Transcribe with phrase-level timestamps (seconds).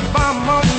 [0.00, 0.77] The bomb on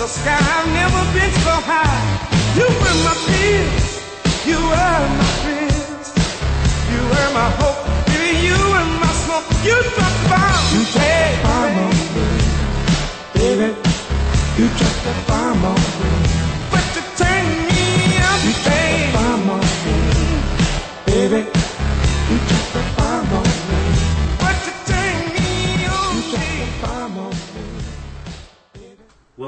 [0.00, 2.00] the sky, I've never been so high.
[2.56, 4.00] You were my peers,
[4.46, 6.06] you were my friends.
[6.88, 9.44] You were my hope, baby, you were my smoke.
[9.62, 10.64] You dropped the bomb.
[10.72, 12.24] You dropped the bomb on me,
[13.36, 13.68] baby.
[14.56, 16.39] You dropped the bomb on me.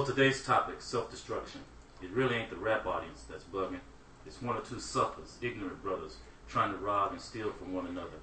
[0.02, 1.60] Well, today's topic, self-destruction.
[2.02, 3.78] It really ain't the rap audience that's bugging.
[4.26, 6.16] It's one or two suckers, ignorant brothers,
[6.48, 8.18] trying to rob and steal from one another.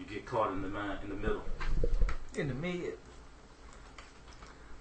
[0.00, 1.44] You get caught in the mind, in the middle.
[2.34, 2.94] in the mid.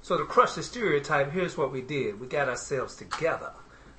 [0.02, 2.20] So to crush the stereotype, here's what we did.
[2.20, 3.52] We got ourselves together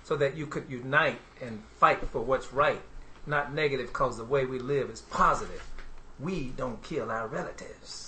[0.03, 2.83] so that you could unite and fight for what's right,
[3.25, 5.63] not negative because the way we live is positive.
[6.19, 8.06] We don't kill our relatives.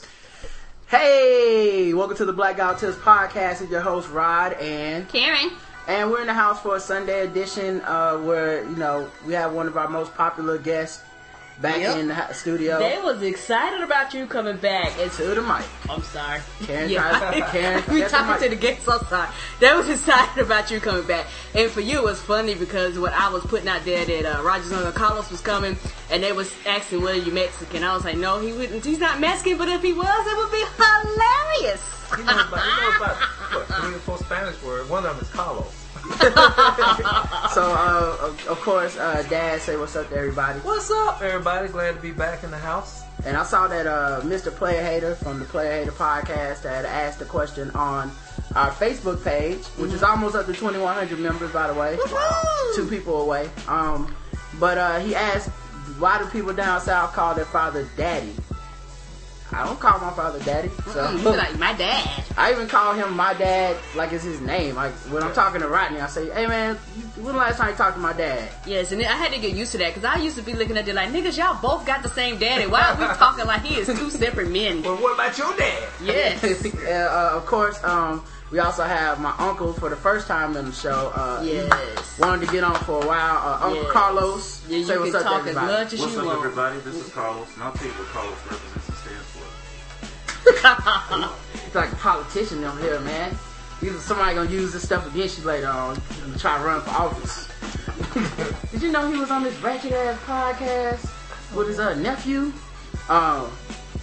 [0.90, 3.60] Hey, welcome to the Black Guy Who Tips podcast.
[3.60, 5.50] It's your host Rod and Karen.
[5.86, 9.52] and we're in the house for a Sunday edition uh, where you know we have
[9.52, 11.02] one of our most popular guests
[11.60, 11.96] back Yep.
[11.98, 12.78] in the studio.
[12.78, 14.92] They was excited about you coming back.
[14.98, 15.64] It's to the mic.
[15.90, 16.40] I'm sorry.
[16.64, 17.18] Karen yeah.
[17.18, 18.88] tries- Karen- we that's the talking to the guests.
[18.88, 19.28] I'm.
[19.60, 23.12] They was excited about you coming back, and for you it was funny because what
[23.12, 25.76] I was putting out there that uh, Rogers and Carlos was coming,
[26.10, 27.82] and they was asking whether you Mexican.
[27.82, 28.84] I was like, no, he wouldn't.
[28.84, 31.82] He's not Mexican, but if he was, it would be hilarious.
[32.16, 33.16] He knows about, he knows about
[33.52, 34.88] what, three or four Spanish words.
[34.88, 35.77] One of them is Carlos.
[37.54, 40.60] So uh, of, of course, uh, Dad say what's up to everybody.
[40.60, 41.68] What's up, everybody?
[41.68, 43.02] Glad to be back in the house.
[43.24, 44.54] And I saw that uh, Mr.
[44.54, 48.12] Player Hater from the Player Hater podcast had asked a question on
[48.54, 51.98] our Facebook page, which is almost up to 2,100 members, by the way.
[52.76, 53.50] Two people away.
[53.66, 54.14] Um,
[54.60, 55.48] but uh, he asked,
[55.98, 58.34] why do people down south call their father daddy?
[59.50, 60.68] I don't call my father daddy.
[60.92, 62.22] So you be like my dad.
[62.36, 64.74] I even call him my dad like it's his name.
[64.74, 66.76] Like when I'm talking to Rodney, I say, "Hey man,
[67.16, 69.54] when the last time you talked to my dad?" Yes, and I had to get
[69.54, 71.86] used to that because I used to be looking at it like, niggas, y'all both
[71.86, 72.66] got the same daddy.
[72.66, 74.82] Why are we talking like he is two separate men?
[74.82, 75.88] Well, what about your dad?
[76.02, 76.44] Yes.
[76.84, 78.22] uh, uh, of course, um,
[78.52, 81.10] we also have my uncle for the first time in the show.
[81.14, 82.18] Uh, Yes.
[82.18, 83.36] wanted to get on for a while.
[83.38, 83.92] Uh, Uncle Yes.
[83.92, 85.66] Carlos, Yeah, you say what's can up to as everybody.
[85.72, 86.38] much as What's you up, want.
[86.38, 86.78] everybody?
[86.80, 88.77] This is Carlos, and I'll tell you what Carlos represents and stands for.
[91.64, 93.36] He's like a politician down here, man.
[93.80, 96.00] He's somebody gonna use this stuff against you later on.
[96.24, 97.48] and Try to run for office.
[98.72, 102.52] Did you know he was on this ratchet ass podcast with his uh, nephew?
[103.08, 103.46] Um,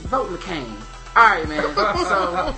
[0.07, 0.75] vote McCain.
[1.17, 1.63] All right, man.
[1.75, 2.53] So,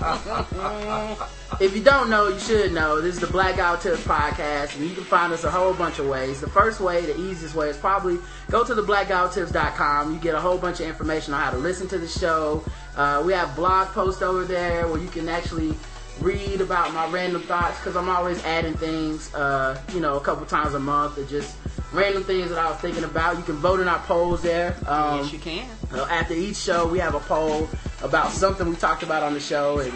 [1.60, 3.00] if you don't know, you should know.
[3.00, 5.72] This is the Black Guy Who Tips podcast, and you can find us a whole
[5.74, 6.40] bunch of ways.
[6.40, 8.18] The first way, the easiest way, is probably
[8.50, 10.12] go to the blackguywhotips.com.
[10.12, 12.64] You get a whole bunch of information on how to listen to the show.
[12.96, 15.76] Uh, we have blog posts over there where you can actually
[16.20, 20.44] read about my random thoughts because I'm always adding things, uh, you know, a couple
[20.46, 21.56] times a month or just
[21.92, 23.36] random things that I was thinking about.
[23.36, 24.76] You can vote in our polls there.
[24.86, 25.68] Um, yes, you can.
[25.92, 27.68] after each show, we have a poll
[28.02, 29.92] about something we talked about on the show, and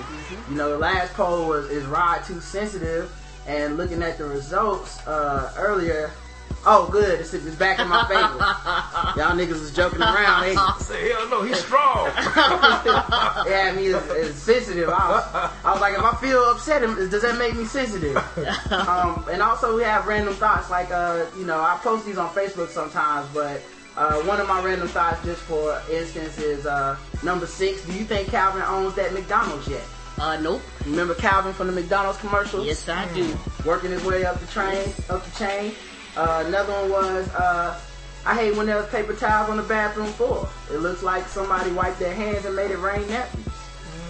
[0.51, 3.13] you know, the last poll was is Rod too sensitive?
[3.47, 6.13] And looking at the results uh, earlier,
[6.65, 7.21] Oh, good.
[7.21, 8.21] It's, it's back in my favor.
[9.21, 10.45] Y'all niggas is joking around.
[10.45, 10.85] Ain't you?
[10.85, 12.07] Say, hell no, he's strong.
[12.17, 14.89] yeah, I mean, it's, it's sensitive.
[14.89, 18.17] I was, I was like, if I feel upset, does that make me sensitive?
[18.73, 20.71] Um, and also, we have random thoughts.
[20.71, 23.61] Like, uh, you know, I post these on Facebook sometimes, but
[23.97, 27.85] uh, one of my random thoughts, just for instance, is uh, number six.
[27.85, 29.85] Do you think Calvin owns that McDonald's yet?
[30.19, 30.63] Uh, nope.
[30.87, 32.67] Remember Calvin from the McDonald's commercials?
[32.67, 33.37] Yes, I do.
[33.65, 35.75] Working his way up the train, up the chain.
[36.17, 37.79] Uh, another one was, uh,
[38.25, 40.49] I hate when there's paper towels on the bathroom floor.
[40.71, 43.49] It looks like somebody wiped their hands and made it rain napkins.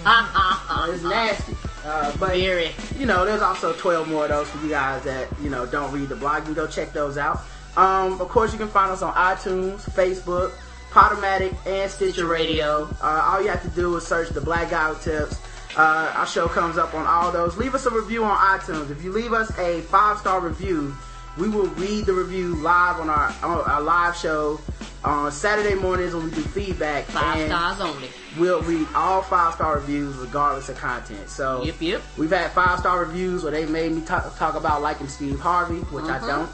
[0.04, 1.54] Uh, it's nasty.
[1.84, 2.70] Uh, but Very.
[2.98, 5.92] you know, there's also 12 more of those for you guys that you know don't
[5.92, 6.38] read the blog.
[6.40, 7.40] You can go check those out.
[7.76, 10.52] Um, of course, you can find us on iTunes, Facebook,
[10.90, 12.88] Podomatic, and Stitcher Radio.
[13.00, 15.40] Uh, all you have to do is search the Black Guy Tips.
[15.76, 17.56] Uh, our show comes up on all those.
[17.56, 18.90] Leave us a review on iTunes.
[18.90, 20.94] If you leave us a five star review,
[21.38, 24.60] we will read the review live on our on our live show
[25.04, 27.04] on Saturday mornings when we do feedback.
[27.06, 28.08] Five stars only.
[28.38, 31.28] We'll read all five star reviews regardless of content.
[31.28, 32.02] So Yep, yep.
[32.16, 35.80] We've had five star reviews where they made me talk, talk about liking Steve Harvey,
[35.90, 36.50] which I don't.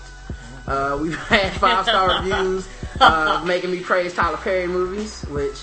[0.67, 2.69] Uh, we've had five star reviews
[3.01, 5.59] uh, making me praise Tyler Perry movies, which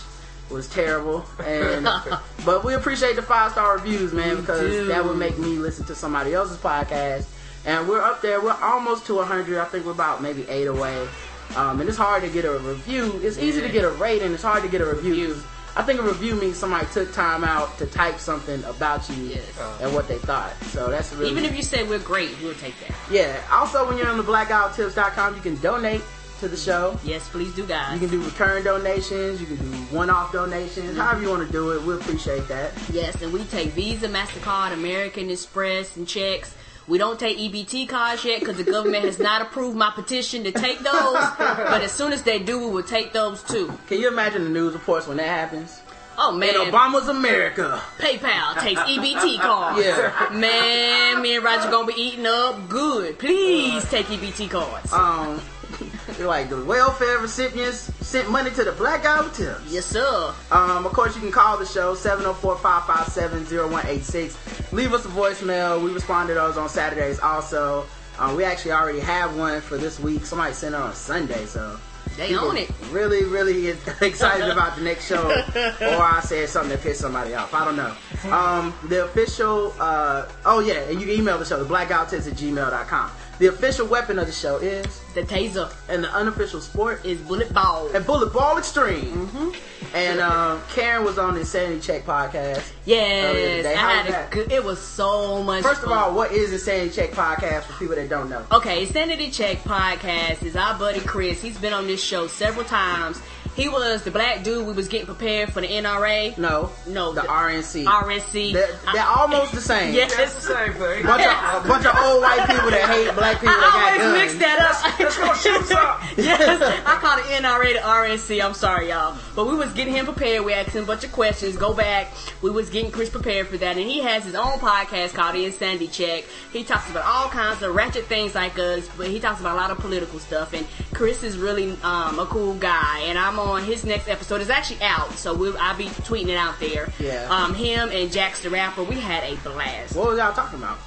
[0.50, 1.25] was terrible.
[1.44, 1.88] And
[2.45, 5.95] but we appreciate the five star reviews, man, because that would make me listen to
[5.95, 7.25] somebody else's podcast.
[7.65, 8.41] And we're up there.
[8.41, 9.59] We're almost to 100.
[9.59, 11.07] I think we're about maybe eight away.
[11.56, 13.19] Um, and it's hard to get a review.
[13.23, 14.33] It's easy to get a rating.
[14.33, 15.41] It's hard to get a review.
[15.77, 19.44] I think a review means somebody took time out to type something about you Yes.
[19.81, 20.53] and what they thought.
[20.71, 22.95] So that's really Even if you say we're great, we'll take that.
[23.12, 23.41] yeah.
[23.51, 26.01] Also, when you're on the blackguywhotips.com, you can donate
[26.39, 26.97] to the show.
[27.03, 27.94] Yes, please do, guys.
[27.94, 29.39] You can do recurring donations.
[29.41, 30.97] You can do one-off donations.
[30.97, 32.71] However you want to do it, we appreciate that.
[32.91, 36.56] Yes, and we take Visa, MasterCard, American Express, and checks.
[36.87, 40.51] We don't take EBT cards yet because the government has not approved my petition to
[40.51, 41.13] take those.
[41.37, 43.73] But as soon as they do, we will take those too.
[43.87, 45.81] Can you imagine the news reports when that happens?
[46.17, 47.81] Oh man, In Obama's America.
[47.97, 49.83] PayPal takes EBT cards.
[49.83, 50.29] Yeah.
[50.31, 53.19] Man, me and Roger gonna be eating up good.
[53.19, 54.93] Please take EBT cards.
[54.93, 55.41] Um,
[56.19, 59.62] like the welfare recipients sent money to the Black Guy with Tips.
[59.68, 60.33] yes, sir.
[60.51, 64.72] Um, of course, you can call the show 704-557-0186.
[64.72, 65.83] Leave us a voicemail.
[65.83, 67.86] We respond to those on Saturdays also.
[68.19, 70.25] Um, we actually already have one for this week.
[70.25, 71.78] Somebody sent it on Sunday, so
[72.16, 72.69] They people own it.
[72.92, 73.68] Really, really
[74.01, 75.30] excited about the next show.
[75.30, 77.54] or I said something that pissed somebody off.
[77.54, 77.94] I don't know.
[78.33, 82.33] Um, the official, uh, oh yeah, and you can email the show, the blackguywhotips at
[82.38, 83.12] gmail.com.
[83.37, 87.53] The official weapon of the show is, The taser and the unofficial sport is bullet
[87.53, 87.89] ball.
[87.93, 89.53] and Bullet Ball Extreme.
[89.93, 92.71] And um, Karen was on the Insanity Check podcast.
[92.85, 93.65] Yes.
[93.65, 94.51] I had a good.
[94.51, 95.63] It was so much.
[95.63, 98.45] First of all, what is Insanity Check podcast for people that don't know?
[98.51, 101.41] Okay, Sanity Check podcast is our buddy Chris.
[101.41, 103.21] He's been on this show several times.
[103.56, 106.38] He was the black dude we was getting prepared for the NRA.
[106.38, 107.86] No, No, the, the- RNC.
[107.86, 108.54] RNC.
[108.54, 109.94] They're, they're almost the same.
[109.94, 110.16] Yes.
[110.16, 111.04] That's the same thing.
[111.06, 113.84] Bunch of, a bunch of old white people that hate black people I that got
[113.86, 114.18] always guns.
[114.18, 115.00] mix that up.
[115.00, 116.25] Let's go shoot some.
[116.25, 118.44] yes, I call it NRA the RNC.
[118.46, 119.18] I'm sorry, y'all.
[119.36, 120.44] But we was getting him prepared.
[120.44, 121.56] We asked him a bunch of questions.
[121.56, 122.12] Go back.
[122.42, 125.46] We was getting Chris prepared for that, and he has his own podcast called The
[125.46, 126.25] Insanity Check.
[126.52, 129.60] He talks about all kinds of ratchet things like us, but he talks about a
[129.62, 130.54] lot of political stuff.
[130.54, 133.00] And Chris is really um, a cool guy.
[133.06, 134.42] And I'm on his next episode.
[134.42, 136.92] It's actually out, so we'll, I'll be tweeting it out there.
[137.00, 137.27] Yeah.
[137.30, 139.95] Um, him and Jax the rapper, we had a blast.
[139.95, 140.80] What was y'all talking about?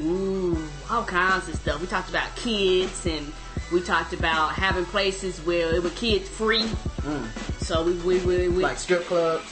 [0.00, 0.58] Ooh,
[0.90, 1.80] all kinds of stuff.
[1.80, 3.32] We talked about kids and
[3.72, 6.66] we talked about having places where it was kids free.
[7.60, 9.44] So we, we, we, we Like strip clubs?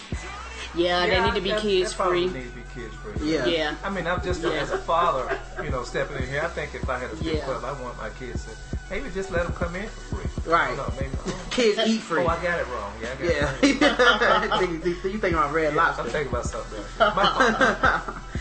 [0.74, 2.26] yeah, they need to be that- kids that free.
[2.26, 3.32] Need to be kids free.
[3.34, 3.46] Yeah.
[3.46, 3.74] Yeah.
[3.84, 4.50] I mean, I'm just Yeah.
[4.50, 6.42] as a father, you know, stepping in here.
[6.44, 7.40] I think if I had a strip Yeah.
[7.44, 8.50] club, I want my kids to
[8.90, 10.21] maybe just let them come in for free.
[10.44, 10.76] Right.
[10.76, 10.84] No.
[10.86, 12.22] Oh, Kids eat free.
[12.22, 12.92] oh, I got it wrong.
[13.00, 14.48] Yeah, I got it Yeah.
[14.60, 14.72] wrong.
[14.84, 16.80] you, think about red Yeah, I'm thinking about something.
[16.98, 16.98] else.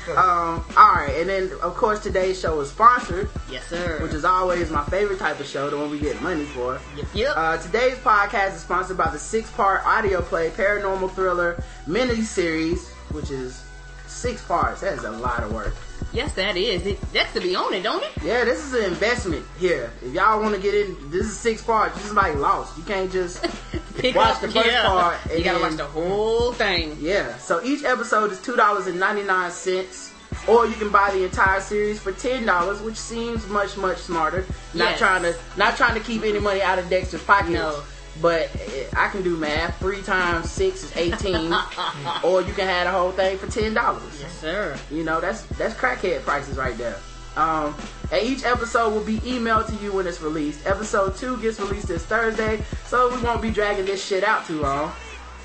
[0.08, 0.16] My.
[0.18, 4.00] Um, alright, and then of course today's show is sponsored, Yes, sir.
[4.02, 6.80] which is always my favorite type of show, the one we get money for.
[6.98, 7.34] yep, yep.
[7.36, 13.30] Uh, today's podcast is sponsored by the six-part audio play paranormal thriller mini series, which
[13.30, 13.64] is
[14.08, 14.82] six parts.
[14.82, 15.76] That is a lot of work.
[16.14, 16.86] Yes, that is.
[16.86, 18.12] It, that's to be on it, don't it?
[18.24, 19.92] Yeah, this is an investment here.
[20.04, 21.96] If y'all want to get in, this is six parts.
[21.96, 22.78] This is like Lost.
[22.78, 23.44] You can't just
[23.98, 24.86] Pick watch up- the first yeah.
[24.88, 25.18] part.
[25.30, 26.98] And You gotta then- watch the whole thing.
[27.00, 27.38] Yeah.
[27.38, 30.14] So each episode is two dollars and ninety nine cents,
[30.48, 34.46] or you can buy the entire series for ten dollars, which seems much much smarter.
[34.74, 35.00] Not Yes.
[35.00, 37.52] trying to not trying to keep any money out of Dexter's pocket.
[37.52, 37.84] No.
[38.20, 39.80] But eh, I can do math.
[39.80, 41.54] Three times six is eighteen,
[42.24, 44.20] or you can have the whole thing for ten dollars.
[44.20, 44.78] Yes, sir.
[44.92, 46.98] You know that's that's crackhead prices right there.
[47.38, 47.74] Um,
[48.12, 50.68] and each episode will be emailed to you when it's released.
[50.68, 54.62] Episode two gets released this Thursday, so we won't be dragging this shit out too
[54.62, 54.92] long.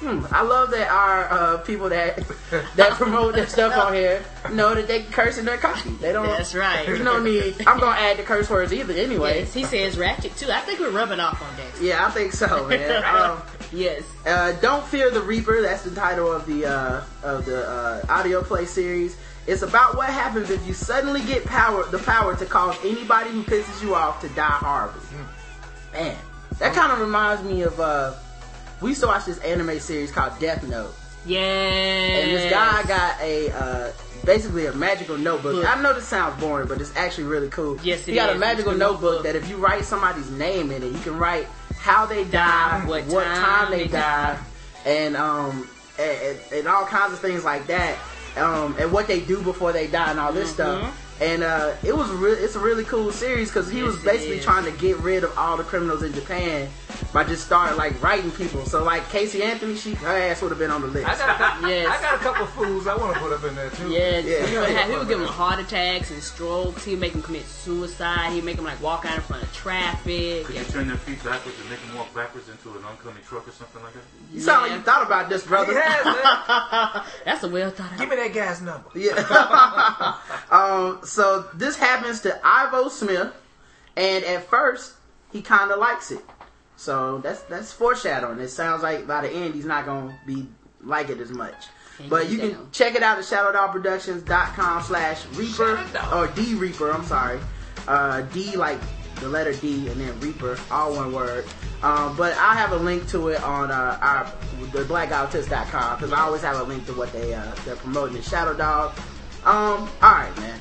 [0.07, 2.17] Hmm, I love that our uh, people that
[2.77, 4.23] that promote their stuff on here
[4.53, 5.91] know that they curse in their coffee.
[6.01, 6.27] They don't.
[6.27, 6.87] That's right.
[6.87, 7.57] There's don't need.
[7.67, 9.41] I'm gonna add the curse words either anyway.
[9.41, 10.49] Yes, he says ratchet too.
[10.49, 11.83] I think we're rubbing off on that.
[11.83, 13.05] Yeah, I think so, man.
[13.05, 14.05] um, Yes.
[14.25, 15.61] uh, Don't Fear the Reaper.
[15.61, 19.17] That's the title of the uh, of the uh, audio play series.
[19.49, 23.43] It's about what happens if you suddenly get power, the power to cause anybody who
[23.43, 25.01] pisses you off to die horribly.
[25.93, 26.17] Man,
[26.61, 27.81] that kind of reminds me of.
[28.81, 31.41] We used to watch this anime series called Death Note, Yeah.
[31.41, 33.93] and this guy got a uh,
[34.25, 35.55] basically a magical notebook.
[35.63, 35.77] Book.
[35.77, 37.79] I know this sounds boring, but it's actually really cool.
[37.83, 38.37] Yes, it he got is.
[38.37, 39.23] a magical notebook notebook.
[39.25, 41.47] that if you write somebody's name in it, you can write
[41.79, 44.39] how they died, What what, time time, they died,
[44.85, 45.69] and um
[45.99, 47.97] and, and, and all kinds of things like that,
[48.37, 50.93] um and what they do before they die and all this stuff.
[51.21, 53.79] And uh, it was re- it's a really cool series because he.
[53.79, 56.69] Yes, was basically trying to get rid of all the criminals in Japan
[57.13, 58.65] by just starting like writing people.
[58.67, 61.09] So like Casey Anthony, she her ass would have been on the list.
[61.09, 61.87] I got, a couple, Yes.
[61.89, 63.91] I got a couple fools I want to put up in there too.
[63.91, 64.47] Yes, Yeah.
[64.47, 66.85] he, would have, he would give them heart attacks and strokes.
[66.85, 68.33] He'd make them commit suicide.
[68.33, 70.45] He'd make them like walk out in front of traffic.
[70.45, 73.49] Could you turn their feet backwards and make them walk backwards into an oncoming truck
[73.49, 74.03] or something like that?
[74.33, 75.73] You sound like you thought about this, brother.
[75.73, 77.05] He has, man.
[77.25, 77.99] that's a well thought out.
[77.99, 78.91] Give me that guy's number.
[78.95, 80.17] Yeah.
[80.51, 83.33] um, so this happens to Ivo Smith,
[83.97, 84.95] and at first
[85.33, 86.25] he kind of likes it.
[86.77, 88.39] So that's that's foreshadowing.
[88.41, 90.47] It sounds like by the end he's not gonna be
[90.83, 91.55] like it as much.
[92.11, 95.83] But you can check it out at shadowdogproductions.com slash reaper
[96.15, 96.91] or D Reaper.
[96.91, 97.41] I'm sorry,
[97.89, 98.79] uh, D like
[99.21, 101.47] the letter D and then Reaper, all one word.
[101.83, 104.31] Um, but I have a link to it on uh, our
[104.73, 108.23] the blackguywhotips.com because I always have a link to what they uh, they're promoting in
[108.23, 108.95] Shadow Dog.
[109.45, 110.61] Um, all right, man.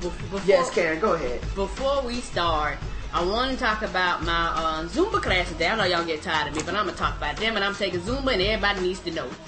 [0.00, 1.40] Before, Yes, Karen, go ahead.
[1.54, 2.78] Before we start,
[3.12, 5.68] I want to talk about my uh, Zumba class today.
[5.68, 7.74] I know y'all get tired of me, but I'm gonna talk about them, and I'm
[7.74, 9.28] taking Zumba, and everybody needs to know.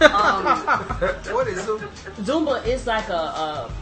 [0.00, 0.44] Um,
[1.34, 1.66] What is it?
[2.22, 3.72] Zumba is like a, a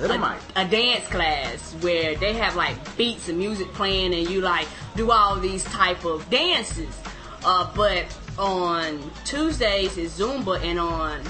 [0.00, 4.68] a, a dance class where they have like beats and music playing and you like
[4.96, 7.00] do all these type of dances.
[7.44, 8.04] Uh, but
[8.38, 11.22] on Tuesdays is Zumba and on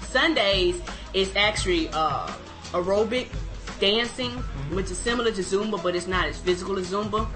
[0.00, 0.80] Sundays
[1.14, 2.26] it's actually uh,
[2.72, 3.28] aerobic
[3.80, 4.32] dancing,
[4.70, 7.26] which is similar to Zumba, but it's not as physical as Zumba.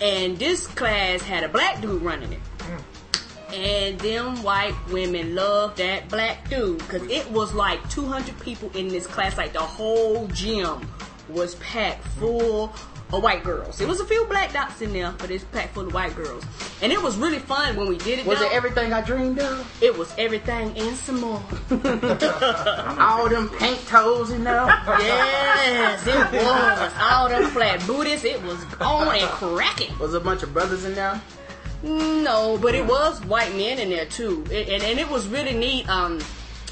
[0.00, 2.40] And this class had a black dude running it.
[2.58, 2.82] Mm.
[3.54, 8.88] And them white women loved that black dude because it was like 200 people in
[8.88, 9.36] this class.
[9.36, 10.86] Like the whole gym
[11.28, 12.72] was packed full
[13.12, 13.80] of white girls.
[13.80, 16.44] It was a few black dots in there, but it's packed full of white girls.
[16.82, 18.26] And it was really fun when we did it.
[18.26, 18.46] Was though.
[18.46, 19.82] it everything I dreamed of?
[19.82, 21.42] It was everything and some more.
[23.00, 24.66] All them pink toes in there?
[24.66, 26.92] yes, it was.
[27.00, 28.24] All them flat booties.
[28.24, 29.98] It was on and cracking.
[29.98, 31.20] Was a bunch of brothers in there?
[31.82, 35.56] No, but it was white men in there too, it, and and it was really
[35.56, 35.88] neat.
[35.88, 36.18] Um,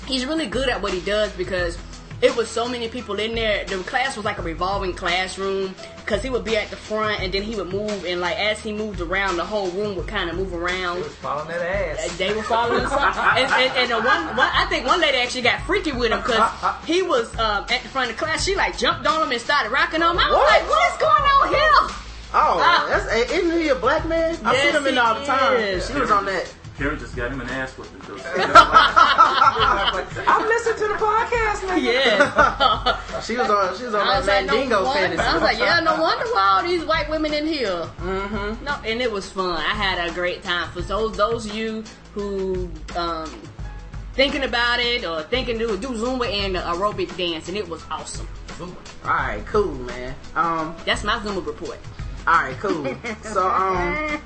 [0.04, 1.78] he's really good at what he does because
[2.22, 3.64] it was so many people in there.
[3.64, 7.32] The class was like a revolving classroom because he would be at the front and
[7.32, 10.30] then he would move, and like as he moved around, the whole room would kind
[10.30, 10.96] of move around.
[10.96, 11.60] He was following that
[11.98, 12.16] ass.
[12.16, 15.92] They were following something, and, and, one, one, I think one lady actually got freaky
[15.92, 16.50] with him because
[16.86, 18.44] he was um, at the front of the class.
[18.44, 20.20] She like jumped on him and started rocking on him.
[20.22, 20.46] I was What?
[20.60, 21.96] like, "What is going on here?"
[22.34, 22.86] Oh, Ah.
[22.88, 24.36] that's, eh, isn't he a black man?
[24.44, 25.54] I see him in all the time.
[25.56, 25.86] is.
[25.86, 26.52] She was on that.
[26.76, 28.00] Karen just got him an ass whipping.
[28.06, 28.16] though.
[30.28, 31.82] I'm listening to the podcast, man.
[31.82, 33.20] Yeah.
[33.20, 33.76] She was on.
[33.78, 35.00] She was on I that was like, no wonder.
[35.00, 35.22] fantasy.
[35.22, 37.88] I was like, yeah, no wonder why all these white women in here.
[38.00, 38.64] Mm-hmm.
[38.64, 39.56] No, and it was fun.
[39.56, 40.68] I had a great time.
[40.72, 43.30] For those those of you who um,
[44.12, 48.28] thinking about it or thinking to do Zumba and aerobic dance, and it was awesome.
[48.60, 48.68] All
[49.04, 50.14] right, cool, man.
[50.34, 51.78] Um, That's my Zumba report.
[52.26, 52.84] all right, cool.
[53.22, 54.20] so, um,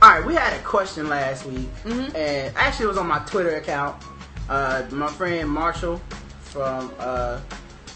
[0.00, 3.56] all right, we had a question last week, and actually it was on my Twitter
[3.56, 4.00] account.
[4.48, 6.00] Uh, my friend Marshall
[6.40, 7.40] from, uh,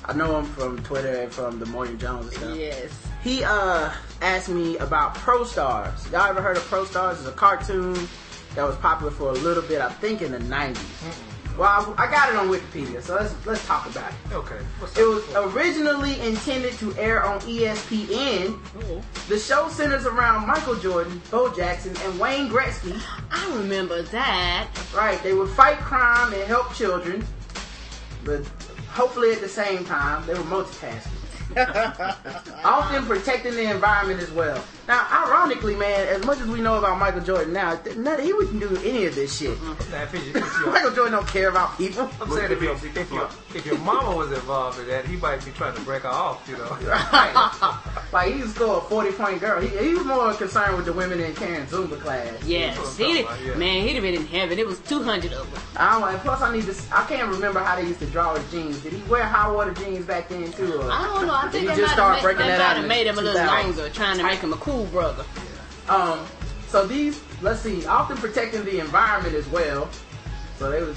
[0.05, 2.57] I know him from Twitter and from the Morning Jones stuff.
[2.57, 2.91] Yes.
[3.23, 6.11] He uh asked me about Pro Stars.
[6.11, 7.21] Y'all ever heard of Pro Stars?
[7.21, 7.95] It's a cartoon
[8.57, 11.32] that was popular for a little bit, I think in the 90s.
[11.59, 14.35] Well, I, I got it on Wikipedia, so let's let's talk about it.
[14.35, 14.59] Okay.
[14.79, 15.23] What's It was
[15.55, 18.59] originally intended to air on ESPN.
[18.79, 23.01] Oh, The show centers around Michael Jordan, Bo Jackson, and Wayne Gretzky.
[23.31, 24.69] I remember that.
[24.95, 27.25] Right, they would fight crime and help children,
[28.25, 28.47] but
[28.91, 31.22] hopefully at the same time they were multitasking.
[32.65, 34.63] Often protecting the environment as well.
[34.89, 38.61] Now, ironically, man, as much as we know about Michael Jordan now, none, he wouldn't
[38.61, 39.57] do any of this shit.
[39.59, 39.93] Mm-hmm.
[39.93, 42.11] Now, if, you- if your, Michael Jordan don't care about people.
[42.21, 42.63] I'm saying if
[42.97, 46.03] if, your, if your mama was involved in that, he might be trying to break
[46.03, 46.77] her off, you know.
[48.13, 49.61] like he was still a forty point girl.
[49.61, 52.29] He, he was more concerned with the women in Karen Zumba class.
[52.45, 53.55] Yes, That's what he did, about, yeah.
[53.55, 54.59] man, he'd have been in heaven.
[54.59, 55.63] It was 200 of them.
[55.77, 56.09] I don't.
[56.11, 56.75] And plus, I need to.
[56.93, 58.81] I can't remember how they used to draw his jeans.
[58.83, 60.75] Did he wear high water jeans back then too?
[60.75, 60.91] Or?
[60.91, 61.35] I don't know.
[61.35, 63.07] I think he they just might start have breaking they that out might have made
[63.07, 65.25] him a little longer, trying to make him a cool brother.
[65.89, 66.25] Um,
[66.69, 69.89] so these, let's see, often protecting the environment as well.
[70.59, 70.97] So they was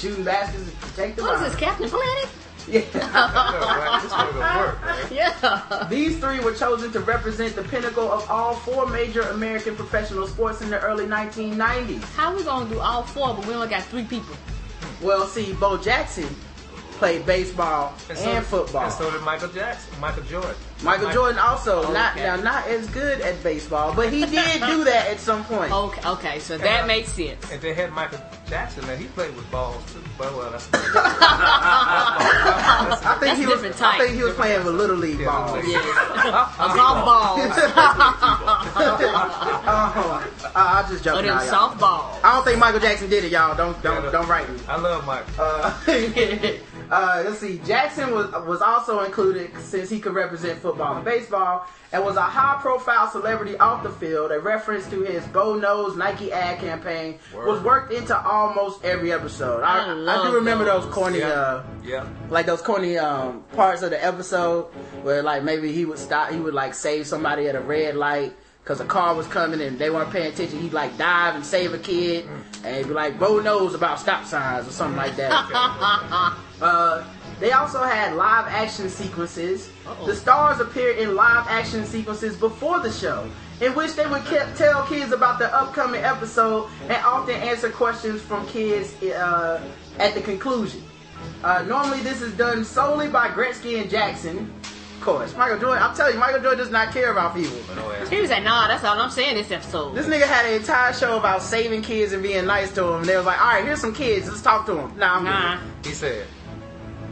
[0.00, 1.56] shooting baskets to protect the What is this.
[1.60, 2.28] Captain Planet?
[2.68, 2.80] Yeah.
[2.92, 4.00] right?
[4.02, 5.10] This one gonna work.
[5.10, 5.86] Yeah.
[5.88, 10.60] These three were chosen to represent the pinnacle of all four major American professional sports
[10.60, 12.02] in the early 1990s.
[12.14, 14.36] How we gonna do all four, but we only got three people?
[15.00, 16.28] Well, see, Bo Jackson
[16.98, 18.84] played baseball and, so, football.
[18.84, 20.54] And so did Michael Jackson, Michael Jordan.
[20.82, 24.84] Michael Mike- Jordan also not now not as good at baseball, but he did do
[24.90, 25.72] that at some point.
[25.72, 27.50] Okay, okay, so that makes sense.
[27.50, 30.00] And they had Michael Jackson, and he played with balls too.
[30.16, 30.76] But well, that's I
[33.20, 33.60] think That's he was.
[33.62, 35.52] different I think he was playing with little league Yeah, balls.
[35.52, 35.80] Little League.
[35.82, 36.52] Yeah.
[36.56, 37.38] Softball.
[39.70, 41.26] Oh, I I just or joking.
[41.26, 42.02] them now, softball.
[42.24, 43.54] I don't think Michael Jackson did it, y'all.
[43.56, 44.58] Don't don't Yeah, don't write me.
[44.68, 45.32] I love Michael.
[45.38, 45.72] Uh,
[46.90, 47.58] uh, let's see.
[47.64, 52.22] Jackson was was also included since he could represent football and baseball, and was a
[52.22, 54.32] high profile celebrity off the field.
[54.32, 59.62] A reference to his Bo Knows Nike ad campaign was worked into almost every episode.
[59.62, 60.94] I, I I, do remember those, those.
[60.94, 61.18] corny.
[61.18, 61.28] Yeah.
[61.28, 62.08] Uh, yeah.
[62.30, 64.64] like those corny um, parts of the episode
[65.02, 68.34] where like maybe he would stop, he would like save somebody at a red light
[68.68, 70.60] because a car was coming and they weren't paying attention.
[70.60, 72.28] He'd like dive and save a kid,
[72.64, 75.32] and he'd be like, "Bo knows about stop signs" or something like that.
[76.60, 77.02] uh,
[77.40, 79.70] they also had live action sequences.
[80.04, 83.30] The stars appeared in live action sequences before the show,
[83.62, 88.20] in which they would ke- tell kids about the upcoming episode and often answer questions
[88.20, 89.62] from kids uh,
[89.98, 90.82] at the conclusion.
[91.42, 94.52] Uh, normally, this is done solely by Gretzky and Jackson.
[95.08, 95.82] Of course, Michael Jordan.
[95.82, 97.56] I'm telling you, Michael Jordan does not care about people.
[97.74, 97.88] No.
[98.06, 99.94] He was like, nah, that's all I'm saying this episode.
[99.94, 102.94] This nigga had an entire show about saving kids and being nice to them.
[103.00, 104.28] And they was like, all right, here's some kids.
[104.28, 104.96] Let's talk to them.
[104.98, 105.58] Nah, I'm Nah.
[105.84, 106.26] He said,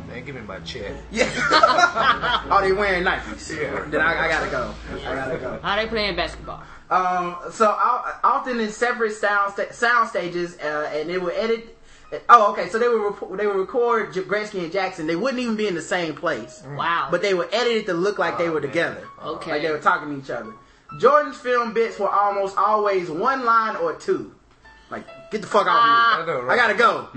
[0.09, 1.29] "Man, give me my check." Yeah.
[2.50, 3.50] oh, they wearing Nikes.
[3.61, 3.85] Yeah.
[3.88, 4.75] Then I, I gotta go.
[5.07, 5.59] I gotta go.
[5.63, 6.63] How they playing basketball?
[6.89, 11.75] Um, so o- often in separate sound sta- sound stages, uh, and they would edit.
[12.28, 12.69] Oh, okay.
[12.69, 15.06] So they would rep- they would record J- Gretzky and Jackson.
[15.06, 16.62] They wouldn't even be in the same place.
[16.76, 17.08] Wow.
[17.10, 19.02] but they would edit it to look like they were together.
[19.23, 19.50] Okay.
[19.52, 20.52] Like they were talking to each other.
[21.00, 24.32] Jordan's film bits were almost always one line or two.
[24.88, 26.21] Like, get the fuck out Ah.
[26.21, 26.36] of here.
[26.36, 27.08] I know, I gotta go.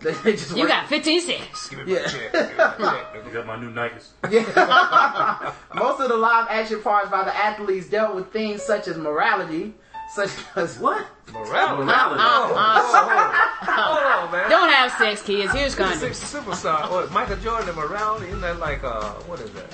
[0.22, 1.68] they just you work- got 15 seconds.
[1.68, 2.06] Give me my Yeah.
[2.06, 2.32] check.
[2.32, 3.06] Give me my check.
[3.26, 4.10] You got my new Nikes.
[4.30, 5.52] Yeah.
[5.74, 9.74] Most of the live action parts by the athletes dealt with things such as morality,
[10.12, 11.06] such as What?
[11.32, 11.84] Morality.
[11.84, 12.20] Morality.
[12.20, 13.72] Oh, oh, oh.
[13.72, 14.50] Hold on, man.
[14.50, 15.52] Don't have sex, kids.
[15.52, 15.80] Here's Six
[16.20, 16.42] condoms.
[16.42, 16.90] superstar.
[16.90, 18.26] What, Michael Jordan and morality?
[18.26, 19.72] Isn't that like uh, what is that?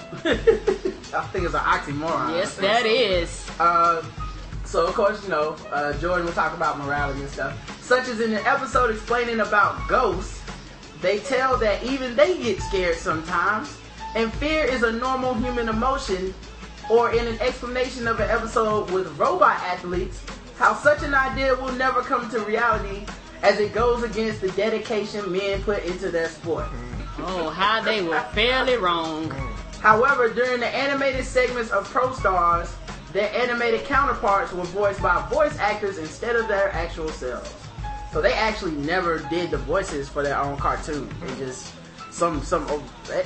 [1.14, 2.37] I think it's an oxymoron.
[2.37, 3.49] Yes, that is.
[3.59, 4.03] Uh,
[4.64, 7.83] so of course, you know, uh, Jordan will talk about morality and stuff.
[7.83, 10.42] Such as in the episode explaining about ghosts,
[11.01, 13.79] they tell that even they get scared sometimes,
[14.14, 16.35] and fear is a normal human emotion.
[16.90, 20.22] Or in an explanation of an episode with robot athletes,
[20.57, 23.05] how such an idea will never come to reality
[23.42, 26.66] as it goes against the dedication men put into their sport.
[27.18, 29.31] Oh, how they were fairly wrong.
[29.81, 32.75] However, during the animated segments of Pro Stars,
[33.12, 37.55] their animated counterparts were voiced by voice actors instead of their actual selves.
[38.12, 41.09] So they actually never did the voices for their own cartoon.
[41.20, 41.72] They just
[42.17, 42.67] some some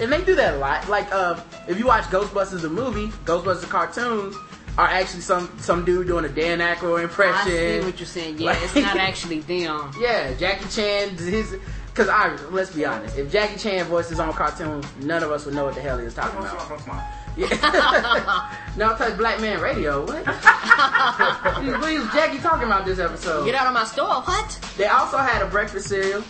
[0.01, 0.89] and they do that a lot.
[0.89, 4.37] Like uh, if you watch Ghostbusters the movie, Ghostbusters cartoons
[4.77, 7.53] are actually some some dude doing a Dan Aykroyd impression.
[7.53, 7.81] I impression.
[7.83, 8.39] see what you're saying.
[8.39, 9.93] Yeah, Like- it's not actually them.
[10.01, 11.57] Yeah, Jackie Chan, his.
[11.87, 15.45] Because I, let's be honest, if Jackie Chan voiced his own cartoon, none of us
[15.45, 17.03] would know what the hell he was talking about.
[17.37, 18.57] Yeah.
[18.77, 20.05] no, because Black Man Radio.
[20.07, 20.25] What?
[20.27, 23.45] what is Jackie talking about this episode?
[23.45, 24.23] Get out of my store.
[24.23, 24.75] What?
[24.77, 26.23] They also had a breakfast cereal.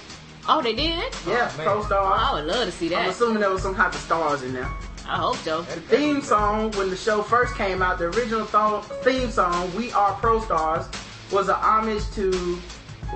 [0.52, 0.98] Oh, they did?
[1.26, 1.66] Yeah, Oh, man.
[1.66, 2.00] Pro Star.
[2.02, 3.02] Oh, I would love to see that.
[3.04, 4.68] I'm assuming there was some type of stars in there.
[5.06, 5.62] I hope so.
[5.62, 9.92] The theme song, when the show first came out, the original th- theme song, We
[9.92, 10.86] Are Pro Stars,
[11.30, 12.60] was an homage to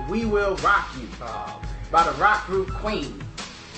[0.09, 3.21] We Will Rock You Oh, by the rock group Queen,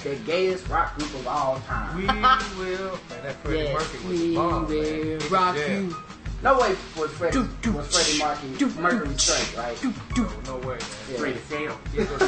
[0.04, 1.96] the gayest rock group of all time.
[1.98, 2.92] we will.
[3.10, 5.20] Man, that Freddie Yes, Mercury was we bomb, will man.
[5.30, 5.96] Rock was you.
[6.44, 7.40] No way was Freddie,
[7.72, 9.84] was Freddie Mercury, Mercury straight, right?
[9.84, 10.78] No, oh, no way.
[11.10, 11.18] Yeah.
[11.18, 11.80] Straight as hell.
[11.96, 12.22] Those,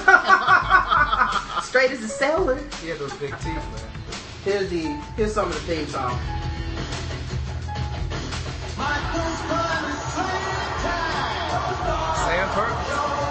[1.64, 2.60] straight as a sailor.
[2.84, 3.90] Yeah, those big teeth, man.
[4.44, 4.84] Here's the
[5.16, 6.20] here's some of the theme song.
[12.26, 13.29] Sam Perkins.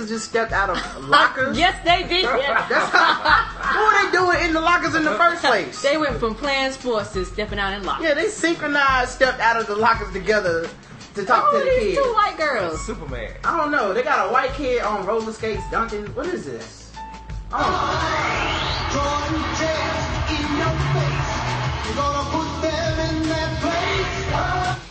[0.00, 1.58] Niggas just stepped out of lockers?
[1.58, 2.22] Yes, they did.
[2.24, 2.66] Yeah.
[2.68, 5.82] That's what are they doing in the lockers in the first place?
[5.82, 8.06] They went from playing sports to stepping out in lockers.
[8.06, 10.68] Yeah, they synchronized, stepped out of the lockers together
[11.14, 11.96] to talk Oh, to the kids.
[11.98, 12.84] two white girls.
[12.86, 13.32] Superman.
[13.44, 13.92] I don't know.
[13.92, 16.06] They got a white kid on roller skates dunking.
[16.14, 16.92] What is this?
[17.52, 17.60] Oh,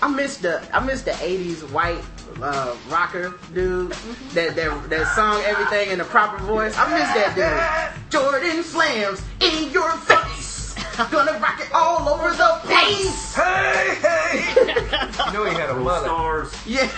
[0.01, 2.01] I miss the I miss the '80s white
[2.41, 3.91] uh, rocker dude
[4.33, 6.75] that, that that song everything in the proper voice.
[6.77, 8.11] I miss that dude.
[8.11, 13.35] Jordan slams in your face, I'm gonna rock it all over the place.
[13.35, 14.43] Hey, hey!
[15.27, 16.05] you know he had a Those mother.
[16.07, 16.53] stars.
[16.65, 16.89] Yeah.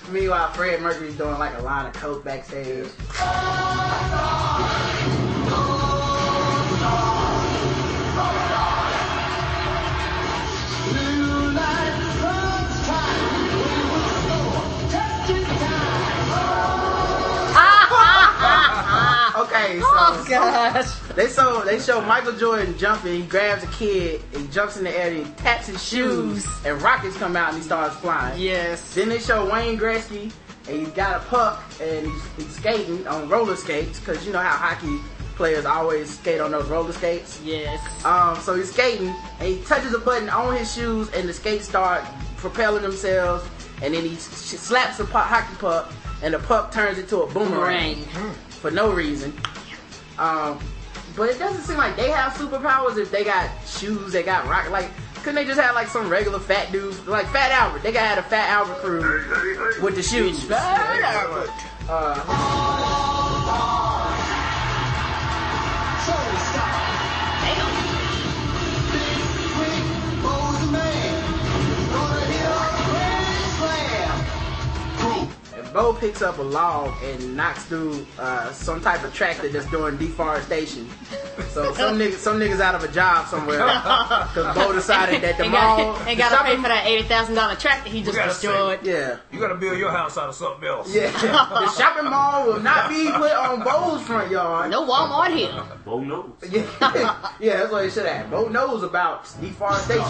[0.10, 2.88] Meanwhile, Fred Mercury's doing like a line of coke backstage.
[19.36, 20.94] Okay, so Oh gosh.
[21.14, 23.22] they show they show Michael Jordan jumping.
[23.22, 26.42] He grabs a kid, and he jumps in the air, and he taps his shoes,
[26.44, 26.64] Shoes.
[26.66, 28.40] and rockets come out, and he starts flying.
[28.40, 28.94] Yes.
[28.94, 30.32] Then they show Wayne Gretzky,
[30.68, 34.40] and he's got a puck, and he's, he's skating on roller skates, because you know
[34.40, 34.98] how hockey
[35.36, 37.40] players always skate on those roller skates.
[37.42, 37.80] Yes.
[38.04, 41.66] Um, so he's skating, and he touches a button on his shoes, and the skates
[41.68, 42.04] start
[42.36, 43.44] propelling themselves,
[43.82, 47.94] and then he slaps a puck, hockey puck, and the puck turns into a boomerang
[47.94, 48.34] Boomerang.
[48.60, 49.32] For no reason.
[50.18, 50.58] Um,
[51.16, 54.70] but it doesn't seem like they have superpowers if they got shoes, they got rock.
[54.70, 57.82] Like, couldn't they just have like some regular fat dudes, like Fat Albert?
[57.82, 60.44] They got had a Fat Albert crew with the shoes.
[60.44, 61.50] Fat Albert.
[61.88, 62.60] Uh,
[67.42, 67.80] and
[75.72, 79.96] Bo picks up a log and knocks through uh, some type of tractor that's doing
[79.96, 80.88] deforestation.
[81.50, 85.44] So some niggas, some niggas out of a job somewhere because Bo decided that the
[85.44, 88.16] Ain't mall, got, ain't got to pay for that eighty thousand dollar tractor he just
[88.16, 88.80] gotta destroyed.
[88.84, 89.18] Yeah.
[89.32, 90.92] You gotta build your house out of something else.
[90.94, 94.70] Yeah, the shopping mall will not be put on Bo's front yard.
[94.70, 95.62] No Walmart here.
[95.84, 96.30] Bo knows.
[96.50, 98.30] Yeah, yeah, that's what he should have.
[98.30, 100.02] Bo knows about deforestation.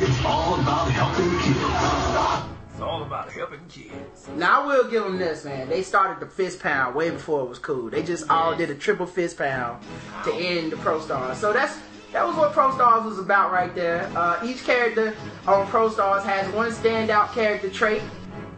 [0.00, 2.51] It's all about helping kids.
[2.82, 4.28] All about helping kids.
[4.36, 5.68] Now I will give them this, man.
[5.68, 7.88] They started the fist pound way before it was cool.
[7.90, 9.82] They just all did a triple fist pound
[10.24, 11.38] to end the Pro Stars.
[11.38, 11.78] So that's
[12.12, 14.10] that was what Pro Stars was about right there.
[14.14, 15.14] Uh, each character
[15.46, 18.02] on Pro Stars has one standout character trait,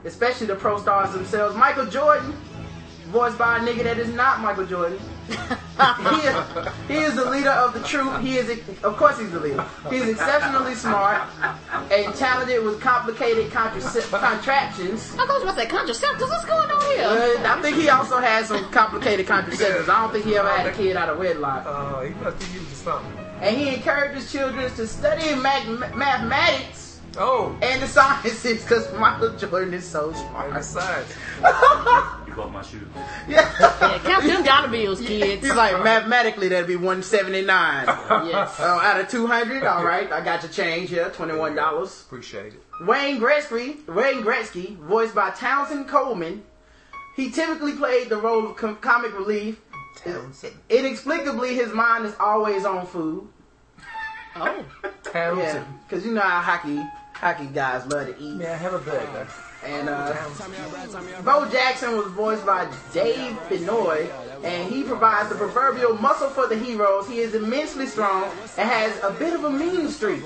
[0.04, 1.54] especially the Pro Stars themselves.
[1.54, 2.32] Michael Jordan,
[3.08, 4.98] voiced by a nigga that is not Michael Jordan.
[5.26, 8.20] He, is, he is the leader of the troop.
[8.20, 8.50] He is,
[8.82, 9.64] of course, he's the leader.
[9.90, 11.22] He's exceptionally smart
[11.90, 15.14] and talented with complicated contrace- contraptions.
[15.18, 16.28] I was about to say contraceptives.
[16.28, 17.06] What's going on here?
[17.06, 19.88] Uh, I think he also has some complicated contraceptives.
[19.88, 21.64] I don't think he ever had a kid out of wedlock.
[21.66, 23.12] Uh, he must be using something.
[23.40, 29.72] And he encourages children to study math- mathematics Oh, and the sciences because Michael Jordan
[29.74, 30.52] is so smart.
[30.52, 31.06] and smart.
[31.06, 31.14] besides,
[32.34, 32.82] You bought my shoes.
[33.28, 33.52] yeah.
[33.60, 35.42] Yeah, count them dollar bills, kids.
[35.46, 37.46] He's like, mathematically, that'd be 179
[37.86, 38.00] yes.
[38.60, 39.62] uh, out of 200.
[39.64, 42.02] All right, I got your change here, $21.
[42.06, 42.62] appreciate it.
[42.80, 46.42] Wayne Gretzky, Wayne Gretzky, voiced by Townsend Coleman.
[47.14, 49.60] He typically played the role of com- comic relief.
[49.96, 50.56] Townsend.
[50.68, 53.28] Inexplicably, his mind is always on food.
[54.36, 54.64] Oh.
[55.14, 55.66] Yeah, Townsend.
[55.88, 58.40] because you know how hockey hockey guys love to eat.
[58.40, 59.28] Yeah, have a burger.
[59.64, 60.14] And uh,
[61.24, 64.10] Bo Jackson was voiced by Dave Fennoy,
[64.44, 67.08] and he provides the proverbial muscle for the heroes.
[67.08, 68.24] He is immensely strong
[68.58, 70.22] and has a bit of a mean streak.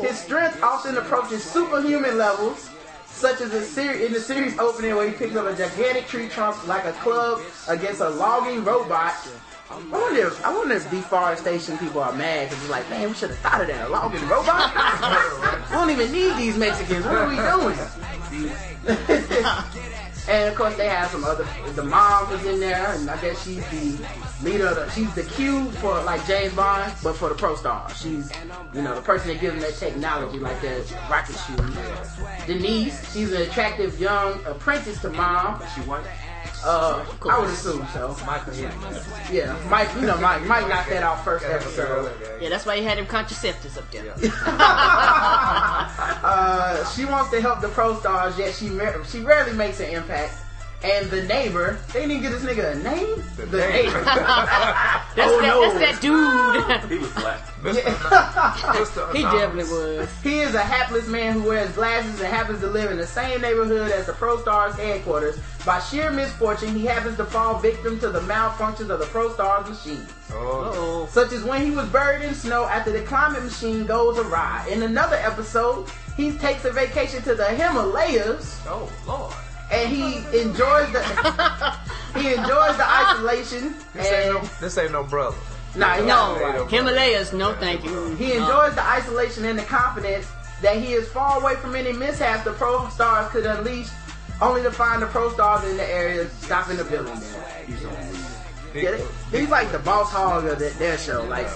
[0.00, 2.70] His strength often approaches superhuman levels,
[3.06, 6.84] such as in the series opening where he picks up a gigantic tree trunk like
[6.84, 9.14] a club against a logging robot.
[9.68, 13.14] I wonder if I wonder if deforestation people are mad because it's like, man, we
[13.14, 13.86] should have thought of that.
[13.86, 14.72] A logging robot?
[15.70, 17.04] we don't even need these Mexicans.
[17.04, 17.78] What are we doing?
[20.28, 21.44] and of course, they have some other.
[21.74, 23.98] The mom was in there, and I guess she's the
[24.42, 24.68] leader.
[24.68, 27.92] Of the, she's the Q for like James Bond, but for the Pro Star.
[27.92, 28.30] She's,
[28.72, 31.56] you know, the person that gives them that technology, like that rocket shoe.
[32.46, 35.60] Denise, she's an attractive young apprentice to mom.
[35.74, 35.80] She.
[36.66, 38.16] Uh, I would assume so.
[38.26, 38.72] Michael hit.
[39.30, 39.88] Yeah, Mike.
[39.94, 40.42] You know, Mike.
[40.46, 42.12] Mike knocked that out first episode.
[42.40, 44.14] Yeah, that's why you had him contraceptives up there.
[46.28, 48.68] Uh, she wants to help the pro stars, yet she
[49.08, 50.34] she rarely makes an impact.
[50.84, 53.24] And the neighbor, they didn't give this nigga a name.
[53.36, 54.02] The, neighbor.
[54.04, 55.78] That's, Oh, that, no.
[55.78, 56.90] that's that dude.
[56.90, 57.40] He was black.
[57.62, 57.80] Mr.
[58.76, 59.14] Mr.
[59.14, 60.08] he definitely was.
[60.22, 63.40] he is a hapless man who wears glasses and happens to live in the same
[63.40, 65.38] neighborhood as the Pro Stars headquarters.
[65.64, 69.68] By sheer misfortune, he happens to fall victim to the malfunctions of the Pro Stars
[69.68, 70.06] machine.
[70.32, 74.18] Oh, Oh, such as when he was buried in snow after the climate machine goes
[74.18, 74.68] awry.
[74.70, 79.34] In another episode, he takes a vacation to the Himalayas oh, Lord.
[79.70, 81.02] And he enjoys the
[82.18, 85.36] he enjoys the isolation This ain't no, this ain't no brother.
[85.76, 88.14] nah, he no, Himalayas, no thank you.
[88.16, 90.26] he enjoys the isolation and the confidence
[90.62, 93.88] that he is far away from any mishaps the pro stars could unleash,
[94.40, 97.20] only to find the pro stars in the area stopping the building.
[98.76, 98.84] He's.
[98.84, 98.96] Yeah,
[99.30, 101.24] they- he's like the Boss Hogg of that, their show.
[101.24, 101.46] Like,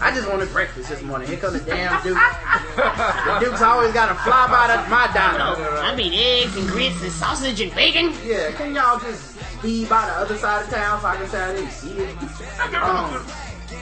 [0.00, 1.28] I just wanted breakfast this morning.
[1.28, 2.18] Here comes the damn Duke.
[2.76, 5.80] the Duke's always got to fly by the, my dino.
[5.80, 8.12] I mean eggs and grits and sausage and bacon.
[8.24, 11.58] Yeah, can y'all just be by the other side of town so I can tell
[11.58, 12.74] you see it?
[12.74, 13.24] Um,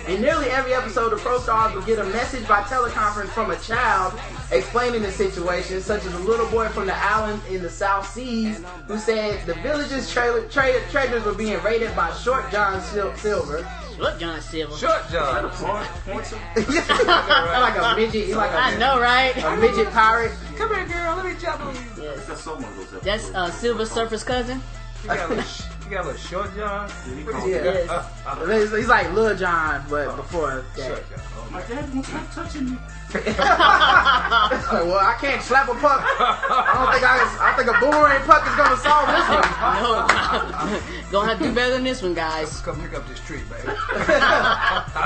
[0.09, 3.57] in nearly every episode, the Pro Stars will get a message by teleconference from a
[3.59, 4.19] child
[4.51, 8.63] explaining the situation, such as a little boy from the island in the South Seas
[8.87, 13.63] who said the village's tra- tra- treasures were being raided by Short John Sil- Silver.
[13.99, 14.77] What John Silver?
[14.77, 15.51] Short John.
[15.51, 19.37] Point, points like a midget, he's like a, I know, right?
[19.37, 20.33] a midget pirate.
[20.57, 21.17] Come here, girl.
[21.17, 21.81] Let me jump on you.
[21.99, 22.27] Yes.
[22.27, 23.05] That's so one of those episodes.
[23.05, 24.61] That's uh, Silver Surfer's cousin.
[25.85, 26.91] You got a little, sh- you got a little short John.
[27.07, 27.65] Did he call Yeah.
[27.65, 28.71] Yes.
[28.71, 30.87] He's, he's like Lil Jon, but oh, before that.
[30.87, 31.21] Short John.
[31.37, 32.79] Oh, My dad won't stop touching me.
[33.13, 36.01] well, I can't slap a puck.
[36.01, 37.21] I don't think I.
[37.41, 39.43] I think a boomerang puck is gonna solve this one.
[41.13, 42.61] No, gonna have to do better than this one, guys.
[42.61, 43.69] Come pick up this tree, baby.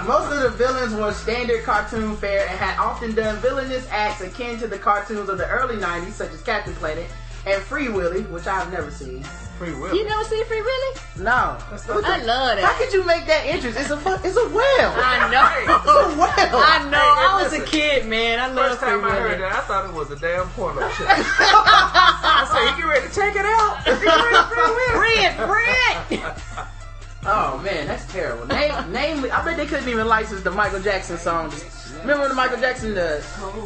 [0.06, 4.58] Most of the villains were standard cartoon fare and had often done villainous acts akin
[4.60, 7.10] to the cartoons of the early '90s, such as Captain Planet
[7.46, 9.22] and Free Willy, which I've never seen.
[9.58, 9.94] Free will.
[9.96, 11.00] You never seen Free Willy?
[11.16, 13.78] No, That's not- I love love how could you make that interest?
[13.80, 14.92] It's a fu- it's a whale.
[14.94, 15.48] I know.
[15.76, 16.60] It's a whale.
[16.60, 16.98] I know.
[17.00, 18.38] I was a kid, man.
[18.38, 20.80] I love First Free time I heard that, I thought it was a damn porno
[20.90, 21.06] show.
[21.08, 23.82] I said, you get ready to check it out?
[24.96, 26.34] Fred, Fred.
[27.28, 28.46] Oh man, that's terrible.
[28.46, 29.24] Name, name.
[29.32, 31.50] I bet they couldn't even license the Michael Jackson song.
[31.50, 33.20] Just, remember the Michael Jackson the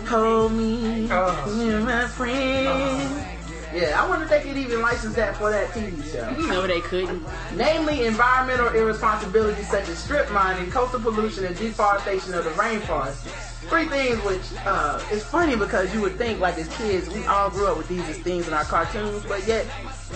[0.08, 1.60] "Hold Me, Oh.
[1.62, 3.29] You're My Friend." Oh.
[3.72, 6.28] Yeah, I wonder if they could even license that for that TV show.
[6.48, 7.24] No, they couldn't.
[7.54, 13.28] Namely, environmental irresponsibilities such as strip mining, coastal pollution, and deforestation of the rainforest.
[13.68, 17.50] Three things which uh, it's funny because you would think like as kids we all
[17.50, 19.66] grew up with these as things in our cartoons, but yet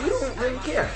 [0.02, 0.90] we don't really care.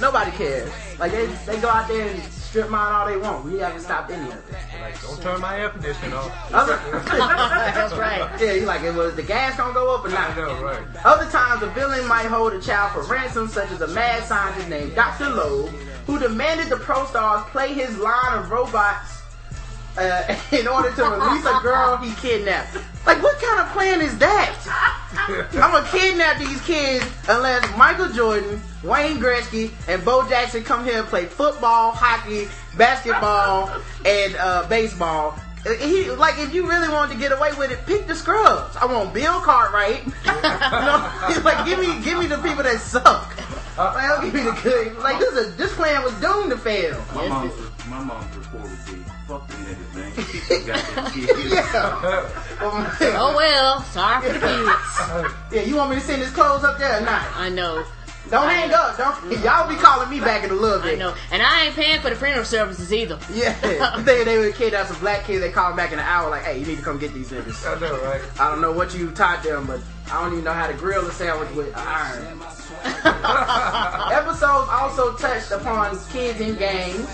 [0.00, 0.70] Nobody cares.
[1.00, 2.22] Like they they go out there and
[2.56, 3.44] strip mine all they want.
[3.44, 4.54] We haven't stopped any of it.
[4.80, 6.32] Like, don't turn my air conditioning off.
[6.54, 8.40] Other, That's right.
[8.40, 10.36] yeah, you like it was the gas gonna go up or I not?
[10.38, 10.80] know, right.
[11.04, 14.70] Other times, a villain might hold a child for ransom, such as a mad scientist
[14.70, 15.28] named Dr.
[15.28, 15.68] Loeb,
[16.06, 19.20] who demanded the Pro Stars play his line of robots
[19.98, 22.76] uh, in order to release a girl he kidnapped.
[23.06, 24.54] Like, what kind of plan is that?
[25.52, 30.98] I'm gonna kidnap these kids unless Michael Jordan, Wayne Gretzky, and Bo Jackson come here
[30.98, 33.70] and play football, hockey, basketball,
[34.04, 35.38] and uh, baseball.
[35.80, 38.76] He like if you really wanted to get away with it, pick the scrubs.
[38.76, 40.06] I want Bill Cartwright.
[40.26, 43.32] no, he's like give me give me the people that suck.
[43.76, 44.96] Like, don't give me the good.
[44.98, 47.02] Like this is this plan was doomed to fail.
[47.14, 50.12] My Yes, mom's, it- my mom's report would be, fuck them niggas, man.
[50.16, 51.52] You keep them goddamn kids.
[51.52, 51.72] Yeah.
[52.60, 53.82] Oh, oh well.
[53.82, 55.34] Sorry for the kids.
[55.52, 57.26] yeah, you want me to send his clothes up there or not?
[57.34, 57.84] I know.
[58.30, 58.96] Don't hang up.
[58.96, 59.44] Don't mm-hmm.
[59.44, 60.94] y'all be calling me back in a little bit.
[60.94, 61.14] I know.
[61.30, 63.20] And I ain't paying for the printer services either.
[63.32, 65.40] Yeah, they they would kidnap some black kids.
[65.40, 67.30] They call them back in an hour, like, "Hey, you need to come get these
[67.30, 68.20] niggas." I know, right?
[68.40, 71.06] I don't know what you taught them, but I don't even know how to grill
[71.06, 72.40] a sandwich with iron.
[74.12, 77.08] Episodes also touched upon kids in gangs,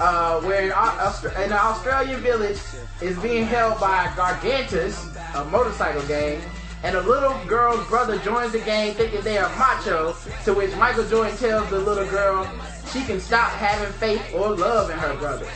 [0.00, 2.58] uh, where an, Australian village
[3.00, 6.40] is being held by Gargantus, a motorcycle gang,
[6.84, 11.06] and a little girl's brother joins the gang thinking they are macho, to which Michael
[11.08, 12.48] Jordan tells the little girl
[12.92, 15.46] she can stop having faith or love in her brother.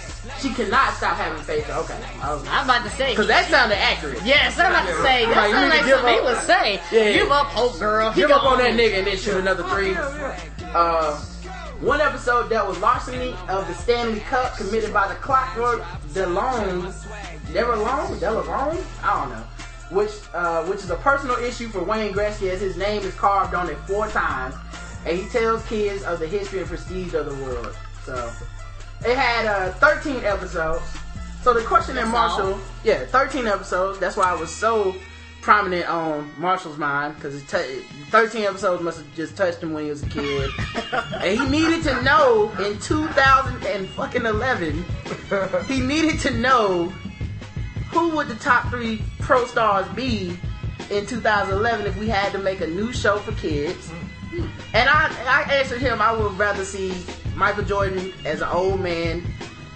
[0.40, 1.68] She cannot stop having faith.
[1.70, 3.10] Okay, I'm about to say.
[3.10, 4.20] because that sounded accurate.
[4.24, 5.26] Yes, I'm about to say.
[5.26, 6.80] That Like, you sounds need to like give something he would say.
[6.92, 7.12] Yeah.
[7.12, 8.12] Give up, hope girl.
[8.14, 9.94] Give up on that nigga and then shoot another three.
[10.74, 11.20] Uh,
[11.82, 16.92] one episode that was larceny of the Stanley Cup committed by the Clockwork DeLone.
[17.52, 18.18] DeLone?
[18.20, 18.84] DeLone?
[19.02, 19.44] I don't know.
[19.90, 23.54] Which, uh, which is a personal issue for Wayne Gretzky as his name is carved
[23.54, 24.54] on it four times.
[25.04, 27.76] and he tells kids of the history and prestige of the world.
[28.04, 28.30] So
[29.04, 30.84] it had uh, 13 episodes.
[31.42, 33.98] So the question that That's Marshall, yeah, 13 episodes.
[33.98, 34.94] That's why I was so
[35.42, 39.90] prominent on Marshall's mind because t- 13 episodes must have just touched him when he
[39.90, 40.50] was a kid,
[40.92, 44.84] and he needed to know in 2011.
[45.66, 46.86] He needed to know
[47.90, 50.38] who would the top three pro stars be
[50.90, 53.88] in 2011 if we had to make a new show for kids.
[53.88, 54.46] Mm-hmm.
[54.74, 56.94] And I, I answered him, I would rather see
[57.34, 59.22] Michael Jordan as an old man,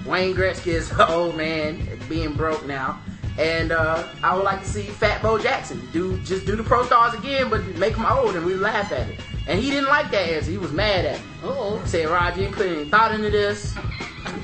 [0.07, 2.98] Wayne Gretzky as an old man, being broke now.
[3.38, 6.85] And uh, I would like to see Fat Bo Jackson do just do the Pro
[6.87, 9.20] Stars again, but make them old, and we laugh at it.
[9.46, 10.51] And he didn't like that answer.
[10.51, 11.27] He was mad at me.
[11.44, 13.75] Oh, He said, "Roger, you ain't put any thought into this."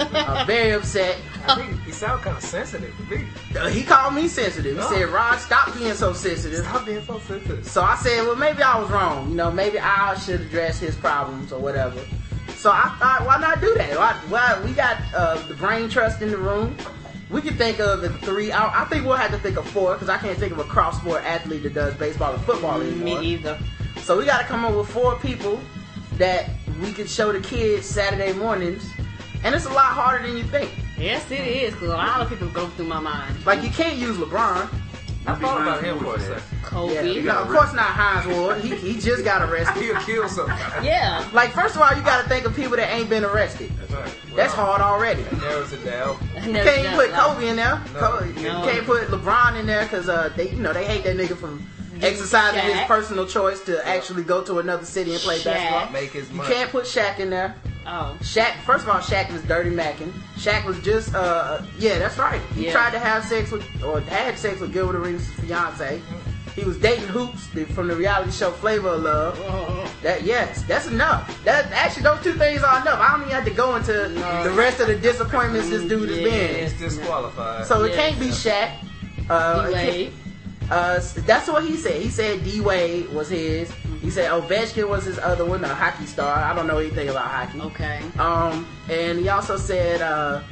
[0.00, 1.16] I'm very upset.
[1.48, 3.26] I think he sound kind of sensitive to me.
[3.59, 4.76] Uh, He called me sensitive.
[4.76, 4.88] He Oh.
[4.92, 7.66] said, "Rod, stop being so sensitive." Stop being so sensitive.
[7.66, 9.31] So I said, well, maybe I was wrong.
[9.31, 12.00] You know, maybe I should address his problems or whatever.
[12.55, 13.98] So I thought, why not do that?
[13.98, 16.76] Why, why we got uh, the brain trust in the room.
[17.32, 18.52] We can think of the three.
[18.52, 20.64] I, I think we'll have to think of four because I can't think of a
[20.64, 23.22] cross sport athlete that does baseball and football me anymore.
[23.22, 23.58] either.
[24.02, 25.58] So we got to come up with four people
[26.18, 26.50] that
[26.82, 28.84] we can show the kids Saturday mornings,
[29.44, 30.70] and it's a lot harder than you think.
[30.98, 33.46] Yes, it is, because a lot of people go through my mind.
[33.46, 34.68] Like you can't use LeBron.
[35.24, 36.42] I thought about him for a second.
[36.62, 36.94] Kobe.
[36.94, 38.61] Yeah, no, of course not Hines Ward.
[38.61, 39.82] He, he just got arrested.
[39.82, 40.87] He'll kill somebody.
[40.87, 41.28] Yeah.
[41.32, 43.70] Like, first of all, you gotta think of people that ain't been arrested.
[43.78, 44.14] That's right.
[44.35, 45.22] That's hard already.
[45.22, 46.16] That narrows it down.
[46.44, 47.80] You can't even put Kobe in there.
[47.94, 48.00] No.
[48.00, 48.64] Kobe, You No.
[48.64, 51.68] can't put LeBron in there because uh, they, you know, they hate that nigga from
[52.00, 55.44] exercising his personal choice to actually go to another city and play Shaq.
[55.44, 55.90] basketball.
[55.92, 57.54] Make his You can't put Shaq in there.
[57.86, 58.16] Oh.
[58.20, 60.12] Shaq, first of all, Shaq was dirty macking.
[60.36, 62.40] Shaq was just, uh, yeah, that's right.
[62.54, 62.72] He Yeah.
[62.72, 66.00] tried to have sex with, or had sex with Gilbert Arenas' fiance.
[66.54, 69.92] He was dating Hoops from the reality show Flavor of Love.
[70.02, 71.42] That yes, that's enough.
[71.44, 73.00] That actually, those two things are enough.
[73.00, 76.18] I don't even have to go into the rest of the disappointments this dude has
[76.18, 76.62] been.
[76.62, 77.66] He's disqualified.
[77.66, 77.96] So it Yeah.
[77.96, 78.70] can't be Shaq.
[79.30, 80.12] Uh, it D-Wade.
[80.12, 80.14] can't-
[80.72, 82.00] uh, that's what he said.
[82.00, 83.70] He said D Wade was his.
[84.00, 86.35] He said Ovechkin was his other one, a hockey star.
[86.37, 87.61] I don't know anything about hockey.
[87.61, 88.00] Okay.
[88.18, 90.42] Um, and he also said, uh,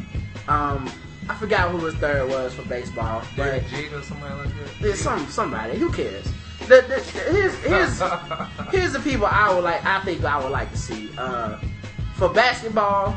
[0.46, 0.88] um,
[1.28, 4.70] I forgot who his third was for baseball, but Derek Jeter or somebody like that.
[4.80, 5.78] there's some somebody.
[5.78, 6.26] Who cares?
[6.60, 8.00] The, the, the- here's here's
[8.70, 9.84] here's the people I would like.
[9.84, 11.08] I think I would like to see.
[11.18, 11.58] Uh,
[12.14, 13.16] for basketball,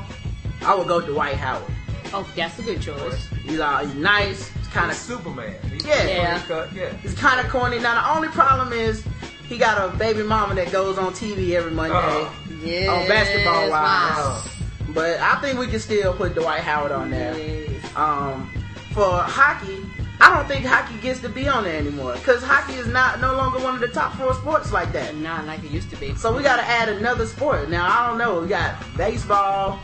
[0.62, 1.70] I would go Dwight Howard.
[2.14, 3.28] Oh, that's a good choice.
[3.46, 4.50] He's uh, he's nice.
[4.74, 5.56] Kind of Superman.
[5.70, 6.08] He's Yeah.
[6.08, 6.40] Yeah.
[6.40, 6.92] Cut, yeah.
[6.98, 7.78] He's kind of corny.
[7.78, 9.06] Now the only problem is
[9.48, 11.96] he got a baby mama that goes on TV every Monday.
[11.96, 12.36] Oh.
[12.64, 12.90] Yes.
[12.90, 14.14] On basketball wise.
[14.18, 14.52] Oh.
[14.90, 17.38] But I think we can still put Dwight Howard on there.
[17.38, 17.96] Yes.
[17.96, 18.52] Um,
[18.94, 19.86] for hockey,
[20.20, 23.36] I don't think hockey gets to be on there anymore because hockey is not no
[23.36, 25.16] longer one of the top four sports like that.
[25.18, 26.16] Not like it used to be.
[26.16, 27.70] So we got to add another sport.
[27.70, 28.42] Now I don't know.
[28.42, 29.80] We got baseball,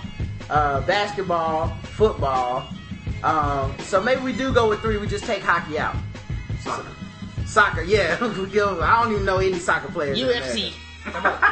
[0.49, 2.67] uh, basketball, football.
[3.23, 4.97] Um, so maybe we do go with three.
[4.97, 5.95] We just take hockey out.
[6.61, 6.85] Soccer.
[7.45, 8.19] Soccer, yeah.
[8.39, 10.19] We go- I don't even know any soccer players.
[10.19, 10.73] UFC.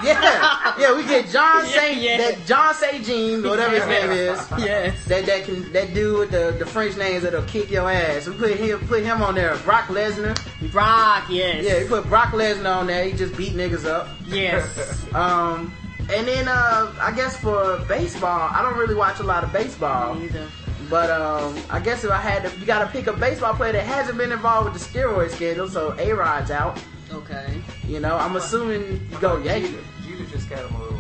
[0.03, 0.95] Yeah, yeah.
[0.95, 2.17] We get John Yeah, yeah.
[2.17, 3.03] that John St.
[3.03, 4.39] Jean, whatever his name is.
[4.59, 5.03] Yes.
[5.05, 8.27] That that can that dude with the, the French names that'll kick your ass.
[8.27, 9.55] We put him put him on there.
[9.59, 10.35] Brock Lesnar.
[10.71, 11.63] Brock, yes.
[11.63, 13.05] Yeah, we put Brock Lesnar on there.
[13.05, 14.09] He just beat niggas up.
[14.27, 15.03] Yes.
[15.15, 15.73] Um,
[16.13, 20.13] and then uh, I guess for baseball, I don't really watch a lot of baseball.
[20.15, 20.47] Me either.
[20.89, 23.73] But um, I guess if I had to, you got to pick a baseball player
[23.73, 25.67] that hasn't been involved with the steroid scandal.
[25.67, 26.81] So A Rod's out.
[27.11, 27.61] Okay.
[27.87, 29.67] You know, I'm assuming you go Yankee.
[29.69, 29.83] Jeter.
[30.05, 30.99] Jeter just got him a little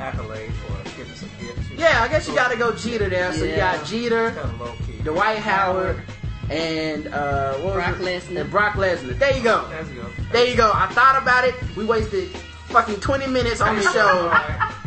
[0.00, 1.70] accolade for giving some gifts.
[1.76, 3.32] Yeah, I guess you got to go Jeter there.
[3.32, 4.98] So you got Jeter, Kind of low key.
[5.02, 6.02] Dwight Howard,
[6.50, 8.02] and uh, what was Brock it?
[8.02, 8.40] Lesnar.
[8.40, 9.18] And Brock Lesnar.
[9.18, 9.68] There you go.
[9.68, 10.08] There you go.
[10.32, 10.70] There you go.
[10.74, 11.54] I thought about it.
[11.76, 12.30] We wasted
[12.72, 14.32] fucking 20 minutes on the show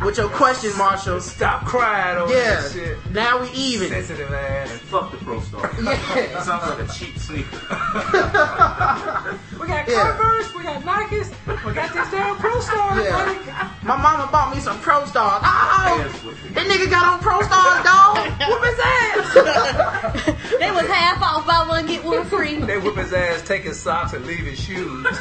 [0.04, 1.20] with your question, Marshall.
[1.20, 2.60] Stop crying over Yeah.
[2.60, 2.98] that shit.
[3.12, 3.88] Now we even.
[3.88, 4.70] Sensitive ass.
[4.72, 5.70] And fuck the Pro Star.
[5.82, 6.42] Yeah.
[6.42, 7.46] Sounds like a cheap sneaker.
[9.60, 10.16] We got Yeah.
[10.16, 11.30] Converse, we got Nikes,
[11.64, 13.00] we got this damn Pro Star.
[13.00, 13.70] Yeah.
[13.82, 15.42] My mama bought me some Pro Stars.
[15.44, 16.04] Oh,
[16.54, 18.16] that nigga got on Pro Stars, dog.
[18.48, 20.34] Whoop his ass.
[20.58, 22.56] They was half off, buy one, get one free.
[22.56, 25.06] They whip his ass, take his socks, and leave his shoes.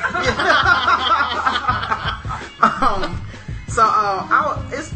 [2.82, 3.22] um,
[3.68, 4.94] so uh, I, it's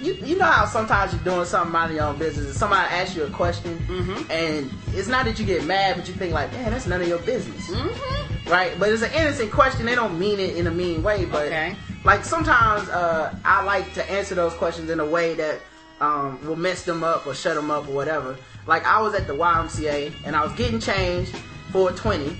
[0.00, 2.88] you, you know how sometimes you're doing something out of your own business and somebody
[2.94, 4.30] asks you a question Mm-hmm.
[4.30, 7.08] and it's not that you get mad but you think like man that's none of
[7.08, 8.50] your business Mm-hmm.
[8.50, 11.46] right but it's an innocent question they don't mean it in a mean way but
[11.46, 11.74] Okay.
[12.04, 15.60] like sometimes uh, I like to answer those questions in a way that
[16.00, 18.36] um, will mess them up or shut them up or whatever
[18.66, 21.28] like I was at the YMCA and I was getting change
[21.72, 22.36] for 20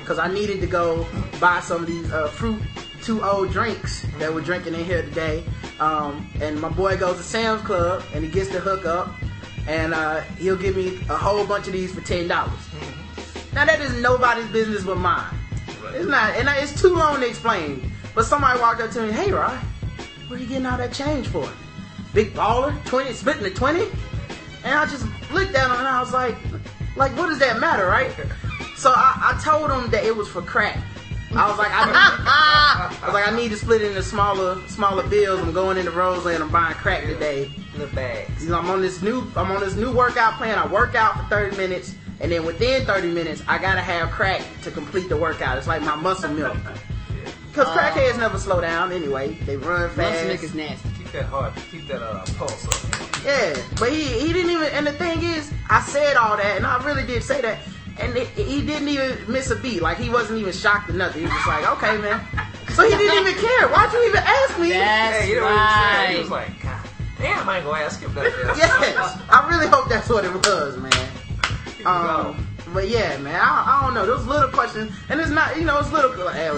[0.00, 1.06] because I needed to go
[1.40, 2.60] buy some of these uh, fruit
[3.04, 5.44] two old drinks that we're drinking in here today.
[5.78, 9.10] Um, and my boy goes to Sam's Club and he gets the hookup,
[9.68, 12.58] and uh, he'll give me a whole bunch of these for ten dollars.
[13.52, 15.34] Now that is nobody's business but mine.
[15.92, 17.92] It's not, and it's too long to explain.
[18.14, 19.58] But somebody walked up to me, "Hey, Rod,
[20.28, 21.48] where are you getting all that change for?
[22.14, 23.86] Big baller, twenty, splitting the twenty?
[24.64, 26.36] And I just looked at him and I was like,
[26.96, 28.10] like, what does that matter, right?
[28.76, 30.78] So I, I told him that it was for crack.
[31.36, 34.60] I was like, I, need, I was like, I need to split it into smaller,
[34.68, 35.40] smaller bills.
[35.40, 36.42] I'm going into Roseland.
[36.42, 37.50] I'm buying crack today.
[37.76, 38.44] Little bags.
[38.44, 40.58] You know, I'm on this new, I'm on this new workout plan.
[40.58, 44.42] I work out for 30 minutes, and then within 30 minutes, I gotta have crack
[44.62, 45.58] to complete the workout.
[45.58, 46.56] It's like my muscle milk.
[47.52, 49.34] Cause crackheads never slow down anyway.
[49.46, 49.96] They run fast.
[49.96, 50.44] Muscle milk fast.
[50.44, 50.88] is nasty.
[50.98, 53.24] Keep that heart, keep that uh, pulse up.
[53.24, 54.68] Yeah, but he he didn't even.
[54.72, 57.58] And the thing is, I said all that, and I really did say that,
[57.98, 59.82] and it, he didn't even miss a beat.
[59.82, 61.20] Like he wasn't even shocked or nothing.
[61.22, 62.20] He was just like, okay, man.
[62.74, 63.68] So he didn't even care.
[63.68, 64.70] Why'd you even ask me?
[64.70, 65.98] That's Hey, you know what he said?
[65.98, 66.10] right.
[66.14, 66.86] He was like, God
[67.18, 68.24] damn, I ain't gonna ask him that.
[68.56, 70.92] Yes, I really hope that's what it was, man.
[70.92, 71.90] Here we go.
[71.90, 74.04] Um, but yeah, man, I, I don't know.
[74.06, 76.10] Those little questions, and it's not, you know, it's little.
[76.24, 76.48] Like, hey,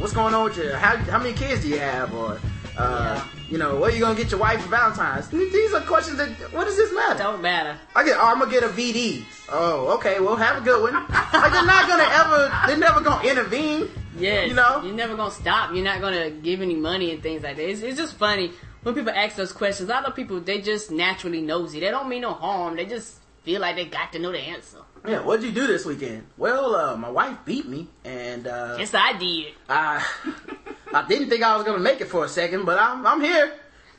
[0.00, 0.70] what's going on with you?
[0.72, 2.12] How how many kids do you have?
[2.12, 2.40] Or,
[2.76, 5.28] uh, you know, where you gonna get your wife for Valentine's?
[5.28, 6.30] These are questions that.
[6.54, 7.18] What does this matter?
[7.18, 7.78] Don't matter.
[7.94, 8.16] I get.
[8.18, 9.24] Oh, I'm gonna get a VD.
[9.50, 10.20] Oh, okay.
[10.20, 10.94] Well, have a good one.
[10.94, 12.66] like they're not gonna ever.
[12.66, 13.90] They're never gonna intervene.
[14.16, 14.48] Yes.
[14.48, 14.82] You know?
[14.82, 15.74] You're never gonna stop.
[15.74, 17.68] You're not gonna give any money and things like that.
[17.68, 18.52] It's, it's just funny
[18.84, 19.90] when people ask those questions.
[19.90, 21.80] A lot of people they just naturally nosy.
[21.80, 22.76] They don't mean no harm.
[22.76, 24.78] They just feel like they got to know the answer.
[25.06, 25.20] Yeah.
[25.20, 26.26] What'd you do this weekend?
[26.36, 29.54] Well, uh, my wife beat me, and uh, Yes, I did.
[29.68, 30.04] I
[30.94, 33.52] I didn't think I was gonna make it for a second, but I'm I'm here.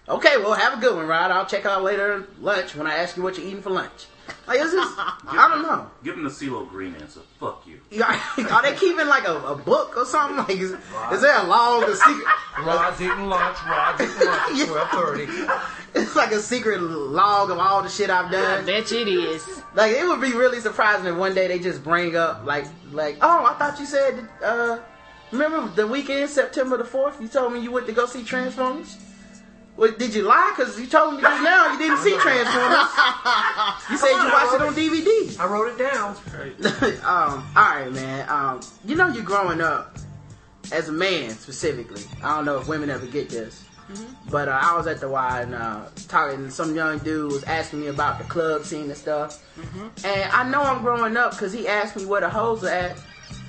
[0.08, 1.32] Okay, well, have a good one, Rod.
[1.32, 4.06] I'll check out later lunch when I ask you what you're eating for lunch.
[4.48, 5.90] Like, it's just, I don't know.
[6.04, 7.22] Give him the CeeLo Green answer.
[7.40, 7.80] Fuck you.
[8.04, 10.38] Are they keeping like a, a book or something?
[10.38, 12.26] Like, is, is there a log, a secret?
[12.66, 13.58] Rod's eating lunch.
[13.66, 15.28] Rod's eating lunch at twelve thirty.
[15.96, 18.66] It's like a secret log of all the shit I've I done.
[18.66, 19.46] bet it is.
[19.76, 23.18] Like, it would be really surprising if one day they just bring up, like, like,
[23.22, 24.80] oh, I thought you said, uh,
[25.32, 28.98] remember the weekend, September the 4th, you told me you went to go see Transformers?
[29.76, 30.54] Well, did you lie?
[30.56, 32.88] Because you told me just now you didn't see Transformers.
[33.90, 35.40] You said you watched it on DVD.
[35.40, 36.16] I wrote it down.
[37.04, 38.30] um, alright, man.
[38.30, 39.98] Um, you know you're growing up
[40.72, 42.04] as a man specifically.
[42.24, 43.66] I don't know if women ever get this.
[44.32, 46.50] But uh, I was at the Y and uh, talking.
[46.50, 49.44] Some young dude was asking me about the club scene and stuff,
[50.06, 52.98] and I know I'm growing up because he asked me where the hoes are at,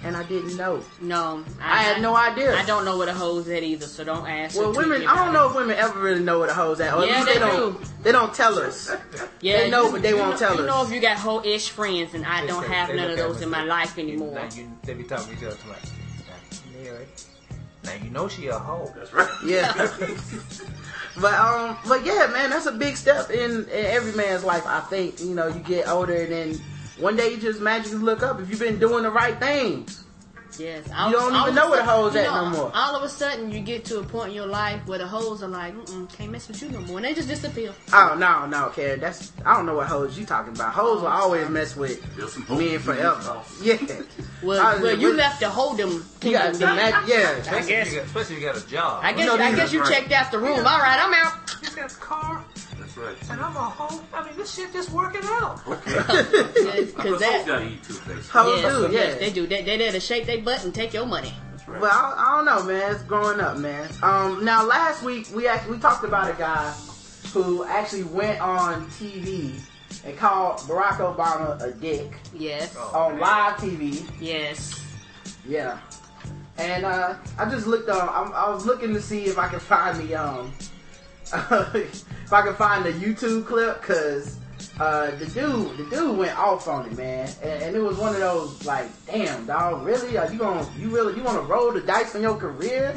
[0.04, 0.82] and I didn't know.
[1.00, 2.54] No, I had no idea.
[2.56, 4.56] I don't know what a hoe's at either, so don't ask.
[4.58, 7.04] Well, women, I don't know if women ever really know where the hoes at, or
[7.04, 7.82] Yeah, at least they, they don't.
[7.82, 7.88] do.
[8.02, 8.90] They don't tell us.
[9.40, 10.66] Yeah, They know, you- but they won't know- tell You us.
[10.66, 13.16] know if you got whole ish friends, and I They don't say- have none of
[13.16, 14.34] those in my life anymore.
[14.34, 15.82] Now you, they be talking to each other like,
[17.84, 18.92] now you know she a hoe.
[18.96, 19.28] That's right.
[19.44, 19.72] Yeah.
[21.20, 24.66] but um, but yeah, man, that's a big step in, in every man's life.
[24.66, 26.60] I think you know you get older and then
[26.98, 30.04] one day you just magically look up if you've been doing the right things.
[30.58, 32.70] Yes, You don't even know where the hoes at no more.
[32.74, 35.42] All of a sudden, you get to a point in your life where the hoes
[35.42, 37.72] are like, Mm-mm, "Can't mess with you no more," and they just disappear.
[37.92, 40.72] Oh no, no, Karen, that's I don't know what hoes you talking about.
[40.72, 43.42] Hoes will oh, always mess with There's some hope men forever.
[43.62, 43.78] Yeah.
[44.42, 46.04] Well, I- well, you left to hold them.
[46.22, 47.30] You got the mag- yeah.
[47.32, 49.00] Especially, guess- if you got, especially if you got a job.
[49.04, 49.92] I guess, know I guess you right.
[49.92, 50.58] checked out the room.
[50.58, 51.56] All right, I'm out.
[51.62, 52.44] You got a car,
[52.96, 53.30] That's right.
[53.30, 54.00] and I'm a hoe.
[54.12, 55.64] I mean, this shit just working out.
[55.64, 58.30] Because Because that, gotta eat toothpaste.
[58.30, 59.18] Hoes yes, do, yes, yeah.
[59.20, 59.46] they do.
[59.46, 61.32] They, they there to shake their butt and take your money.
[61.50, 61.80] That's right.
[61.80, 62.94] Well, I, I don't know, man.
[62.94, 63.88] It's growing up, man.
[64.02, 66.70] Um, now last week we actually we talked about a guy
[67.32, 69.58] who actually went on TV
[70.04, 73.20] and called Barack Obama a dick Yes, Oh, on man.
[73.20, 74.08] live TV.
[74.20, 74.80] yes.
[75.46, 75.78] Yeah.
[76.58, 78.08] And uh, I just looked on.
[78.08, 80.52] I, I was looking to see if I could find the um,
[81.32, 84.38] if I can find the YouTube clip because
[84.80, 87.30] uh, the dude, the dude went off on it, man.
[87.42, 90.16] And, and it was one of those like, damn, dog, really?
[90.16, 92.92] Are you gonna, you really, you want to roll the dice on your career?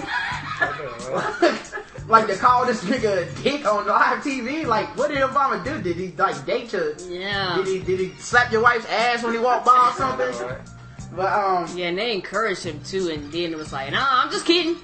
[2.07, 4.65] like to call this nigga a dick on live TV?
[4.65, 5.81] Like, what did Obama do?
[5.81, 6.95] Did he like date you?
[7.07, 7.57] Yeah.
[7.57, 10.57] Did he did he slap your wife's ass when he walked by or something?
[11.15, 14.29] But um, Yeah, and they encouraged him too, and then it was like, nah, I'm
[14.29, 14.77] just kidding.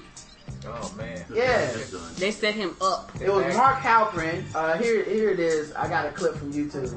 [0.66, 1.24] Oh man.
[1.32, 1.70] yeah.
[2.16, 3.10] They set him up.
[3.20, 4.44] It was Mark Halperin.
[4.54, 5.72] Uh, here, here it is.
[5.74, 6.88] I got a clip from YouTube.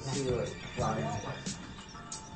[0.00, 0.52] See what-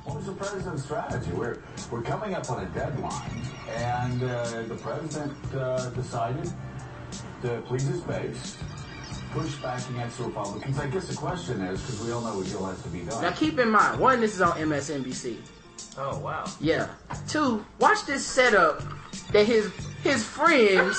[0.04, 1.30] What was the president's strategy?
[1.32, 1.58] We're,
[1.90, 3.42] we're coming up on a deadline,
[3.74, 6.48] and uh, the president uh, decided
[7.42, 8.56] to please his base,
[9.32, 10.78] push back against the Republicans.
[10.78, 13.20] I guess the question is, because we all know what still has to be done.
[13.20, 15.38] Now keep in mind, one, this is on MSNBC.
[15.98, 16.44] Oh wow.
[16.60, 16.88] Yeah.
[17.26, 18.82] Two, watch this setup
[19.32, 19.70] that his
[20.02, 20.96] his friends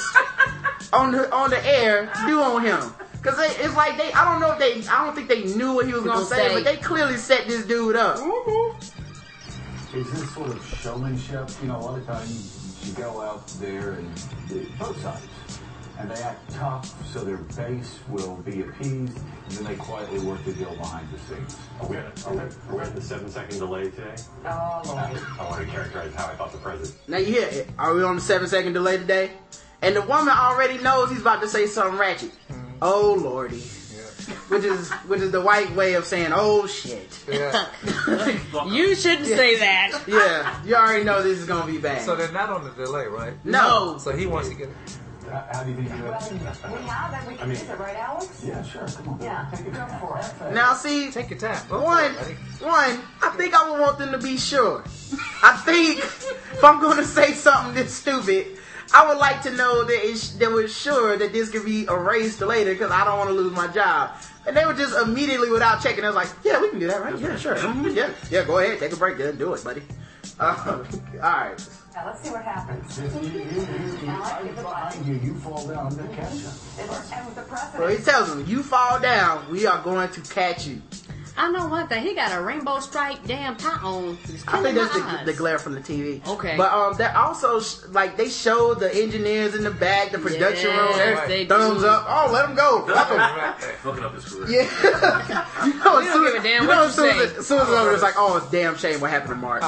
[0.93, 2.80] on the on the air do on him.
[3.23, 5.73] Cause they, it's like they, I don't know if they, I don't think they knew
[5.73, 6.53] what he was gonna Gonna say, say.
[6.53, 8.17] but they clearly set this dude up.
[8.17, 9.97] Mm-hmm.
[9.97, 11.49] Is this sort of showmanship?
[11.61, 14.15] You know, a lot of times you go out there and
[14.47, 15.57] the, both sides,
[16.00, 20.43] and they act tough so their base will be appeased, and then they quietly work
[20.45, 21.58] the deal behind the scenes.
[21.82, 24.16] Are we, are we, are we at the seven second delay today?
[24.45, 25.22] Oh, Lord.
[25.39, 26.95] I want to characterize how I thought the president.
[27.08, 27.70] Now you hear it.
[27.80, 29.32] Are we on the seven second delay today?
[29.82, 32.32] And the woman already knows he's about to say something ratchet.
[32.48, 32.64] Hmm.
[32.82, 33.58] Oh lordy.
[33.58, 34.34] Yeah.
[34.50, 37.08] Which is which is the white way of saying oh shit.
[37.32, 37.68] Yeah.
[38.68, 40.02] You shouldn't say that.
[40.08, 42.02] Yeah, you already know this is gonna be bad.
[42.02, 43.34] So they're not on the delay, right?
[43.45, 43.98] no.
[44.00, 44.70] So he wants to get.
[45.30, 47.30] How, how do you think you Well, we have it.
[47.30, 48.43] We can use it, right, Alex?
[48.45, 48.88] Yeah, sure.
[48.88, 49.21] Come on.
[49.21, 49.47] Yeah.
[49.51, 50.53] Take it go for it.
[50.53, 51.61] Now see, Take your time.
[51.69, 54.84] Go one, one, I think I would want them to be sure.
[55.43, 58.57] I think if I'm going to say something this stupid,
[58.93, 62.41] I would like to know that it's, that we're sure that this could be erased
[62.41, 64.11] later because I don't want to lose my job.
[64.47, 66.05] And they were just immediately without checking.
[66.05, 67.17] I was like, yeah, we can do that, right?
[67.19, 67.57] Yeah, sure.
[67.89, 69.84] Yeah, yeah, go ahead, take a break, then do it, buddy.
[70.39, 70.84] Uh,
[71.15, 71.69] all right.
[71.98, 72.95] Now, let's see what happens.
[72.95, 76.45] Just you, you, you, you, right behind you, you fall down, they catch you.
[76.78, 80.68] And with the So he tells him, you fall down, we are going to catch
[80.68, 80.80] you.
[81.39, 82.04] I know one thing.
[82.04, 84.18] He got a rainbow stripe damn tie on.
[84.48, 86.26] I think that's the, the glare from the TV.
[86.28, 86.56] Okay.
[86.58, 90.72] But um, that also sh- like they showed the engineers in the back, the production
[90.72, 91.48] room, Yes, everything.
[91.48, 91.88] they thumbs do.
[91.88, 92.06] up.
[92.08, 92.88] Oh, let them go.
[92.88, 93.18] Fuck 'em.
[93.18, 93.74] Right there.
[93.74, 94.50] Fucking up his career.
[94.50, 94.66] Yeah.
[95.68, 97.38] you know, as don't soon as, damn you know, soon as, say.
[97.38, 99.62] as soon as it's over, it's like, oh, it's damn shame what happened to Mark.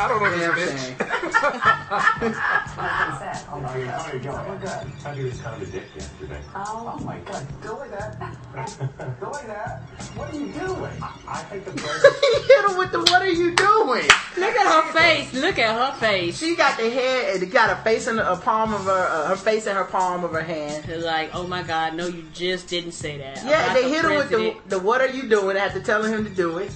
[0.00, 0.26] I don't know.
[0.26, 0.96] I don't know Damn this shame.
[0.96, 2.22] bitch.
[2.22, 2.34] like
[2.78, 3.46] I said.
[3.50, 4.36] Oh my God, how you going?
[4.36, 6.40] I thought he was kind of a dick yesterday.
[6.54, 8.36] Oh, Oh my God, go like that.
[9.20, 9.80] go like that.
[10.14, 10.92] What are you doing?
[11.02, 12.14] I, I think the president.
[12.22, 14.08] he hit him with the, what are you doing?
[14.36, 15.34] Look at her face.
[15.34, 16.38] Look at her face.
[16.38, 19.28] She got the head, and got her face in the a palm of her, uh,
[19.28, 20.84] her face in her palm of her hand.
[20.84, 23.44] They're like, oh my god, no, you just didn't say that.
[23.44, 24.68] Yeah, About they the hit him with the, president.
[24.70, 26.70] the what are you doing after telling him to do it.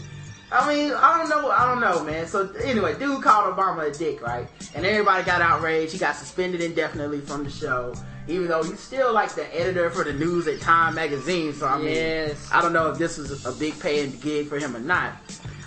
[0.53, 2.26] I mean, I don't know, I don't know, man.
[2.26, 4.46] So anyway, dude called Obama a dick, right?
[4.74, 5.92] And everybody got outraged.
[5.92, 7.94] He got suspended indefinitely from the show,
[8.28, 11.55] even though he's still like the editor for the news at Time magazine.
[11.55, 12.50] So I mean, Yes.
[12.53, 15.14] I don't know if this was a big paying gig for him or not.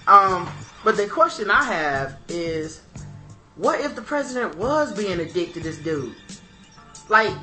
[0.08, 0.48] Um,
[0.84, 2.82] but the question I have is,
[3.56, 6.16] what if the president was being a dick to this dude?
[7.10, 7.34] Like,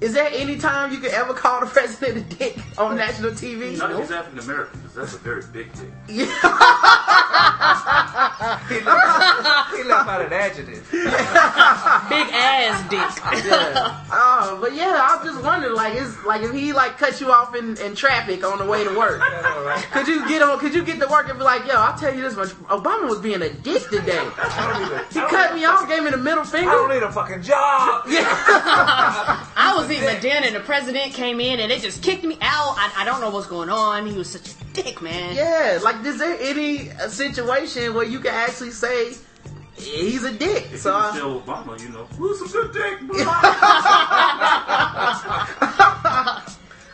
[0.00, 3.78] is there any time you could ever call the president a dick on national TV?
[3.78, 5.92] Not if he's African American, because that's a very big thing.
[8.68, 10.88] He left, he left out an adjective.
[10.90, 11.02] big
[12.32, 13.44] ass dick.
[13.44, 14.04] yeah.
[14.10, 17.30] Oh, but yeah, I was just wondering, like, it's like if he like cut you
[17.30, 19.20] off in, in traffic on the way to work.
[19.24, 19.82] I know, right?
[19.92, 20.58] Could you get on?
[20.58, 23.08] Could you get to work and be like, "Yo, I'll tell you this much: Obama
[23.08, 24.18] was being a dick today.
[24.38, 24.98] I even.
[25.10, 26.70] He cut me off, gave me the middle finger.
[26.70, 28.04] I don't need a fucking job.
[28.08, 28.24] Yeah.
[29.56, 32.34] I was eating my dinner and the president came in and they just kicked me
[32.40, 32.74] out.
[32.78, 34.06] I, I don't know what's going on.
[34.06, 35.34] He was such a dick, man.
[35.34, 39.14] Yeah, like, is there any uh, situation where you can actually say
[39.76, 40.68] he's a dick?
[40.72, 43.18] If So, you I, tell Obama, you know, who's a good dick, bro?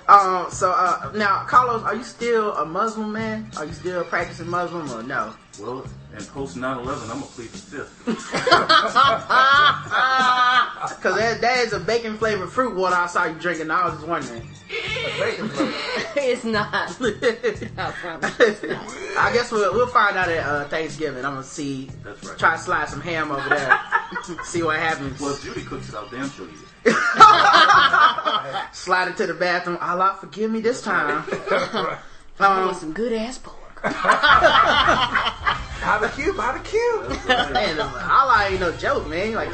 [0.09, 3.51] um, so uh, now, Carlos, are you still a Muslim man?
[3.57, 5.35] Are you still practicing Muslim or no?
[5.61, 5.85] well,
[6.19, 7.93] in post 9/11, I'm gonna plead the fifth.
[10.83, 13.71] Because that, that is a bacon flavored fruit water I saw you drinking.
[13.71, 14.49] I was just wondering.
[16.15, 16.69] It's not.
[16.73, 16.87] I
[18.01, 18.39] promise.
[19.19, 21.25] I guess we'll, we'll find out at uh, Thanksgiving.
[21.25, 22.39] I'm gonna see, That's right.
[22.39, 23.79] try to slide some ham over there,
[24.45, 25.21] see what happens.
[25.21, 26.55] Well, if Judy cooks it I'll damn sure eat
[26.85, 26.95] it.
[28.75, 29.79] Slide into the bathroom.
[29.81, 31.25] Allah, forgive me this time.
[31.29, 31.99] That
[32.41, 33.59] Um, was some good ass pork.
[35.83, 36.79] Barbecue, barbecue.
[37.53, 39.35] man, Allah ain't no joke, man.
[39.35, 39.51] Like,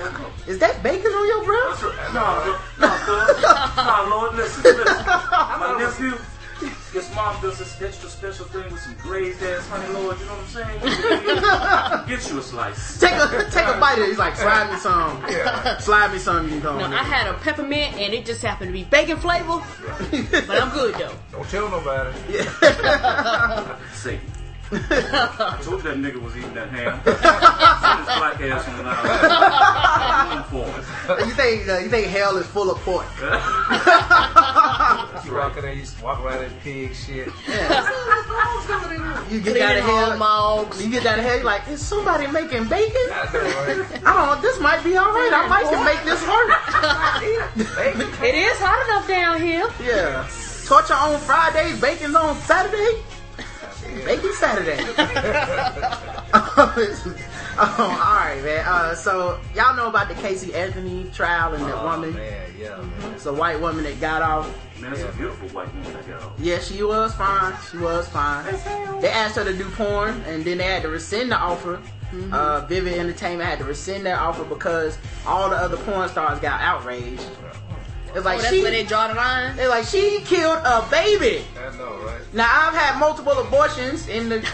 [0.46, 1.82] is that bacon on your breath?
[2.12, 3.42] No, no, cuz.
[3.76, 5.06] no, Lord, listen, listen.
[5.06, 6.18] My nephew,
[6.92, 10.18] his mom does this extra special thing with some glazed ass honey, Lord.
[10.20, 12.08] You know what I'm saying?
[12.08, 13.00] Get you a slice.
[13.00, 14.08] Take a take a bite of it.
[14.08, 15.22] He's like, slide me some.
[15.30, 15.78] Yeah.
[15.78, 16.46] Slide me some.
[16.50, 16.78] You know.
[16.78, 19.62] No, I had a peppermint and it just happened to be bacon flavor,
[20.46, 21.14] but I'm good though.
[21.32, 22.18] Don't tell nobody.
[22.28, 23.76] Yeah.
[23.94, 24.37] Satan.
[24.70, 27.00] I told you that nigga was eating that ham.
[27.04, 28.92] Send his black ass on the
[30.50, 30.66] for
[31.16, 31.28] him.
[31.28, 33.06] you think uh, you think hell is full of pork?
[35.24, 37.26] You walking there, you just walk around in pig shit.
[37.28, 37.32] You
[39.40, 40.18] get out Cleaning of all hell.
[40.18, 40.80] mogs.
[40.82, 41.42] You get out of hell.
[41.44, 42.96] Like, is somebody making bacon?
[43.12, 44.02] I know, right?
[44.06, 44.40] I don't know.
[44.40, 45.30] This might be all right.
[45.34, 46.50] I might can make this work.
[48.24, 49.68] It is hot enough down here.
[49.84, 50.26] Yeah.
[50.66, 53.02] Torture on Fridays, bacon's on Saturday.
[54.04, 54.78] Bacon Saturday.
[57.60, 58.64] Oh, all right, man.
[58.68, 62.14] Uh, so y'all know about the Casey Anthony trial and that Oh, woman.
[62.14, 63.12] man, yeah, man.
[63.14, 64.48] It's a white woman that got off.
[64.80, 66.32] Man, it's a beautiful white woman that got off.
[66.38, 67.52] Yeah, she was fine.
[67.68, 68.44] She was fine.
[69.00, 71.80] They asked her to do porn, and then they had to rescind the offer.
[72.30, 74.96] Uh, Vivid Entertainment had to rescind their offer because
[75.26, 77.26] all the other porn stars got outraged.
[78.18, 79.56] It's like oh, that's she, where they draw the line.
[79.56, 81.44] they're like she killed a baby.
[81.56, 82.20] I know, right?
[82.34, 84.46] Now I've had multiple abortions in the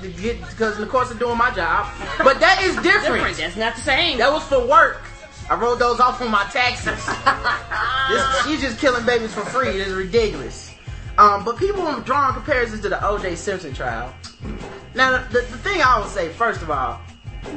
[0.00, 1.86] because in the course of doing my job,
[2.18, 3.16] but that is different.
[3.16, 3.36] Different.
[3.36, 4.16] That's not the same.
[4.18, 5.02] That was for work.
[5.50, 7.04] I wrote those off on my taxes.
[8.08, 9.80] this, she's just killing babies for free.
[9.80, 10.72] It's ridiculous.
[11.18, 13.34] Um, but people are drawing comparisons to the O.J.
[13.36, 14.14] Simpson trial.
[14.94, 17.00] Now, the, the thing I would say, first of all,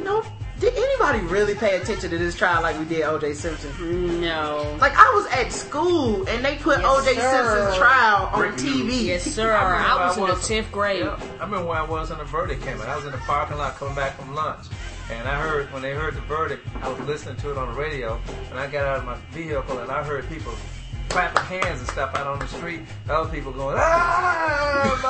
[0.04, 0.26] no,
[0.64, 3.34] did anybody really pay attention to this trial like we did O.J.
[3.34, 4.22] Simpson?
[4.22, 4.78] no.
[4.80, 7.16] Like I was at school and they put Yes, O.J.
[7.16, 7.22] sir.
[7.56, 8.84] Simpson's trial on Breaking TV.
[8.86, 9.04] news.
[9.06, 9.52] Yes, sir.
[9.54, 11.02] I I was I in the tenth grade.
[11.04, 12.88] Yeah, I remember when I was when the verdict came out.
[12.88, 14.68] I was in the parking lot coming back from lunch.
[15.12, 17.80] And I heard, when they heard the verdict, I was listening to it on the
[17.80, 18.18] radio.
[18.50, 20.54] And I got out of my vehicle and I heard people
[21.10, 22.82] clapping hands and stuff out on the street.
[23.10, 25.04] Other people going, ah!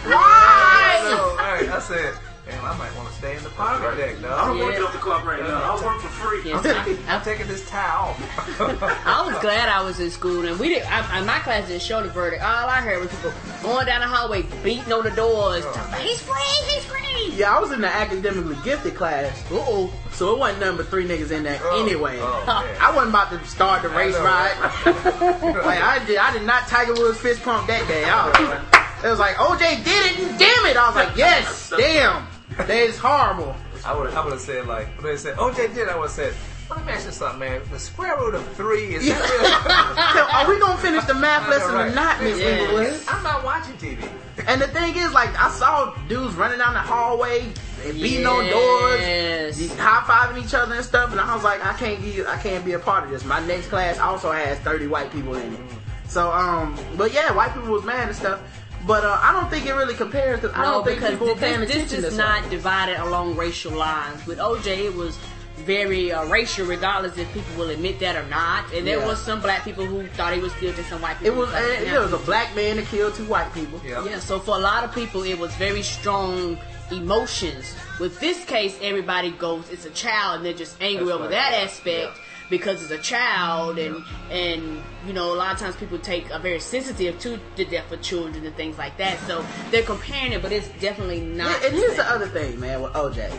[0.06, 1.10] Why?
[1.10, 2.14] So, all right, I said,
[2.46, 4.86] damn, I might want to stay in the parking deck, I don't want to get
[4.86, 5.62] off the clock right now.
[5.64, 6.42] I'll work for free.
[6.44, 6.64] Yes,
[7.08, 8.60] I'm taking this tie off.
[9.06, 10.90] I was glad I was in school, and we didn't.
[10.90, 12.42] I, I- my class didn't show the verdict.
[12.42, 13.32] All I heard was people
[13.62, 15.64] going down the hallway, beating on the doors.
[16.00, 16.40] He's free.
[16.72, 17.32] He's free.
[17.36, 19.42] Yeah, I was in the academically gifted class.
[19.50, 19.92] Uh oh.
[20.12, 22.18] So it wasn't number three niggas in there Oh, anyway.
[22.20, 22.44] oh.
[22.80, 24.54] I wasn't about to start the race ride.
[24.86, 28.04] like I did, I did not Tiger Woods fist pump that day.
[28.06, 30.76] I was, it was like OJ did it, and damn it!
[30.76, 32.26] I was like, yes, damn,
[32.56, 33.54] that is horrible.
[33.84, 36.10] I would I would have said like when they said OJ did I would have
[36.10, 36.34] said
[36.68, 40.22] well, let me ask you something man the square root of three is that So,
[40.36, 42.46] are we gonna finish the math I know, lesson or not, Miss Yeah.
[42.58, 43.00] Inglewood?
[43.08, 44.08] I'm not watching TV.
[44.48, 47.40] And the thing is, like, I saw dudes running down the hallway
[47.84, 49.00] and beating on doors.
[49.00, 49.76] Yes.
[49.78, 52.64] high fiving each other and stuff, and I was like, I can't be, I can't
[52.64, 53.24] be a part of this.
[53.24, 55.60] My next class also has thirty white people in it,
[56.06, 58.40] so um, but yeah, white people was mad and stuff.
[58.86, 61.26] But uh, I don't think it really compares because I No, don't think because people
[61.28, 64.24] were this, paying this, attention this to is not divided along racial lines.
[64.26, 65.18] With OJ, it was
[65.56, 68.72] very uh, racial, regardless if people will admit that or not.
[68.72, 69.06] And there Yeah.
[69.06, 71.34] was some black people who thought he was guilty, some white people.
[71.34, 73.80] It was, who thought it, was a black man that killed two white people.
[73.84, 74.04] Yeah.
[74.04, 76.56] Yeah, so for a lot of people, it was very strong
[76.92, 77.74] emotions.
[77.98, 81.30] With this case, everybody goes, it's a child, and they're just angry That's over right,
[81.32, 82.22] that aspect yeah.
[82.50, 86.40] Because it's a child, and and you know, a lot of times people take are
[86.40, 89.18] very sensitive to the death of children and things like that.
[89.26, 91.50] So they're comparing it, but it's definitely not.
[91.62, 93.30] Yeah, and here's the other thing, man, with OJ.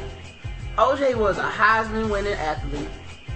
[0.77, 2.87] OJ was a Heisman winning athlete,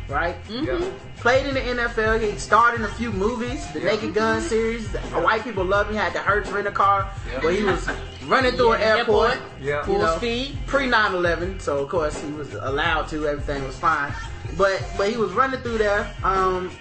[0.07, 0.35] right?
[0.45, 0.83] Mm-hmm.
[0.83, 0.91] Yeah.
[1.17, 2.21] Played in the NFL.
[2.21, 3.85] He starred in a few movies, the Yeah.
[3.85, 4.47] Naked Gun mm-hmm.
[4.47, 4.87] series.
[5.23, 5.95] White people loved him.
[5.95, 7.39] He had the Hertz rent a car Yeah.
[7.43, 7.87] where he was
[8.25, 9.31] running through an airport.
[9.31, 9.49] airport.
[9.61, 9.83] Yeah.
[9.83, 10.57] Full speed.
[10.67, 14.13] Pre 9 11, so of course he was allowed to, everything was fine.
[14.57, 16.13] But but he was running through there.
[16.23, 16.71] Um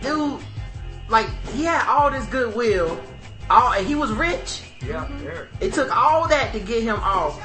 [0.00, 0.40] dude,
[1.08, 3.00] like he had all this goodwill.
[3.50, 4.62] All and he was rich.
[4.84, 5.08] Yeah.
[5.20, 5.48] There.
[5.60, 7.40] It took all that to get him off.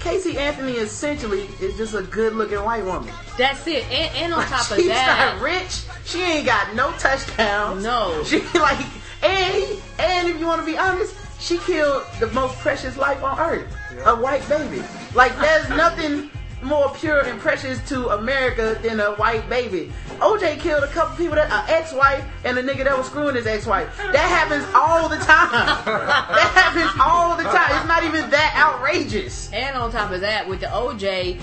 [0.00, 3.12] Casey Anthony essentially is just a good looking white woman.
[3.36, 3.84] That's it.
[3.90, 5.82] And, and on top of She's that, not rich.
[6.06, 7.82] She ain't got no touchdowns.
[7.82, 8.22] No.
[8.24, 8.84] She like
[9.22, 9.64] and
[9.98, 13.66] and if you want to be honest, she killed the most precious life on earth,
[13.94, 14.12] Yeah.
[14.12, 14.82] a white baby.
[15.14, 16.30] Like there's nothing
[16.62, 19.92] more pure and precious to America than a white baby.
[20.18, 23.46] OJ killed a couple people that an ex-wife and a nigga that was screwing his
[23.46, 23.96] ex-wife.
[23.96, 25.84] That happens all the time.
[25.84, 27.76] that happens all the time.
[27.76, 29.52] It's not even that outrageous.
[29.52, 31.40] And on top of that, with the OJ,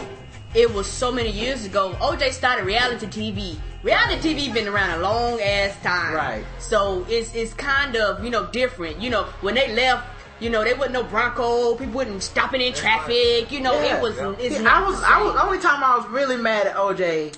[0.54, 1.96] it was so many years ago.
[2.00, 3.58] OJ started reality TV.
[3.84, 6.16] Reality TV been around a long ass time.
[6.16, 6.46] Right.
[6.60, 9.00] So it's it's kind of you know different.
[9.02, 10.08] You know when they left.
[10.40, 11.76] You know, they wasn't no Bronco.
[11.76, 13.52] People wasn't stopping in traffic.
[13.52, 13.98] You know, Yeah.
[13.98, 14.18] it was.
[14.40, 15.42] It's Yeah, not I was, the I was, same.
[15.48, 17.34] only time I was really mad at OJ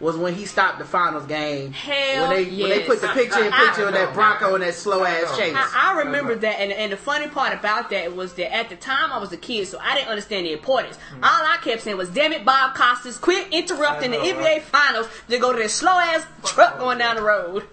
[0.00, 1.72] was when he stopped the finals game.
[1.72, 4.62] Hell when they when they put the picture in I- picture of that Bronco and
[4.62, 5.54] that slow ass chase.
[5.56, 8.76] I, I remember that, and, and the funny part about that was that at the
[8.76, 10.96] time I was a kid, so I didn't understand the importance.
[10.96, 11.24] Hmm.
[11.24, 14.62] All I kept saying was, "Damn it, Bob Costas, quit interrupting know, the NBA right?
[14.62, 17.64] Finals to go to this slow ass truck going down the road."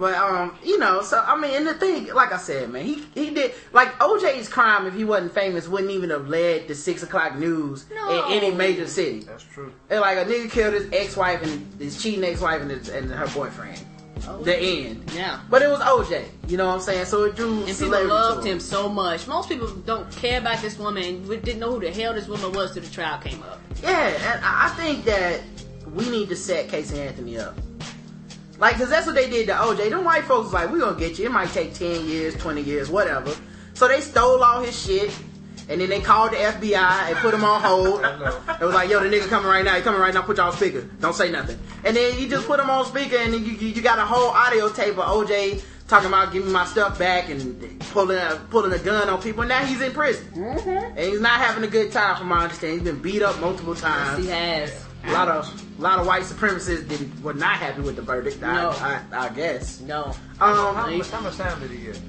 [0.00, 3.04] But um, you know, so I mean, and the thing, like I said, man, he
[3.14, 4.86] he did like OJ's crime.
[4.86, 8.26] If he wasn't famous, wouldn't even have led the six o'clock news No.
[8.28, 9.20] in any major city.
[9.20, 9.70] That's true.
[9.90, 13.78] And like a nigga killed his ex-wife and his cheating ex-wife and, and her boyfriend.
[14.42, 15.10] The end.
[15.14, 15.40] Yeah.
[15.50, 16.24] But it was OJ.
[16.48, 17.04] You know what I'm saying?
[17.06, 18.52] So it drew And people loved him.
[18.54, 19.26] him so much.
[19.26, 22.52] Most people don't care about this woman we didn't know who the hell this woman
[22.52, 23.60] was till the trial came up.
[23.82, 25.40] Yeah, and I I think that
[25.94, 27.54] we need to set Casey Anthony up.
[28.60, 29.90] Like, cause that's what they did to OJ.
[29.90, 31.26] Them white folks was like, we gonna get you.
[31.26, 33.34] It might take 10 years, 20 years, whatever.
[33.74, 35.10] So they stole all his shit.
[35.70, 38.00] And then they called the FBI and put him on hold.
[38.60, 39.76] It was like, yo, the nigga coming right now.
[39.76, 40.22] He coming right now.
[40.22, 40.82] Put y'all on speaker.
[41.00, 41.58] Don't say nothing.
[41.84, 44.30] And then you just put him on speaker, and you, you, you got a whole
[44.30, 48.78] audio tape of OJ talking about giving my stuff back and pulling a, pulling a
[48.78, 49.44] gun on people.
[49.44, 50.68] Now he's in prison, mm-hmm.
[50.68, 52.80] and he's not having a good time, from my understanding.
[52.80, 54.26] He's been beat up multiple times.
[54.26, 54.86] Yes, He has.
[55.04, 58.40] A lot of a lot of white supremacists didn't, were not happy with the verdict.
[58.42, 58.70] No.
[58.80, 59.80] I, I, I guess.
[59.80, 60.14] No.
[60.38, 62.00] How Um, much, how much time did he get?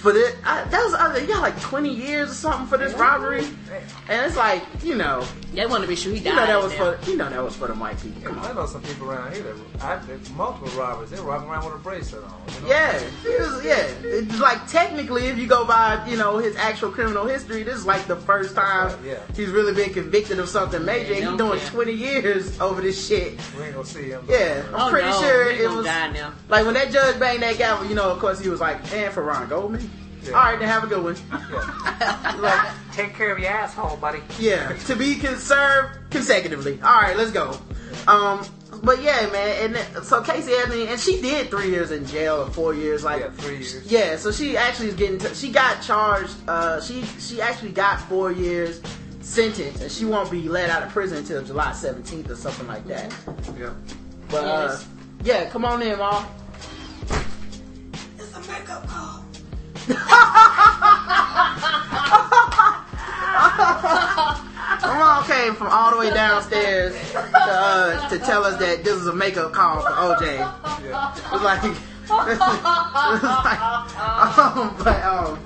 [0.00, 1.20] For this, I, that was other.
[1.20, 3.44] He got like twenty years or something for this robbery,
[4.08, 6.30] and it's like you know, They want to be sure he died.
[6.30, 6.94] you know that was now.
[6.94, 8.22] for you know that was for the white people.
[8.22, 8.54] Come I on.
[8.56, 10.00] know some people around here that I,
[10.34, 11.10] multiple robbers.
[11.10, 12.32] They're walking around with a bracelet on.
[12.54, 12.68] You know?
[12.68, 13.86] Yeah, it was, yeah.
[14.02, 17.84] It's like technically, if you go by, you know, his actual criminal history, this is
[17.86, 19.18] like the first time right, yeah.
[19.36, 21.12] he's really been convicted of something major.
[21.14, 21.70] and he's doing care.
[21.70, 23.38] 20 years over this shit.
[23.56, 24.24] We ain't gonna see him.
[24.28, 26.32] Yeah, I'm Oh, pretty no, sure he it was die now.
[26.48, 27.86] like when that judge banged that gavel.
[27.86, 29.89] You know, of course, he was like, "And for Ron Goldman."
[30.22, 30.32] Yeah.
[30.32, 31.16] All right, then have a good one.
[31.30, 32.36] Yeah.
[32.40, 34.20] like, Take care of your asshole, buddy.
[34.38, 36.80] yeah, to be conserved consecutively.
[36.82, 37.58] All right, let's go.
[38.06, 38.44] Um,
[38.82, 42.50] but yeah, man, and so Casey Anthony, and she did three years in jail or
[42.50, 43.90] four years, like Yeah, three years.
[43.90, 45.18] Yeah, so she actually is getting.
[45.18, 46.34] T- she got charged.
[46.48, 48.80] Uh, she she actually got four years
[49.20, 52.86] sentence, and she won't be let out of prison until July seventeenth or something like
[52.86, 53.12] that.
[53.58, 53.72] Yeah.
[54.30, 54.86] But uh, Yes.
[55.24, 56.24] yeah, come on in, Ma.
[65.00, 69.06] Mom came from all the way downstairs to, uh, to tell us that this was
[69.06, 70.36] a makeup call for OJ.
[70.36, 71.16] Yeah.
[71.16, 71.74] It was like, it
[72.04, 73.60] was like
[73.98, 75.38] um, but um,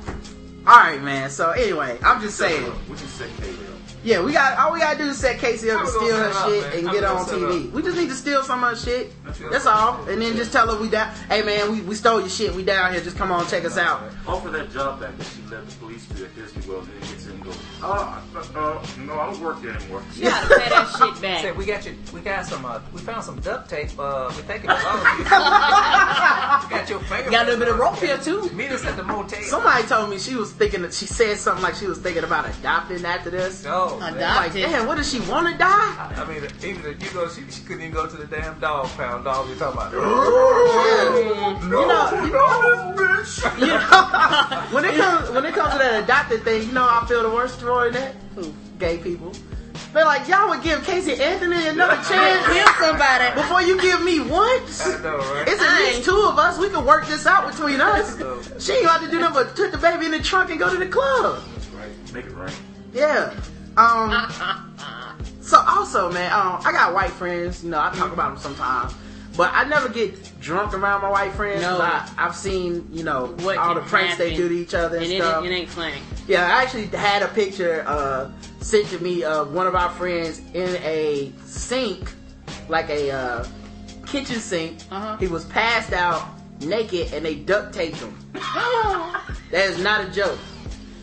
[0.67, 1.31] all right, man.
[1.31, 3.64] So anyway, I'm just saying, can set Kaylee up.
[4.05, 6.33] Yeah, we got all we gotta do is set Casey up and gonna steal set
[6.33, 6.79] her up, shit man.
[6.79, 7.67] and I'm get on TV.
[7.69, 7.73] up.
[7.73, 9.13] We just need to steal some of her shit.
[9.51, 11.15] That's all, and then just tell her we down.
[11.29, 12.55] Hey man, we, we stole your shit.
[12.55, 13.03] We down here.
[13.03, 14.03] Just come on, check us out.
[14.27, 17.11] Offer that job back that she left the police to at Disney World, and then
[17.11, 18.21] gets in goes, uh,
[18.55, 20.03] uh, no, I don't work there anymore.
[20.15, 21.57] You gotta pay that shit Say back.
[21.57, 21.97] we got you.
[22.13, 22.65] We got some.
[22.65, 23.91] Uh, we found some duct tape.
[23.99, 25.25] Uh, we think it belongs to you.
[25.25, 27.31] we got your finger.
[27.31, 28.49] Got a little bit of rope here too.
[28.51, 29.43] Meet us at the motel.
[29.43, 32.49] Somebody told me she was thinking that she said something like she was thinking about
[32.49, 33.65] adopting after this.
[33.65, 34.15] No, man.
[34.15, 34.37] Adopt.
[34.37, 36.13] Like, damn, what does she want to die?
[36.17, 38.89] I mean, even if you go, she, she couldn't even go to the damn dog
[38.97, 39.25] pound.
[39.25, 39.93] Dog, we talking about.
[41.65, 42.95] You know, you know,
[43.59, 45.44] you know, when it comes when
[45.95, 48.15] it comes to that adopted thing, you know, I feel the worst for that.
[48.35, 48.53] Who?
[48.79, 49.33] Gay people.
[49.93, 53.35] They're like, y'all would give Casey Anthony another chance Kill somebody.
[53.35, 54.41] before you give me one.
[54.41, 55.45] I know, right?
[55.47, 56.59] It's at least two of us.
[56.59, 58.17] We can work this out between us.
[58.65, 60.69] She ain't got to do nothing but put the baby in the trunk and go
[60.71, 61.43] to the club.
[62.13, 62.61] Make it right.
[62.93, 63.33] Yeah.
[63.77, 64.31] Um.
[65.41, 67.63] So also, man, um, I got white friends.
[67.63, 68.95] You know, I talk about them sometimes,
[69.37, 71.63] but I never get drunk around my white friends.
[71.63, 71.81] No.
[71.81, 75.05] I, I've seen, you know, What all the pranks they do to each other and,
[75.07, 75.45] And it, stuff.
[75.45, 75.97] it ain't funny.
[76.29, 78.31] Yeah, I actually had a picture uh,
[78.61, 82.13] sent to me of one of our friends in a sink,
[82.69, 83.47] like a uh,
[84.07, 84.79] kitchen sink.
[84.91, 85.17] Uh-huh.
[85.17, 86.29] He was passed out
[86.61, 88.17] naked, and they duct taped him.
[88.33, 90.39] that is not a joke.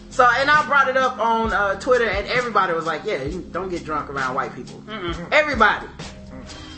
[0.09, 3.69] So, and I brought it up on uh, Twitter, and everybody was like, "Yeah, don't
[3.69, 4.83] get drunk around white people."
[5.31, 5.87] Everybody.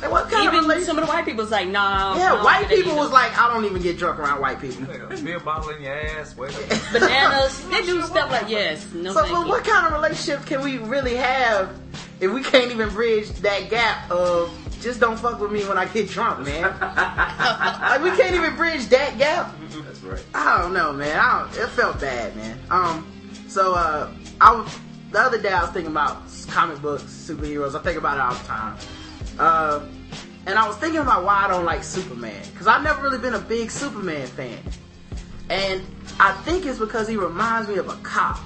[0.03, 2.15] Like, what kind of Even relation- some of the white people's like, nah.
[2.17, 5.23] Yeah, don't white people was like, "I don't even get drunk around white people." nigga,
[5.23, 6.35] beer bottle in your ass.
[6.35, 6.51] Wait
[6.91, 7.63] bananas.
[7.69, 8.85] They do stuff like yes.
[8.93, 11.71] No, So, thank what kind of relationship can we really have
[12.19, 14.51] if we can't even bridge that gap of
[14.81, 16.63] just don't fuck with me when I get drunk, man?
[16.81, 19.53] like we can't even bridge that gap.
[19.85, 20.23] That's right.
[20.33, 21.17] I don't know, man.
[21.17, 22.59] I don't, it felt bad, man.
[22.69, 23.09] Um,
[23.47, 24.79] so uh, I was
[25.11, 27.75] the other day I was thinking about comic books, superheroes.
[27.79, 28.77] I think about it all the time.
[29.39, 29.85] Uh,
[30.45, 33.33] and I was thinking about why I don't like Superman because I've never really been
[33.33, 34.59] a big Superman fan,
[35.49, 35.81] and
[36.19, 38.39] I think it's because he reminds me of a cop.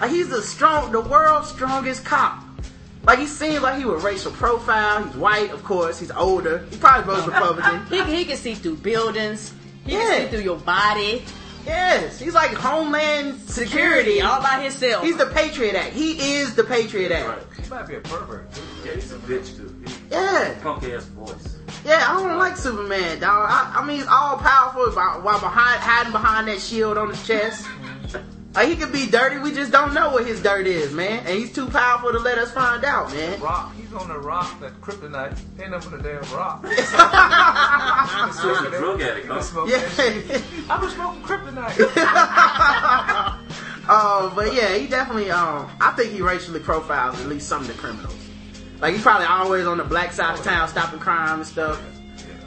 [0.00, 2.44] Like he's the strong, the world's strongest cop.
[3.04, 5.02] Like he seems like he would racial profile.
[5.04, 5.98] He's white, of course.
[5.98, 6.66] He's older.
[6.70, 7.86] He probably votes Republican.
[7.86, 9.54] He, he can see through buildings.
[9.86, 9.98] He Yeah.
[10.00, 11.24] can see through your body.
[11.68, 14.20] Yes, he's like Homeland Security.
[14.22, 15.04] all by himself.
[15.04, 15.92] He's the Patriot Act.
[15.92, 17.28] He is the Patriot Act.
[17.28, 17.64] Right.
[17.64, 18.52] He might be a pervert.
[18.54, 18.62] Too.
[18.86, 19.74] Yeah, he's a bitch too.
[19.84, 21.58] He's Yeah, punk ass voice.
[21.84, 22.06] yeah.
[22.08, 23.48] I don't like Superman, dog.
[23.50, 27.26] I, I mean, he's all powerful while while behind hiding behind that shield on his
[27.26, 27.66] chest.
[28.54, 29.38] Like he could be dirty.
[29.38, 31.18] We just don't know what his dirt is, man.
[31.26, 33.38] And he's too powerful to let us find out, man.
[33.40, 33.72] Rock.
[33.88, 34.60] He's on the rock.
[34.60, 35.38] That kryptonite.
[35.60, 36.62] Ain't nothing but a damn rock.
[38.34, 39.42] So he's a drug addict, You been huh?
[39.42, 39.74] smoking.
[39.74, 40.40] Yeah.
[40.70, 41.78] I've been smoking kryptonite.
[43.88, 45.30] Um, but yeah, he definitely.
[45.30, 48.14] Um, I think he racially profiles at least some of the criminals.
[48.80, 51.80] Like he's probably always on the black side of town stopping crime and stuff.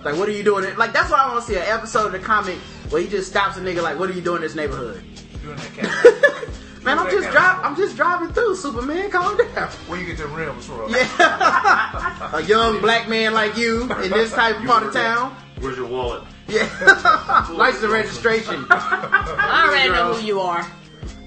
[0.03, 0.75] Like, what are you doing?
[0.77, 2.57] Like that's why I want to see an episode of the comic
[2.89, 5.03] where he just stops a nigga like, "What are you doing in this neighborhood?"
[5.43, 6.45] Doing that cat.
[6.84, 7.65] Man, I'm just driving.
[7.65, 8.55] I'm just driving through.
[8.55, 9.69] Superman, calm down.
[9.88, 10.89] Where you get your rims from?
[10.89, 12.29] Yeah.
[12.34, 15.36] a young black man like you in this type of part of town.
[15.59, 16.23] Where's your wallet?
[16.47, 16.67] Yeah.
[17.51, 18.65] License and registration.
[18.71, 20.61] I already know who you are.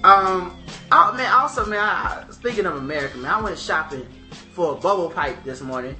[0.03, 0.61] Um.
[0.91, 1.31] Oh man.
[1.31, 1.79] Also, man.
[1.79, 4.05] I, speaking of America, man, I went shopping
[4.51, 5.95] for a bubble pipe this morning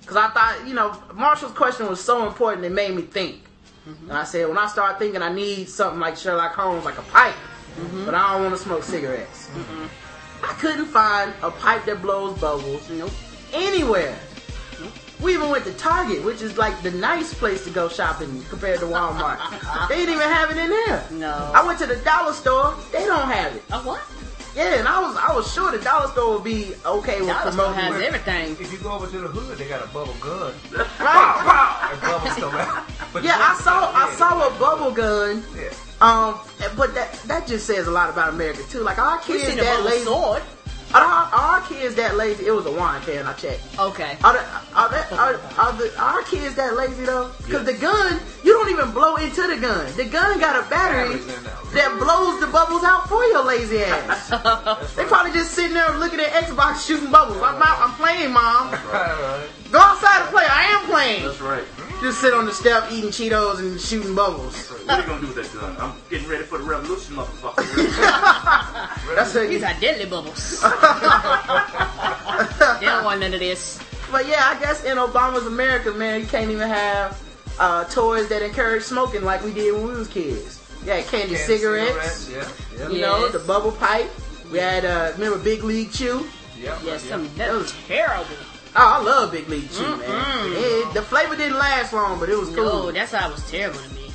[0.00, 2.64] because I thought, you know, Marshall's question was so important.
[2.64, 3.42] It made me think.
[3.86, 7.02] And I said, when I start thinking, I need something like Sherlock Holmes, like a
[7.02, 7.34] pipe,
[7.76, 8.04] Mm-hmm.
[8.04, 9.48] but I don't want to smoke cigarettes.
[9.54, 10.44] Mm-hmm.
[10.44, 13.10] I couldn't find a pipe that blows bubbles Nope.
[13.52, 14.16] anywhere.
[15.20, 18.80] We even went to Target, which is like the nice place to go shopping compared
[18.80, 19.38] to Walmart.
[19.88, 21.06] they didn't even have it in there.
[21.12, 21.52] No.
[21.54, 23.62] I went to the dollar store, they don't have it.
[23.72, 24.02] Oh, what?
[24.54, 27.50] Yeah, and I was I was sure the dollar store would be okay with Dollar
[27.50, 28.52] store promoting has everything.
[28.60, 30.54] If you go over to the hood, they got a bubble gun.
[31.00, 31.88] Right.
[31.92, 32.84] And bubbles come out.
[33.12, 35.42] But Yeah, I saw I saw a bubble gun.
[35.56, 35.70] Yeah.
[36.00, 36.38] Um,
[36.76, 38.80] but that that just says a lot about America too.
[38.80, 40.04] Like our We kids seen that bubble lazy.
[40.04, 40.42] sword.
[40.92, 42.46] Are our, our kids that lazy?
[42.46, 43.26] It was a wine can.
[43.26, 43.62] I checked.
[43.80, 44.16] Okay.
[44.22, 44.38] Are, the,
[44.76, 47.32] are, that, are, are, the, are our kids that lazy though?
[47.44, 49.90] Because the gun, you don't even blow into the gun.
[49.96, 51.52] The gun got a battery Batteries in there.
[51.74, 54.28] that blows the bubbles out for your lazy ass.
[54.30, 57.38] That's they probably just sitting there looking at Xbox shooting bubbles.
[57.42, 57.78] I'm out.
[57.82, 58.70] I'm playing, mom.
[58.70, 59.48] Right, right.
[59.72, 60.46] Go outside and play.
[60.46, 61.24] I am playing.
[61.24, 61.64] That's right.
[62.04, 64.68] Just sit on the step eating Cheetos and shooting bubbles.
[64.68, 65.74] What are you gonna do with that gun?
[65.78, 67.64] I'm getting ready for the revolution, motherfucker.
[69.16, 70.60] That's a, These are deadly bubbles.
[70.60, 70.68] they
[72.84, 73.80] don't want none of this.
[74.12, 77.18] But yeah, I guess in Obama's America, man, you can't even have
[77.58, 80.60] uh, toys that encourage smoking like we did when we was kids.
[80.84, 82.30] Yeah, candy, Candy cigarettes.
[82.30, 82.46] Yeah.
[82.76, 82.90] Yeah.
[82.90, 84.10] You know, the bubble pipe.
[84.52, 86.28] We had uh, remember Big League Chew.
[86.54, 86.78] Yeah.
[86.84, 87.12] Yes, yeah.
[87.12, 88.36] some that was terrible.
[88.76, 90.52] Oh, I love Big League Chew, man.
[90.52, 92.64] It- the flavor didn't last long, but it was cool.
[92.64, 94.10] No, that's how it was terrible to me.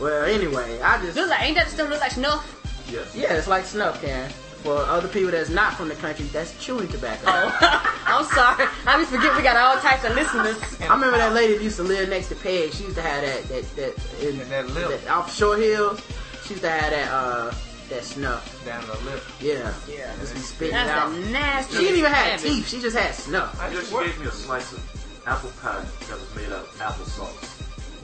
[0.00, 2.44] well, anyway, I just Look like ain't that stuff look like snuff?
[2.90, 3.14] yes.
[3.14, 4.30] yeah, it's like snuff, Karen.
[4.62, 7.22] For other people that's not from the country, that's chewing tobacco.
[7.26, 8.68] Oh, I'm sorry.
[8.86, 10.56] I be forget we got all types of listeners.
[10.80, 12.72] I remember that lady that used to live next to Peg.
[12.72, 15.00] She used to have that that that, in, And that lip.
[15.10, 16.00] off Shore Hills.
[16.44, 17.52] She used to have that uh
[17.92, 18.64] that snuff.
[18.64, 19.22] Down the lip.
[19.40, 20.14] Yeah, Yeah.
[20.20, 21.10] just be spitting it out.
[21.12, 21.76] That's a nasty.
[21.76, 22.68] She didn't even have teeth.
[22.68, 23.60] She just had snuff.
[23.60, 26.78] I just she gave me a slice of apple pie that was made out of
[26.78, 27.51] applesauce.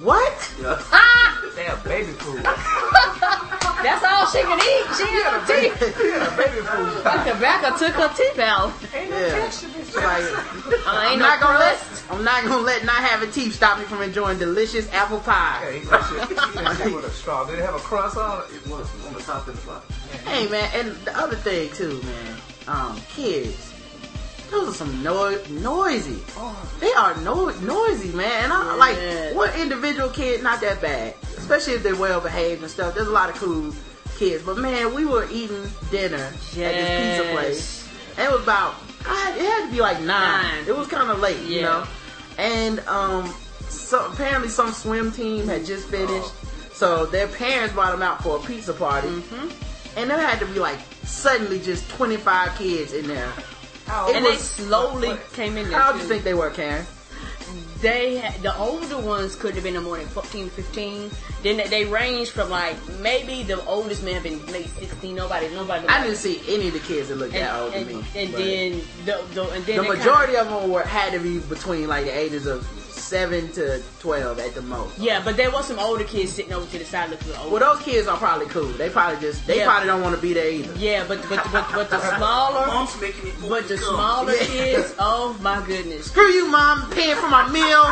[0.01, 0.55] What?
[0.61, 0.79] Yeah.
[0.93, 2.39] Ah, Damn, baby food.
[3.83, 4.87] that's all she can eat.
[4.95, 5.75] She ain't got no teeth.
[5.99, 7.03] yeah, baby food.
[7.05, 8.73] That tobacco took her teeth out.
[8.95, 9.51] Ain't no yeah.
[9.97, 10.23] Like,
[10.89, 12.05] Uh, I'm ain't not no gonna let.
[12.11, 15.81] I'm not gonna let not having teeth stop me from enjoying delicious apple pie.
[15.83, 16.31] eat that shit.
[16.31, 17.45] Eat that shit with a straw.
[17.45, 18.55] Did it have a crust on it?
[18.55, 19.83] It was on the top and the bottom.
[20.27, 22.37] Hey man, and the other thing too, man.
[22.69, 23.68] Um, kids.
[24.51, 26.23] Those are some no- noisy.
[26.81, 28.45] They are no- noisy, man.
[28.45, 28.73] And I, Yeah.
[28.77, 32.95] like what individual kid not that bad, especially if they're well behaved and stuff.
[32.95, 33.75] There's a lot of cool
[34.19, 37.89] kids, but man, we were eating dinner at this pizza place.
[38.17, 38.75] And it was about
[39.05, 40.43] God, it had to be like nine.
[40.43, 40.65] Nine.
[40.67, 41.85] It was kind of late, you know.
[42.37, 43.33] And um,
[43.69, 46.31] so apparently some swim team had just finished,
[46.73, 49.99] so their parents brought them out for a pizza party, Mm-hmm.
[49.99, 53.33] and there had to be like suddenly just 25 kids in there.
[53.89, 55.79] How It And they was- slowly came in there.
[55.79, 56.87] How do you think they were, Karen?
[57.81, 61.11] they had, the older ones could have been no more than 14 15
[61.45, 65.49] then they, they ranged from like maybe the oldest may have been maybe 16 nobody
[65.51, 67.97] nobody I didn't see any of the kids that looked and, that old and, to
[67.99, 68.05] me.
[68.17, 71.87] and then the, the and then the majority of them were had to be between
[71.89, 72.67] like the ages of
[73.09, 74.99] seven to twelve at the most.
[74.99, 77.61] yeah but there was some older kids sitting over to the side looking old Well,
[77.75, 78.69] those kids are probably cool.
[78.81, 79.65] They probably just they Yeah.
[79.67, 80.73] probably don't want to be there either.
[80.75, 84.45] yeah but but but, but the smaller Mom's making me but the smaller Yeah.
[84.47, 87.85] kids oh my goodness Screw you, mom, paying for my meal,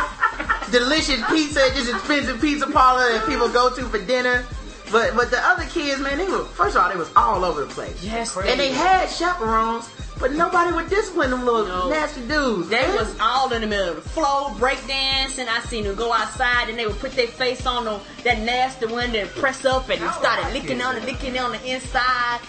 [0.71, 4.45] delicious pizza at this expensive pizza parlor that people go to for dinner.
[4.91, 7.61] But but the other kids, man, they were first of all they was all over
[7.65, 8.01] the place.
[8.03, 9.89] yes And they had chaperones,
[10.19, 11.89] but nobody would discipline them little No.
[11.89, 12.69] nasty dudes.
[12.69, 12.95] They man.
[12.95, 15.47] was all in the middle of the flow, breakdancing.
[15.47, 18.85] I seen them go outside and they would put their face on the, that nasty
[18.87, 22.39] one and press up and started licking on it, licking on the inside.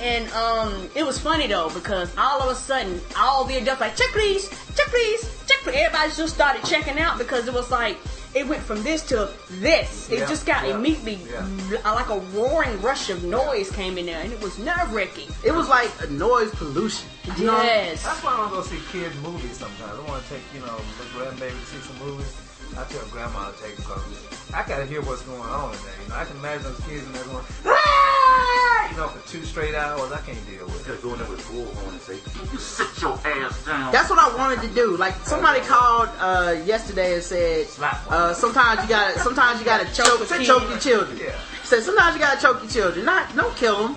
[0.00, 3.96] And um, it was funny though because all of a sudden, all the adults like
[3.96, 5.74] check please, check please, check please.
[5.76, 7.96] Everybody just started checking out because it was like
[8.34, 10.10] it went from this to this.
[10.10, 11.46] It Yeah, just got yeah, immediately yeah.
[11.84, 15.28] Uh, like a roaring rush of noise came in there, and it was nerve wracking.
[15.44, 17.08] It was like a noise pollution.
[17.36, 17.62] You know?
[17.62, 18.04] Yes.
[18.04, 19.98] That's why I don't go see kids movies sometimes.
[19.98, 22.36] I want to take, you know, the grandbaby to see some movies.
[22.76, 25.92] I tell grandma to take them because I gotta hear what's going on in there.
[26.02, 29.44] You know, I can imagine those kids in there going, "Ah!" you know, for two
[29.44, 30.10] straight hours.
[30.10, 31.02] I can't deal with You it.
[31.02, 32.14] gotta go in there with a bullhorn and say,
[32.52, 34.96] "You sit your ass down." That's what I wanted to do.
[34.96, 37.66] Like somebody called uh, yesterday and said,
[38.08, 41.18] uh, sometimes you gotta, sometimes you gotta choke, a choke your children.
[41.18, 41.32] Yeah.
[41.64, 43.04] Said sometimes you gotta choke your children.
[43.04, 43.96] Not, don't kill them.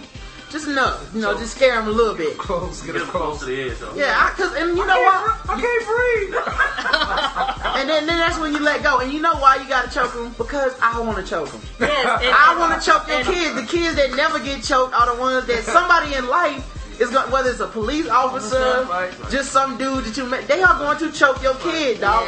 [0.51, 1.09] just enough.
[1.15, 2.37] You know, just scare them a little bit.
[2.37, 3.39] Close, get Get them close close.
[3.39, 3.95] to the edge, though.
[3.95, 5.49] Yeah, cause and you know what?
[5.49, 6.35] I can't breathe.
[7.81, 8.99] And then, then that's when you let go.
[8.99, 10.33] And you know why you gotta choke them?
[10.37, 11.61] Because I want to choke them.
[11.79, 13.55] Yes, and- I want to choke your and- kids.
[13.55, 17.31] The kids that never get choked are the ones that somebody in life is going,
[17.31, 19.11] whether it's a police officer, Right.
[19.31, 22.27] just some dude that you met, they are going to choke your kid, dog.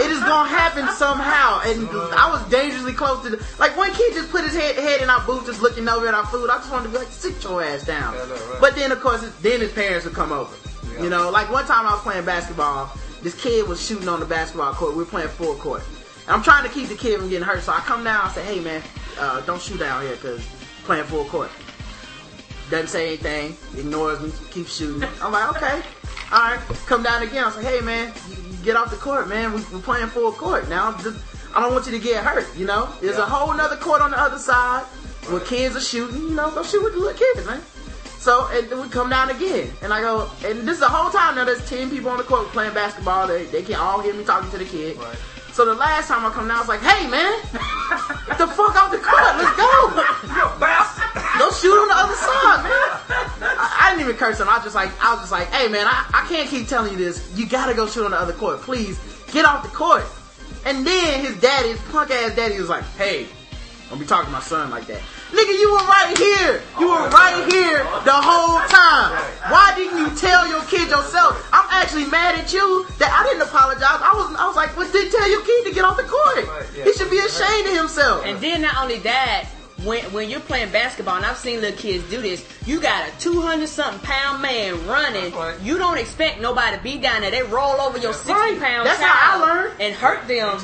[0.00, 1.60] It is going to happen somehow.
[1.64, 1.88] And
[2.18, 5.08] I was dangerously close to the, like one kid just put his head, head in
[5.10, 6.50] our booth, just looking over at our food.
[6.50, 8.14] I just wanted to be like, sit your ass down.
[8.14, 8.60] Yeah, I right.
[8.60, 10.56] But then of course, then his parents would come over.
[10.96, 11.04] Yeah.
[11.04, 12.90] You know, like one time I was playing basketball,
[13.22, 14.92] this kid was shooting on the basketball court.
[14.92, 15.82] We were playing full court.
[16.26, 18.32] And I'm trying to keep the kid from getting hurt, so I come down and
[18.32, 18.82] say, hey man,
[19.18, 20.46] uh, don't shoot down here because
[20.84, 21.50] playing full court.
[22.70, 25.08] Doesn't say anything, ignores me, keeps shooting.
[25.20, 25.82] I'm like, okay,
[26.32, 26.60] all right.
[26.86, 27.44] Come down again.
[27.44, 28.12] I say, hey man,
[28.62, 29.52] get off the court, man.
[29.52, 30.96] We, we're playing full court now.
[30.98, 31.18] Just,
[31.54, 32.46] I don't want you to get hurt.
[32.56, 34.84] You know, there's a whole nother court on the other side
[35.28, 36.22] where kids are shooting.
[36.22, 37.60] You know, go shoot with the little kids, man.
[38.20, 41.10] So and then we come down again, and I go, and this is the whole
[41.10, 41.44] time now.
[41.46, 43.26] There's ten people on the court playing basketball.
[43.26, 44.98] They they can all hear me talking to the kid.
[44.98, 45.16] Right.
[45.52, 47.32] So the last time I come down, I was like, hey man,
[48.28, 49.24] get the fuck off the court.
[49.40, 49.72] Let's go.
[50.36, 51.40] You bastard.
[51.40, 53.56] Go shoot on the other side, man.
[53.56, 54.48] I, I didn't even curse him.
[54.48, 56.92] I was just like, I was just like, hey man, I, I can't keep telling
[56.92, 57.32] you this.
[57.34, 58.60] You gotta go shoot on the other court.
[58.60, 59.00] Please
[59.32, 60.04] get off the court.
[60.66, 63.26] And then his daddy, his punk ass daddy, was like, hey,
[63.88, 65.00] don't be talking to my son like that.
[65.30, 66.62] Nigga, you were right here.
[66.78, 69.14] You were right here the whole time.
[69.50, 71.48] Why didn't you tell your kid yourself?
[71.52, 73.82] I'm actually mad at you that I didn't apologize.
[74.02, 76.44] I was, I was like, well, didn't tell your kid to get off the court.
[76.74, 78.24] He should be ashamed of himself.
[78.26, 79.46] And then not only that,
[79.84, 83.18] when when you're playing basketball, and I've seen little kids do this, you got a
[83.18, 85.32] 200 something pound man running.
[85.64, 87.30] You don't expect nobody to be down there.
[87.30, 89.80] They roll over your 60 pound That's child how I learned.
[89.80, 90.58] and hurt them.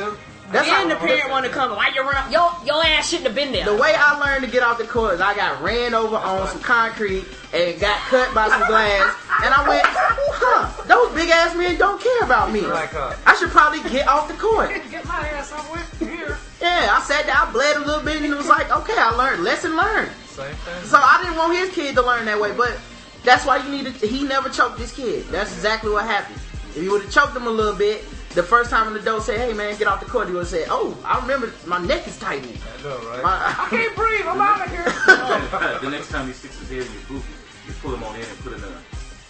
[0.46, 0.52] Too.
[0.52, 1.70] That's then the parent want to come.
[1.70, 2.30] Why you run up?
[2.30, 3.64] Your your ass shouldn't have been there.
[3.64, 6.48] The way I learned to get off the court is I got ran over on
[6.48, 10.82] some concrete and got cut by some glass, and I went, huh?
[10.86, 12.62] Those big ass men don't care about me.
[12.62, 14.70] Like, uh, I should probably get off the court.
[14.90, 16.36] get my ass up with here.
[16.60, 19.10] Yeah, I sat down, I bled a little bit, and it was like, okay, I
[19.10, 20.10] learned, lesson learned.
[20.26, 20.84] Same thing.
[20.84, 22.78] So I didn't want his kid to learn that way, but
[23.24, 24.06] that's why you need to.
[24.06, 25.26] He never choked his kid.
[25.26, 26.40] That's exactly what happened.
[26.74, 28.04] If you would have choked him a little bit,
[28.36, 30.48] the first time an adult said, "Hey man, get off the court," he would have
[30.48, 33.22] said, "Oh, I remember my neck is tightening." I know, right?
[33.22, 34.26] My- I can't breathe.
[34.26, 34.84] I'm out of here.
[35.80, 37.24] the next time he sticks his head in your boot,
[37.66, 38.62] you pull him on in and put him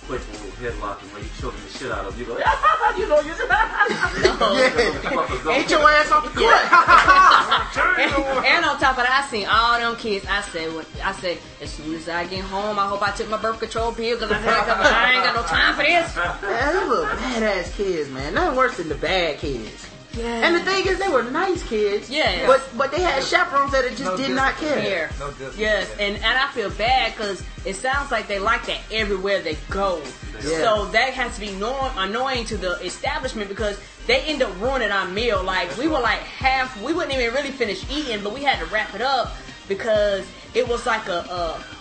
[0.08, 2.20] in a playful headlock and where you choking the shit out of him.
[2.20, 5.52] You go, yeah, you know, you yeah.
[5.52, 6.54] Ain't your ass off the court.
[7.98, 8.12] and,
[8.46, 10.24] and on top of that, I seen all them kids.
[10.28, 13.28] I said, when, I said, as soon as I get home, I hope I took
[13.28, 16.14] my birth control pill because I, I ain't got no time for this.
[16.16, 18.34] Man, they were badass kids, man.
[18.34, 19.86] Nothing worse than the bad kids.
[20.18, 22.08] And the thing is, they were nice kids.
[22.10, 22.46] Yeah.
[22.46, 24.84] But but they had chaperones that just No did not discipline.
[24.84, 25.10] care.
[25.18, 25.58] No discipline.
[25.60, 29.56] Yes, and, and I feel bad because it sounds like they like that everywhere they
[29.70, 30.00] go.
[30.36, 30.40] Yeah.
[30.62, 34.90] So that has to be annoying, annoying to the establishment because they end up ruining
[34.90, 35.42] our meal.
[35.42, 38.66] Like we were like half, we wouldn't even really finish eating, but we had to
[38.66, 39.34] wrap it up
[39.68, 41.20] because it was like a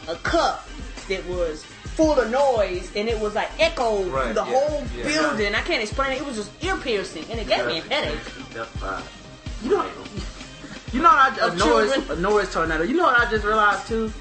[0.08, 0.68] a, a cup
[1.08, 1.66] that was
[1.96, 5.04] full of noise and it was like echoed Right, through the yeah, whole yeah.
[5.04, 5.56] building.
[5.56, 6.20] I can't explain it.
[6.22, 8.20] It was just ear piercing and it gave me a headache.
[8.54, 9.04] That's fine.
[9.64, 9.86] You know,
[10.94, 12.84] you know what I, a Of noise, a noise tornado.
[12.84, 14.12] You know what I just realized too?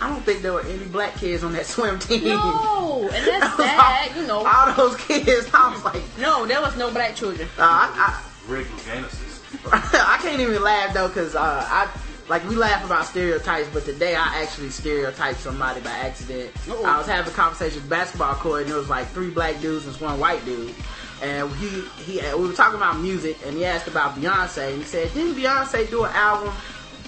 [0.00, 2.24] I don't think there were any black kids on that swim team.
[2.24, 4.16] No, and that's sad.
[4.16, 7.46] You know, All those kids, I was like, no, there was no black children.
[7.58, 9.40] uh, I, Regular Ganuses.
[9.70, 11.86] I, I can't even laugh though, cause uh, I
[12.30, 16.52] like we laugh about stereotypes, but today I actually stereotyped somebody by accident.
[16.68, 16.84] Uh-oh.
[16.84, 19.84] I was having a conversation with basketball court, and there was like three black dudes
[19.84, 20.72] and one white dude.
[21.22, 24.84] And he, he, we were talking about music, and he asked about Beyonce, and he
[24.84, 26.54] said, "Didn't Beyonce do an album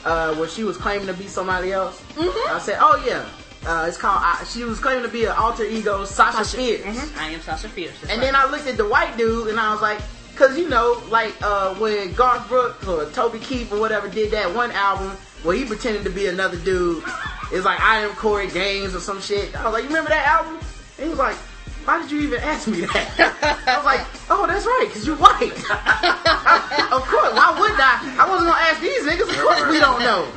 [0.04, 2.54] uh, where she was claiming to be somebody else?" Mm-hmm.
[2.54, 3.24] I said, "Oh yeah,
[3.64, 4.20] uh, it's called.
[4.22, 7.16] Uh, she was claiming to be an alter ego, Sasha, Fierce." Mhm.
[7.16, 8.02] I am Sasha Fierce.
[8.02, 8.20] And right.
[8.20, 10.00] then I looked at the white dude and I was like,
[10.42, 14.52] cause you know, like uh, when Garth Brooks or Toby Keith or whatever did that
[14.52, 15.10] one album
[15.44, 17.04] where he pretended to be another dude.
[17.52, 19.54] It's like I am Corey Gaines or some shit.
[19.54, 20.56] I was like, you remember that album?
[20.98, 21.36] And he was like,
[21.84, 23.58] why did you even ask me that?
[23.66, 25.52] I was like, oh, that's right, cause you're white.
[26.90, 28.16] of course, why would I?
[28.18, 29.30] I wasn't gonna ask these niggas.
[29.30, 30.26] Of course, we don't know.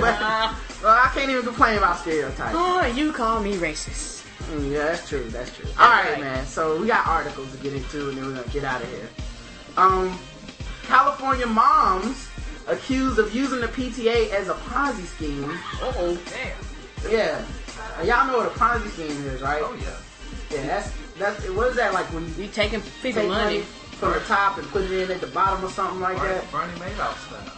[0.00, 0.20] but,
[0.82, 2.54] well, I can't even complain about stereotypes.
[2.56, 4.17] Oh, you call me racist.
[4.48, 5.24] Mm, yeah, that's true.
[5.28, 5.68] That's true.
[5.78, 6.20] All right, right.
[6.20, 6.46] man.
[6.46, 9.08] So we got articles to get into, and then we're gonna get out of here.
[9.76, 10.18] Um,
[10.84, 12.28] California moms
[12.66, 15.44] accused of using the PTA as a Ponzi scheme.
[15.82, 16.18] Uh oh.
[16.30, 17.12] Damn.
[17.12, 17.44] Yeah,
[17.98, 19.62] Uh, y'all know what a Ponzi scheme is, right?
[19.64, 19.96] Oh yeah.
[20.50, 23.60] Yeah, that's that's what is that like when you taking people take money money.
[23.60, 26.50] from the top and put it in at the bottom or something like Bernie, that?
[26.50, 27.54] Bernie Madoff style.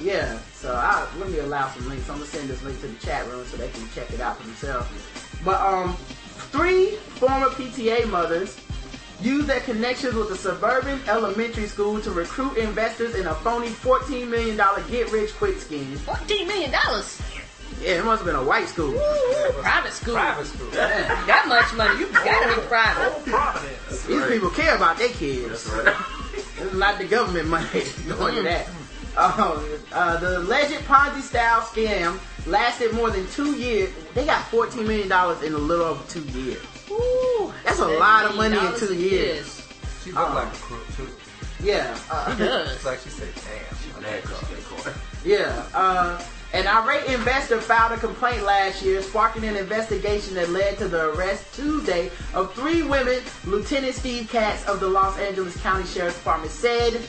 [0.00, 2.08] Yeah, so I, let me allow some links.
[2.08, 4.38] I'm gonna send this link to the chat room so they can check it out
[4.38, 4.88] for themselves.
[5.44, 5.96] But um,
[6.50, 8.58] three former PTA mothers
[9.20, 14.28] used their connections with a suburban elementary school to recruit investors in a phony $14
[14.28, 14.56] million
[14.90, 15.96] get-rich-quick scheme.
[15.98, 17.20] Fourteen million dollars.
[17.82, 18.92] Yeah, it must have been a white school.
[19.60, 20.14] Private school.
[20.14, 20.70] Private school.
[20.70, 23.24] That much money, you gotta be private.
[23.24, 24.04] Providence.
[24.06, 25.64] These people care about their kids.
[25.64, 25.96] That's right.
[26.58, 27.66] It's not the government money
[28.08, 28.68] going to that.
[29.16, 33.90] Uh, uh, the alleged Ponzi style scam lasted more than two years.
[34.14, 35.06] They got $14 million
[35.44, 36.62] in a little over two years.
[36.90, 39.66] Ooh, That's a lot of money in two years.
[40.02, 41.08] She looked like a crook too.
[41.62, 41.96] Yeah.
[42.10, 42.34] Uh,
[42.74, 43.76] It's like she said, damn.
[43.78, 44.94] She Mad 'cause she got.
[45.24, 45.62] Yeah.
[45.74, 46.22] Uh,
[46.52, 51.10] an irate investor filed a complaint last year, sparking an investigation that led to the
[51.12, 53.20] arrest Tuesday of three women.
[53.44, 57.00] Lieutenant Steve Katz of the Los Angeles County Sheriff's Department said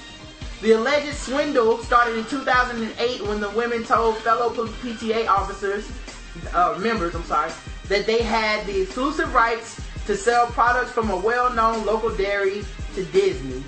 [0.62, 5.92] the alleged swindle started in 2008 when the women told fellow PTA officers,
[6.54, 7.52] uh, members, I'm sorry,
[7.88, 13.06] that they had the exclusive rights to sell products from a well-known local dairy to
[13.06, 13.64] Disney,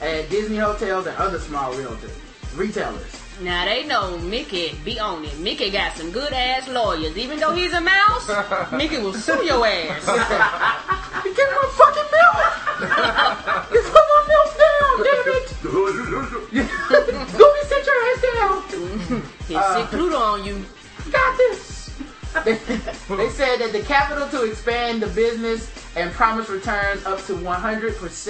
[0.00, 2.14] at Disney hotels and other small realtors,
[2.54, 3.25] retailers.
[3.40, 5.38] Now they know Mickey be on it.
[5.38, 7.18] Mickey got some good ass lawyers.
[7.18, 8.30] Even though he's a mouse,
[8.72, 10.06] Mickey will sue your ass.
[11.36, 12.36] Get my fucking milk!
[13.72, 15.48] you put my milk down, damn it!
[17.36, 19.22] Gooby, sit your ass down!
[19.46, 20.64] He sic Pluto on you.
[21.10, 21.90] Got this!
[22.44, 22.54] they,
[23.16, 28.28] they said that the capital to expand the business and promise returns up to 100%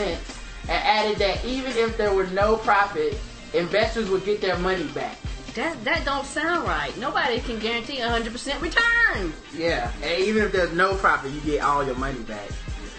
[0.62, 3.18] and added that even if there were no profit,
[3.56, 5.18] investors would get their money back.
[5.54, 6.96] That that don't sound right.
[6.98, 9.32] Nobody can guarantee a hundred percent return.
[9.54, 12.50] Yeah, and even if there's no profit, you get all your money back.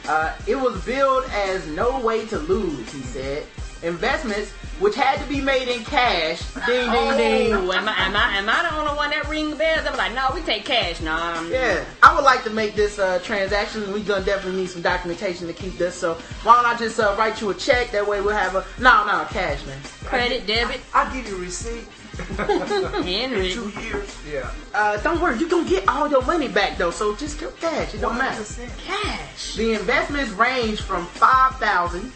[0.08, 3.46] Uh, it was billed as no way to lose, he said.
[3.84, 7.54] Investments, which had to be made in cash, ding ding ding.
[7.54, 9.86] Oh, am I am I am I the only one that ring bells?
[9.88, 11.00] I'm like, no, we take cash.
[11.02, 13.92] No, I'm, Yeah, I would like to make this uh, transaction.
[13.94, 15.96] We're gonna definitely need some documentation to keep this.
[15.96, 17.92] So why don't I just uh, write you a check?
[17.92, 19.80] That way we'll have a no, no cash, man.
[20.06, 21.86] credit, debit, I'll give you a receipt.
[22.38, 23.52] Henry.
[23.54, 24.18] Two years.
[24.32, 24.50] Yeah.
[24.74, 26.90] Uh, don't worry, you're gonna get all your money back though.
[26.90, 27.94] So just give cash.
[27.94, 28.42] It don't matter.
[28.42, 28.78] 100%.
[28.86, 29.56] Cash.
[29.56, 32.12] The investments range from five thousand.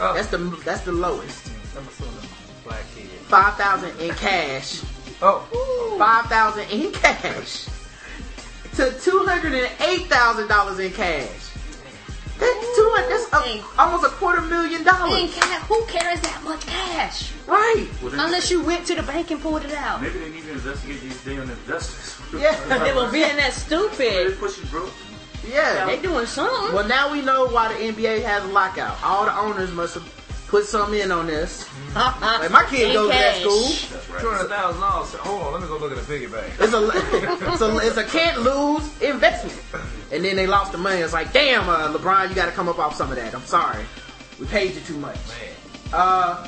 [0.00, 0.14] Oh.
[0.14, 1.50] That's the that's the lowest.
[1.76, 2.14] I'm assuming
[2.64, 3.06] black kid.
[3.26, 4.82] Five thousand in cash.
[5.20, 5.96] Oh.
[5.98, 7.66] Five thousand in cash.
[8.76, 11.28] To two hundred and eight thousand dollars in cash.
[12.38, 13.10] That two hundred.
[13.10, 15.34] That's a, almost a quarter million In dollars.
[15.34, 15.62] cash.
[15.62, 17.32] Who carries that much cash?
[17.48, 17.88] Right.
[18.00, 20.00] Well, Unless you went to the bank and pulled it out.
[20.00, 22.14] Maybe they need to investigate these damn investors.
[22.40, 22.54] Yeah.
[22.84, 24.38] They were being that They stupid.
[24.38, 24.92] pushing broke.
[25.46, 25.86] Yeah.
[25.86, 26.74] They doing something.
[26.74, 28.98] Well, now we know why the NBA has a lockout.
[29.02, 30.14] All the owners must have
[30.48, 31.68] put something in on this.
[31.94, 33.62] Like my kid In goes to that school.
[33.62, 34.20] That's right.
[34.20, 35.12] Two hundred thousand dollars.
[35.14, 36.52] Hold on, let me go look at the piggy bank.
[36.60, 36.90] It's a,
[37.52, 39.58] it's a it's a can't lose investment.
[40.12, 41.00] And then they lost the money.
[41.00, 43.34] It's like, damn, uh, LeBron, you got to come up off some of that.
[43.34, 43.84] I'm sorry,
[44.38, 45.16] we paid you too much.
[45.16, 45.54] Man.
[45.94, 46.46] Uh,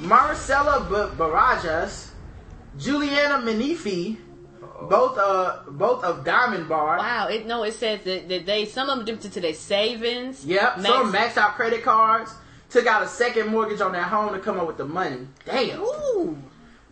[0.00, 2.08] Marcella B- Barajas,
[2.78, 4.16] Juliana Manifi,
[4.82, 6.98] both uh both of Diamond Bar.
[6.98, 10.44] Wow, it no, it says that, that they some of them dipped into their savings.
[10.44, 12.32] Yep, Max- some maxed out credit cards,
[12.70, 15.26] took out a second mortgage on their home to come up with the money.
[15.44, 15.80] Damn.
[15.80, 16.38] Ooh.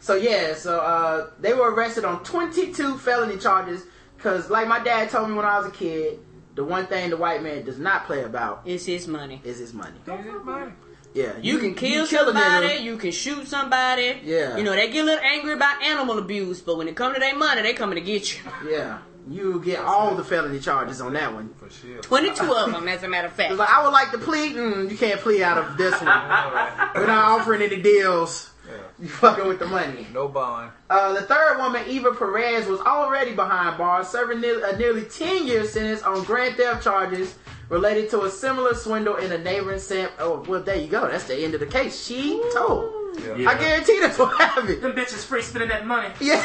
[0.01, 3.85] So yeah, so uh, they were arrested on 22 felony charges.
[4.19, 6.19] Cause like my dad told me when I was a kid,
[6.55, 9.41] the one thing the white man does not play about is his money.
[9.45, 9.99] is his money.
[10.07, 10.73] Money.
[11.17, 14.21] Yeah, You can kill kill a somebody, you can shoot somebody.
[14.23, 14.57] Yeah.
[14.59, 17.21] You know, they get a little angry about animal abuse, but when it comes to
[17.21, 18.41] their money, they coming to get you.
[18.71, 18.99] Yeah,
[19.29, 21.55] you get all the felony charges on that one.
[21.59, 22.03] For sure.
[22.03, 23.51] 22 of them, as a matter of fact.
[23.51, 24.57] It's like I would like to plead.
[24.57, 26.03] Mm, you can't plead out of this one.
[26.95, 28.51] We're not offering any deals.
[28.99, 30.07] You fucking with the money.
[30.13, 30.71] No bond.
[30.91, 35.47] Uh, the third woman, Eva Perez, was already behind bars, serving ne- a nearly 10
[35.47, 37.35] year sentence on grand theft charges
[37.69, 40.11] related to a similar swindle in a neighboring Sam.
[40.19, 41.09] Oh, well, there you go.
[41.09, 42.05] That's the end of the case.
[42.05, 42.93] She told.
[43.37, 43.49] Yeah.
[43.49, 44.83] I guarantee that's what happened.
[44.83, 46.09] Them bitches free spending that money.
[46.21, 46.37] Yeah.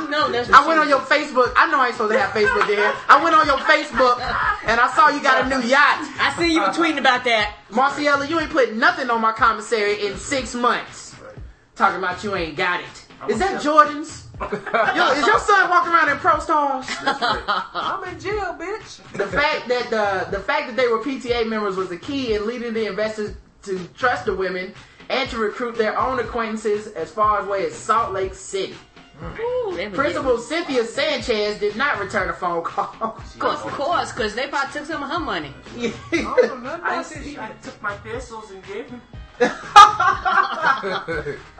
[0.00, 1.52] You know that's I went on your Facebook.
[1.56, 2.94] I know I ain't supposed to have Facebook there.
[3.08, 4.20] I went on your Facebook
[4.68, 5.98] and I saw you got a new yacht.
[6.20, 7.56] I see you were tweeting about that.
[7.70, 11.16] Marciela, you ain't put nothing on my commissary in six months.
[11.74, 13.06] Talking about you ain't got it.
[13.28, 14.27] Is that Jordan's?
[14.40, 16.86] Yo, is your son walking around in pro stars?
[17.04, 19.02] I'm in jail, bitch.
[19.12, 22.46] The fact that the the fact that they were PTA members was the key in
[22.46, 24.72] leading the investors to trust the women
[25.10, 28.74] and to recruit their own acquaintances as far away as Salt Lake City.
[29.40, 32.94] Ooh, Principal Cynthia Sanchez did not return a phone call.
[33.34, 35.52] getting- Of course, because they probably took some of her money.
[35.76, 37.34] I don't I about see.
[37.34, 39.02] this I took my pesos and gave him.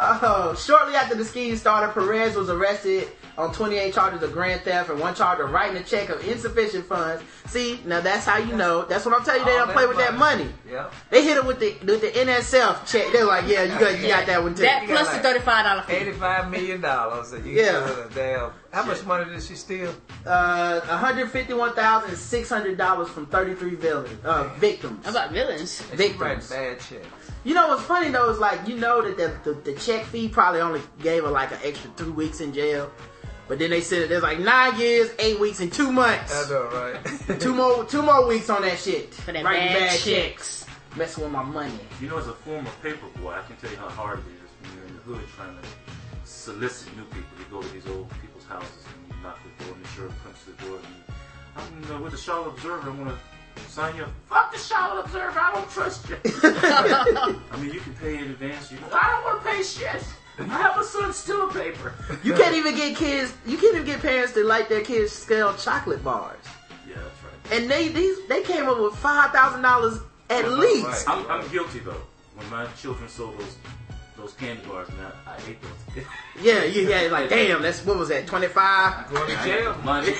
[0.01, 4.91] Oh, shortly after the scheme started, Perez was arrested on 28 charges of grand theft
[4.91, 7.23] and one charge of writing a check of insufficient funds.
[7.47, 8.85] See, now that's how you know.
[8.85, 9.47] That's what I'm telling you.
[9.47, 10.49] They All don't play with that money.
[10.71, 10.93] Yep.
[11.11, 13.13] They hit him with the with the NSF check.
[13.13, 14.63] They're like, yeah, you got you got that one too.
[14.63, 15.93] That You got plus the thirty-five dollar fee.
[15.95, 17.33] Eighty-five million dollars.
[17.33, 17.41] Yeah.
[17.45, 18.05] yeah.
[18.15, 18.51] damn.
[18.73, 19.95] How much money did she steal?
[20.27, 25.05] Uh, 151,600 dollars from 33 villains, uh, victims.
[25.05, 25.83] How about villains?
[25.91, 26.51] And she writing Victims.
[26.51, 27.07] bad checks.
[27.49, 30.29] You know what's funny though is like you know that the, the, the check fee
[30.29, 32.93] probably only gave her like an extra two weeks in jail,
[33.49, 36.31] but then they said it, there's like nine years, eight weeks, and two months.
[36.31, 37.41] I know, right?
[37.41, 39.15] Two more two more weeks on that shit.
[39.15, 40.66] For that Writing bad checks.
[40.95, 41.73] Messing with my money.
[42.03, 44.51] You know, as a former paper boy, I can tell you how hard it is
[44.61, 45.69] when you're in the hood trying to
[46.25, 47.23] solicit new people.
[47.39, 50.12] You go to these old people's houses and you knock the door and the sheriff
[50.23, 50.87] comes to the door and
[51.87, 52.91] you, I'm uh, with the Charlotte Observer.
[52.91, 53.38] I want to
[53.68, 54.10] sign you up.
[54.26, 55.39] Fuck the Charlotte Observer.
[55.39, 56.16] I don't trust you.
[56.24, 58.70] I mean, you can pay in advance.
[58.70, 60.05] You, I don't want to pay shit.
[60.39, 61.94] I have a son still a paper.
[62.22, 63.32] You can't even get kids.
[63.44, 66.39] You can't even get parents to like their kids sell chocolate bars.
[66.89, 67.60] Yeah, that's right.
[67.60, 69.98] And they these they came up with five thousand dollars
[70.30, 70.86] at least.
[70.86, 71.05] Right.
[71.09, 72.02] I'm, I'm guilty though.
[72.36, 73.56] When my children sold those
[74.19, 76.05] those candy bars, man, I ate those.
[76.40, 77.62] Yeah, you yeah, like damn.
[77.62, 78.27] That's what was that?
[78.28, 79.11] Twenty five.
[79.11, 79.73] Going to jail.
[79.73, 80.12] had money.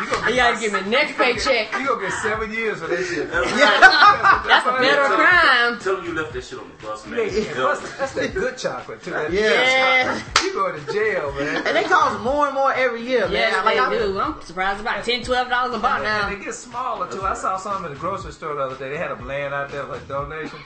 [0.00, 1.72] You gonna You gotta give me next paycheck.
[1.78, 3.30] You gonna get seven years for that shit.
[3.30, 4.80] That's That's a right.
[4.80, 5.78] federal Tell- crime.
[5.78, 7.18] Tell them you left that shit on the bus, man.
[7.30, 9.10] Yeah, that's, that's that good chocolate too.
[9.12, 10.20] That Yeah.
[10.42, 11.66] You going to jail, man.
[11.66, 13.52] And they cost more and more every year, man.
[13.52, 14.18] Yeah, like they I, do.
[14.18, 16.28] I'm surprised about 10 dollars a bar And now.
[16.30, 17.22] they get smaller too.
[17.22, 18.88] I saw something in the grocery store the other day.
[18.90, 20.58] They had them laying out there like donation.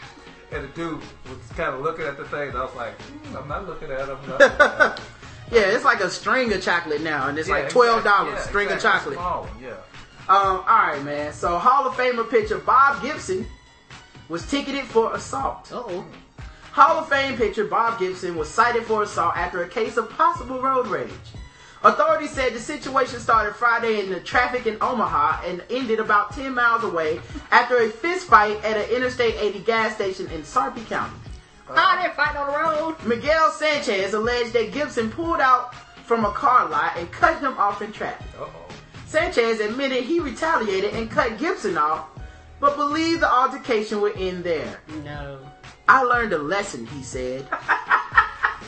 [0.55, 2.51] And the dude was kind of looking at the thing.
[2.51, 4.95] And I was like, hmm, I'm not looking at them.
[5.53, 8.41] Yeah, it's like a string of chocolate now, and it's Yeah, like twelve dollars exactly.
[8.41, 9.17] Yeah, string exactly.
[9.17, 9.19] of chocolate.
[9.19, 10.35] Small one, yeah.
[10.35, 11.33] Um, all right, man.
[11.35, 13.47] So Hall of Famer pitcher Bob Gibson
[14.31, 15.71] was ticketed for assault.
[15.71, 16.05] Uh-oh.
[16.73, 20.61] Hall of Fame pitcher Bob Gibson was cited for assault after a case of possible
[20.63, 21.11] road rage.
[21.85, 26.55] Authorities said the situation started Friday in the traffic in Omaha and ended about 10
[26.55, 27.21] miles away
[27.51, 31.15] after a fist fight at an Interstate 80 gas station in Sarpy County.
[31.69, 32.97] Oh, they're fighting on the road.
[33.05, 37.83] Miguel Sanchez alleged that Gibson pulled out from a car lot and cut him off
[37.83, 38.27] in traffic.
[38.41, 38.69] Uh-oh.
[39.05, 42.09] Sanchez admitted he retaliated and cut Gibson off,
[42.61, 44.81] but believed the altercation would end there.
[45.05, 45.39] No.
[45.87, 47.47] I learned a lesson, he said.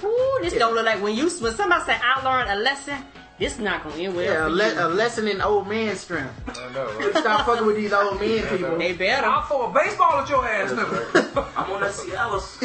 [0.05, 2.97] Ooh, this don't look like when you when somebody say I learned a lesson.
[3.39, 4.25] This is not gonna end well.
[4.25, 4.81] Yeah, a, le- you.
[4.81, 6.33] a lesson in old man strength.
[6.49, 7.15] I know, right?
[7.17, 8.79] Stop fucking with these old men people.
[8.79, 9.27] They better.
[9.27, 11.47] I'll throw a baseball at your ass, nigga.
[11.55, 12.57] I'm on that Cialis.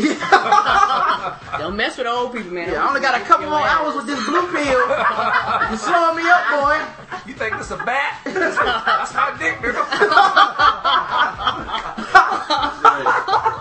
[1.60, 2.70] Don't mess with old people, man.
[2.70, 4.88] Yeah, I only got a couple more hours with this blue pill.
[5.72, 6.80] You slowing me up, boy.
[7.28, 8.22] You think this a bat?
[8.26, 9.84] That's my dick, nigga.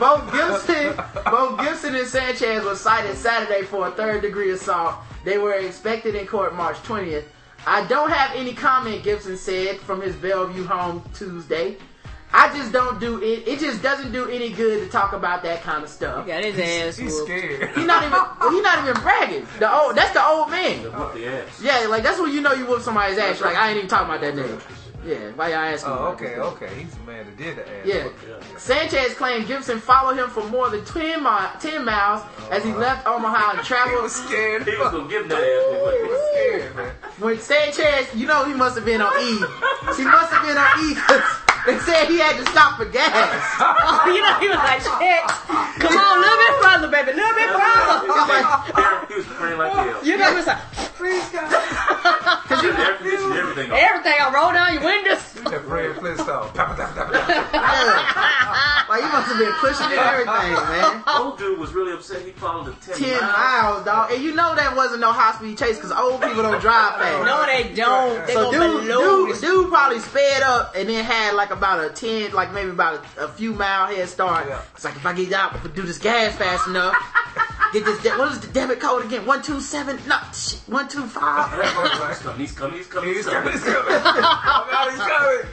[0.00, 0.96] Both Gibson,
[1.26, 4.94] both Gibson and Sanchez were cited Saturday for a third degree assault.
[5.24, 7.24] They were expected in court March 20th.
[7.66, 11.76] I don't have any comment, Gibson said from his Bellevue home Tuesday.
[12.32, 13.46] I just don't do it.
[13.46, 16.24] It just doesn't do any good to talk about that kind of stuff.
[16.24, 16.96] He Got his ass.
[16.96, 17.26] He's whooped.
[17.26, 17.70] scared.
[17.76, 18.52] He's not even.
[18.52, 19.46] He's not even bragging.
[19.58, 19.96] The old.
[19.96, 20.84] That's the old man.
[20.84, 21.60] Whoop the ass.
[21.60, 23.40] Yeah, like that's when you know you whoop somebody's ass.
[23.40, 24.62] Like I ain't even talking about that nigga.
[25.04, 25.92] Yeah, why y'all asking?
[25.92, 26.38] Oh, okay, this?
[26.38, 26.68] okay.
[26.74, 27.86] He's the man that did the ass.
[27.86, 28.58] Yeah.
[28.58, 32.80] Sanchez claimed Gibson followed him for more than 10, mi- 10 miles as he uh-huh.
[32.80, 33.66] left Omaha and traveled.
[33.66, 34.02] He traveled.
[34.02, 34.62] was scared.
[34.68, 35.94] He was gonna give that ass.
[35.96, 36.92] He was scared, man.
[37.18, 39.36] When Sanchez, you know he must have been on E.
[39.96, 41.22] He must have been on E 'cause
[41.66, 43.10] they said he had to stop for gas.
[43.60, 45.22] Oh, you know, he was like, shit.
[45.80, 47.10] Come on, a little bit further, baby.
[47.12, 49.06] A little bit further.
[49.08, 50.04] he was praying like hell.
[50.04, 50.58] You know, he was like,
[51.00, 51.48] Please, God.
[52.44, 53.72] Cause you air conditioning everything.
[53.72, 54.16] everything.
[54.20, 55.24] I roll down your windows.
[55.44, 56.50] That Fred Flintstone.
[58.90, 61.02] Like he must have been pushing and everything, man.
[61.20, 62.22] Old dude was really upset.
[62.22, 64.10] He followed the 10, 10 miles, dog.
[64.12, 67.24] And you know that wasn't no high speed chase because old people don't drive fast.
[67.24, 68.26] No, they don't.
[68.26, 72.32] They So dude, dude, dude probably sped up and then had like about a ten,
[72.32, 74.46] like maybe about a, a few mile head start.
[74.48, 74.60] Yeah.
[74.74, 76.96] It's like if I get out, if I do this gas fast enough,
[77.72, 78.02] get this.
[78.02, 79.24] De- what is the debit code again?
[79.24, 81.50] One two seven, no, shit, one two five.
[82.10, 82.40] He's coming.
[82.40, 82.76] He's coming.
[82.78, 83.14] He's coming.
[83.14, 83.86] He's coming, he's coming.
[83.94, 85.29] Oh, God, he's coming.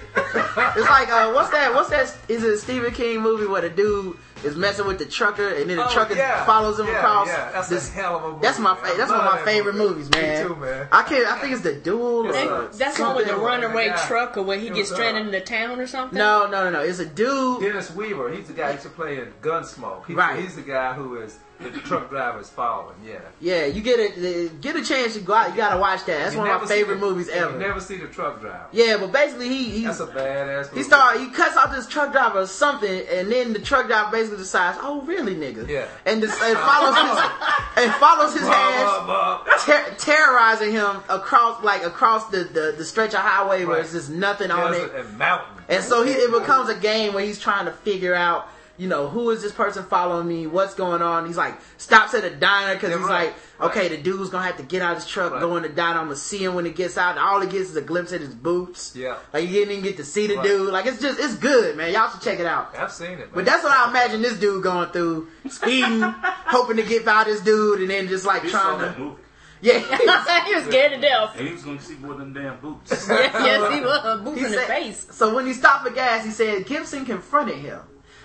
[0.76, 1.74] It's like uh, what's that?
[1.74, 2.16] What's that?
[2.28, 5.70] Is it a Stephen King movie where the dude is messing with the trucker and
[5.70, 6.46] then the Oh, trucker yeah.
[6.46, 7.28] follows him Yeah, across?
[7.28, 8.40] Yeah, that's this- a hell of a movie.
[8.42, 8.84] that's my man.
[8.84, 9.90] fa- that's one of my favorite movie.
[9.96, 10.44] movies, man.
[10.44, 10.88] Me too, man.
[10.92, 11.28] I can't.
[11.28, 12.24] I think it's the duel.
[12.32, 13.96] They- or that's one with the runaway Yeah.
[14.08, 16.18] trucker where he It gets was, uh, stranded in the town or something.
[16.18, 16.80] No, no, no, no.
[16.82, 17.62] It's a dude.
[17.62, 20.06] Dennis Weaver, he's the guy who used to play in Gunsmoke.
[20.08, 20.40] He, Right.
[20.40, 22.96] He's the guy who is that the truck driver is following.
[23.06, 23.20] Yeah.
[23.42, 25.50] Yeah, you get a get a chance to go out.
[25.52, 26.18] You gotta watch that.
[26.20, 27.58] That's You one of my favorite the- movies You ever.
[27.58, 28.66] never see the truck driver.
[28.72, 30.66] Yeah, but basically he he That's a badass.
[30.66, 30.78] Movie.
[30.78, 34.12] he start he cuts off this truck driver or something, and then the truck driver
[34.12, 35.68] basically decides, oh really, nigga?
[35.68, 35.88] Yeah.
[36.06, 37.32] And, this, and follows his
[37.86, 39.66] and follows his ass.
[39.66, 43.82] Ter- terrorizing him across like across the, the, the stretch of highway where Right.
[43.84, 45.06] there's just nothing on Desert it.
[45.06, 45.56] and mountain.
[45.70, 48.48] And so he, it becomes a game where he's trying to figure out,
[48.78, 50.46] you know, who is this person following me?
[50.48, 51.26] What's going on?
[51.26, 53.90] He's like, stops at a diner because Yeah, he's right, like, okay, right.
[53.92, 55.42] the dude's gonna have to get out of his truck, Right.
[55.42, 56.00] go in the diner.
[56.00, 57.12] I'm gonna see him when he gets out.
[57.12, 58.94] And all he gets is a glimpse at his boots.
[58.96, 59.18] Yeah.
[59.34, 60.44] Like you didn't even get to see the Right.
[60.46, 60.72] dude.
[60.72, 61.92] Like it's just, it's good, man.
[61.92, 62.76] Y'all should check it out.
[62.78, 63.18] I've seen it.
[63.20, 63.30] Man.
[63.34, 67.42] But that's what I imagine this dude going through, speeding, hoping to get by this
[67.42, 69.22] dude, and then just like He saw trying that to, movie.
[69.62, 69.80] yeah.
[70.46, 71.34] he was scared to death.
[71.36, 72.92] And he was going to see more than damn boots.
[72.92, 74.22] yes, yes, he was.
[74.22, 75.08] Boots He in the said- face.
[75.12, 77.80] So when he stopped for gas, he said Gibson confronted him.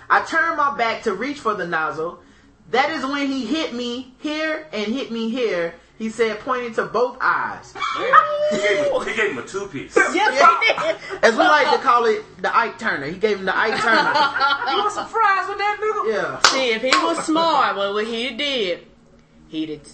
[0.09, 2.19] I turned my back to reach for the nozzle.
[2.71, 5.75] That is when he hit me here and hit me here.
[5.97, 7.73] He said, pointing to both eyes.
[8.51, 9.95] he, gave him, he gave him a two piece.
[10.13, 10.33] Yes,
[11.07, 11.23] he did.
[11.23, 13.05] As we like to call it, the Ike Turner.
[13.05, 13.99] He gave him the Ike Turner.
[14.71, 16.13] you want some fries with that nigga?
[16.13, 16.39] Yeah.
[16.49, 18.87] See, if he was smart, well, what he did,
[19.49, 19.87] he'd have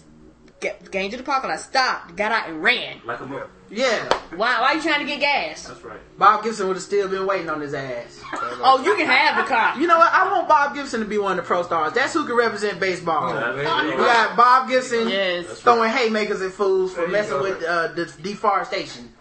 [0.59, 3.01] get, came to the parking lot, stopped, got out, and ran.
[3.05, 3.49] Like a mother.
[3.71, 4.11] Yeah.
[4.35, 4.59] Why?
[4.61, 5.63] Why you trying to get gas?
[5.67, 5.99] That's right.
[6.17, 8.21] Bob Gibson would have still been waiting on his ass.
[8.33, 9.79] Oh, you can have the car.
[9.79, 10.13] You know what?
[10.13, 11.93] I want Bob Gibson to be one of the pro stars.
[11.93, 13.33] That's who can represent baseball.
[13.33, 13.97] There We you go.
[13.97, 15.47] got Bob Gibson Yes.
[15.47, 17.43] That's throwing haymakers at fools for There you messing go.
[17.43, 19.13] with uh, the deforestation.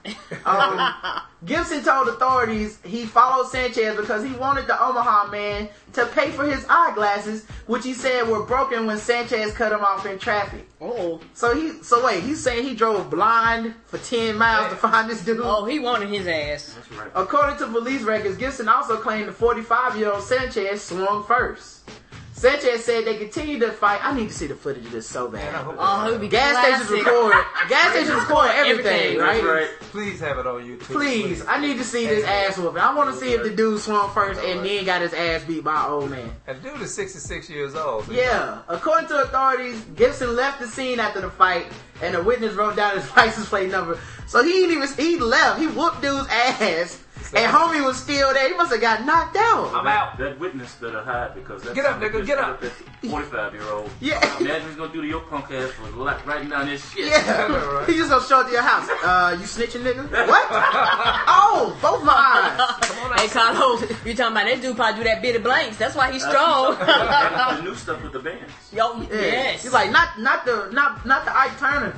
[0.44, 0.94] Um,
[1.44, 6.44] Gibson told authorities he followed Sanchez because he wanted the Omaha man to pay for
[6.44, 10.68] his eyeglasses, which he said were broken when Sanchez cut him off in traffic.
[10.80, 15.10] Oh, So he, so wait, he's saying he drove blind for ten miles to find
[15.10, 15.40] this dude.
[15.42, 16.74] oh, he wanted his ass.
[16.74, 17.10] That's right.
[17.14, 21.90] According to police records, Gibson also claimed the 45 year old Sanchez swung first.
[22.38, 24.00] Sanchez said they continued to fight.
[24.04, 25.64] I need to see the footage of this so Man, I bad.
[25.64, 26.86] hope Oh, it would be Gas classic.
[26.86, 27.44] stations record.
[27.68, 29.18] Gas stations record everything, Everything.
[29.18, 29.32] right?
[29.34, 29.68] That's right.
[29.90, 30.80] Please have it on YouTube.
[30.80, 32.78] Please, I need to see this ass whooping.
[32.80, 35.64] I want to see if the dude swung first and then got his ass beat
[35.64, 36.30] by an old man.
[36.46, 38.06] And the dude is 66 years old.
[38.06, 38.58] so- Yeah.
[38.68, 41.66] According to authorities, Gibson left the scene after the fight,
[42.02, 43.98] and a witness wrote down his license plate number.
[44.28, 45.58] So he didn't even he left.
[45.58, 47.02] He whooped dude's ass,
[47.34, 48.48] and homie was still there.
[48.48, 49.74] He must have got knocked out.
[49.74, 50.16] I'm out.
[50.18, 52.60] That witness better hide because that Get up, son of a nigga, get up.
[52.60, 52.72] That
[53.08, 53.90] 45 year old.
[54.00, 54.38] Yeah.
[54.40, 57.06] Imagine he's going to do to your punk ass for li- writing down this shit.
[57.06, 57.66] Yeah.
[57.88, 58.88] He just gonna show up to your house.
[59.02, 60.04] Uh, you snitching, nigga?
[60.28, 60.46] What?
[60.50, 63.20] oh, both my eyes.
[63.20, 65.76] Hey, Carlos, you talking about that dude probably do that Billy Blanks.
[65.78, 66.76] That's why he's strong.
[66.80, 68.52] and the new stuff with the bands.
[68.72, 69.08] Yo, Yeah.
[69.12, 69.62] yes.
[69.62, 71.94] He's like, not, not the, not, not the Ike Turner.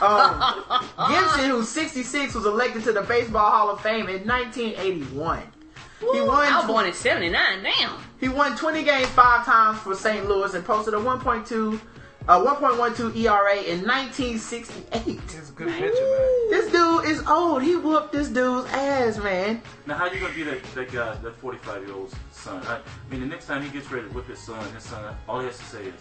[0.00, 0.54] Um,
[1.08, 5.42] Gibson, who's 66, was elected to the Baseball Hall of Fame in 1981.
[6.00, 6.30] He won.
[6.30, 6.66] I was won.
[6.66, 7.62] born in 79.
[7.62, 7.96] Damn.
[8.20, 10.26] He won 20 games five times for St.
[10.28, 11.80] Louis and posted a 1.2,
[12.28, 15.18] uh, 1.12 ERA in 1968.
[15.34, 16.50] It's a good picture, man.
[16.50, 17.62] This dude is old.
[17.62, 19.60] He whooped this dude's ass, man.
[19.86, 22.62] Now, how you gonna be that, that guy, that 45 year old son?
[22.66, 25.14] I, I mean, the next time he gets ready to whip his son, his son,
[25.28, 25.92] all he has to say is, "You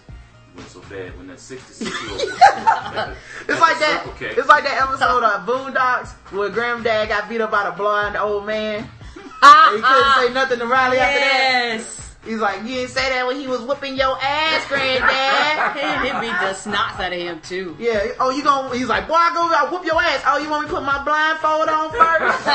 [0.56, 2.22] went so bad." When that 66 year old,
[3.50, 4.04] It's like that.
[4.16, 4.34] Okay.
[4.38, 8.46] It's like that episode of Boondocks where Granddad got beat up by the blind old
[8.46, 8.88] man.
[9.46, 11.74] And he couldn't say nothing to Riley after that.
[11.76, 12.16] Yes.
[12.24, 15.76] He's like, you didn't say that when he was whooping your ass, Granddad.
[16.06, 17.76] He beat the snots out of him, too.
[17.78, 18.14] yeah.
[18.22, 18.74] Oh, you gonna?
[18.74, 20.24] He's like, boy, I go, I whoop your ass.
[20.26, 22.48] Oh, you want me to put my blindfold on first?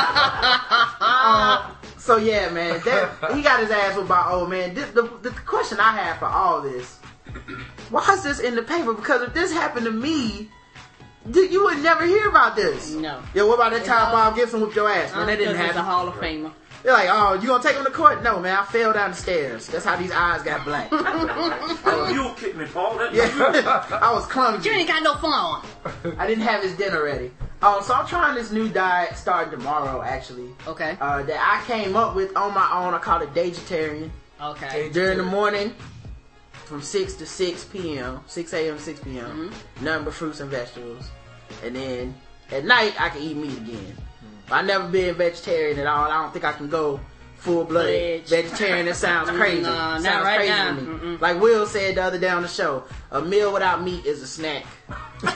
[1.02, 4.74] Um, so yeah, man, that, he got his ass whooped by old man.
[4.74, 6.96] This, the, the question I have for all this,
[7.90, 8.94] why is this in the paper?
[8.94, 10.48] Because if this happened to me,
[11.26, 12.92] you would never hear about this.
[12.92, 13.22] No.
[13.34, 14.12] Yeah, what about that time No.
[14.12, 15.14] Bob Gibson whooped your ass?
[15.14, 15.82] Man, that didn't Because he's a.
[15.82, 16.52] Hall of Famer.
[16.82, 18.22] They're like, oh, you gonna take him to court?
[18.22, 19.66] No, man, I fell down the stairs.
[19.66, 20.90] That's how these eyes got black.
[22.12, 22.96] you kick me, Paul.
[22.98, 23.24] That, yeah,
[24.00, 24.68] I was clumsy.
[24.68, 24.80] You clumsy.
[24.80, 26.16] ain't got no phone.
[26.18, 27.32] I didn't have his dinner ready.
[27.62, 30.50] Um, so I'm trying this new diet starting tomorrow, actually.
[30.68, 30.96] Okay.
[31.00, 32.94] Uh, that I came up with on my own.
[32.94, 34.10] I call it Daygetarian.
[34.40, 34.88] Okay.
[34.92, 35.74] During the morning,
[36.68, 38.76] from six to six p.m., six a.m.
[38.76, 39.50] to six p.m.
[39.80, 41.10] Nothing but fruits and vegetables,
[41.64, 42.14] and then
[42.52, 43.96] at night I can eat meat again.
[44.50, 46.10] I never been vegetarian at all.
[46.10, 47.00] I don't think I can go
[47.36, 48.86] full blooded vegetarian.
[48.86, 49.62] That sounds crazy.
[49.62, 50.74] Not sounds right crazy now.
[50.74, 50.86] to me.
[51.16, 51.20] Mm-mm.
[51.20, 54.26] Like Will said the other day on the show, a meal without meat is a
[54.26, 54.64] snack.
[55.20, 55.34] so, so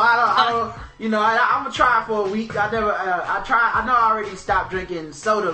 [0.00, 2.56] I don't, I don't, you know, I, I'm gonna try for a week.
[2.56, 3.72] I never, uh, I try.
[3.74, 5.52] I know I already stopped drinking soda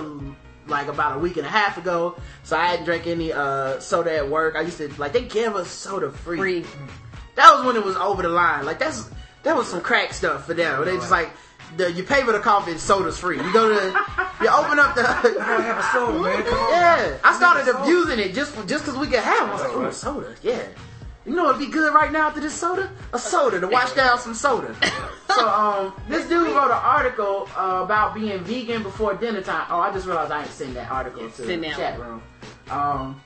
[0.67, 4.15] like about a week and a half ago, so I hadn't drank any uh, soda
[4.15, 4.55] at work.
[4.55, 6.37] I used to like they give us soda free.
[6.37, 6.65] Free.
[7.35, 8.65] That was when it was over the line.
[8.65, 9.09] Like that's
[9.43, 10.85] that was some crack stuff for them.
[10.85, 11.29] They just like
[11.77, 13.37] the you pay for the coffee and soda's free.
[13.37, 13.85] You go to
[14.41, 16.43] you open up the gotta have a soda, man.
[16.43, 16.71] Come on.
[16.71, 17.17] yeah.
[17.23, 19.47] I started abusing it just for, just because we could have.
[19.47, 19.51] it.
[19.51, 20.63] I was like, Oh, ooh, soda, yeah.
[21.25, 22.91] You know what'd be good right now after this soda?
[23.11, 24.75] A soda to wash down some soda.
[25.27, 29.67] So um, this dude wrote an article uh, about being vegan before dinner time.
[29.69, 32.23] Oh, I just realized I ain't sent that article to the chat room.
[32.69, 33.21] Um,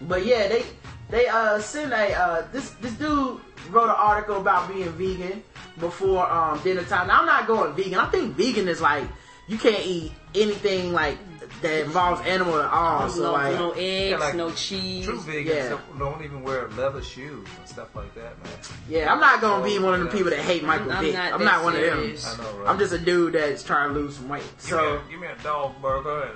[0.00, 0.64] but yeah, they
[1.10, 3.40] they uh sent a uh this this dude
[3.70, 5.44] wrote an article about being vegan
[5.78, 7.06] before um dinner time.
[7.06, 8.00] Now I'm not going vegan.
[8.00, 9.04] I think vegan is like
[9.46, 11.18] you can't eat anything like
[11.62, 13.08] that involves animal at all.
[13.08, 15.04] So no, like no eggs, like no cheese.
[15.06, 15.68] True vegans Yeah.
[15.70, 18.52] don't- don't even wear leather shoes and stuff like that, man.
[18.88, 21.14] yeah, I'm not gonna be one of the people that hate Michael I'm Vick.
[21.14, 22.30] not I'm not one serious.
[22.30, 22.46] of them.
[22.46, 22.68] I know, right?
[22.70, 24.42] I'm just a dude that's trying to lose some weight.
[24.42, 26.28] Give, So me a, give me a dog burger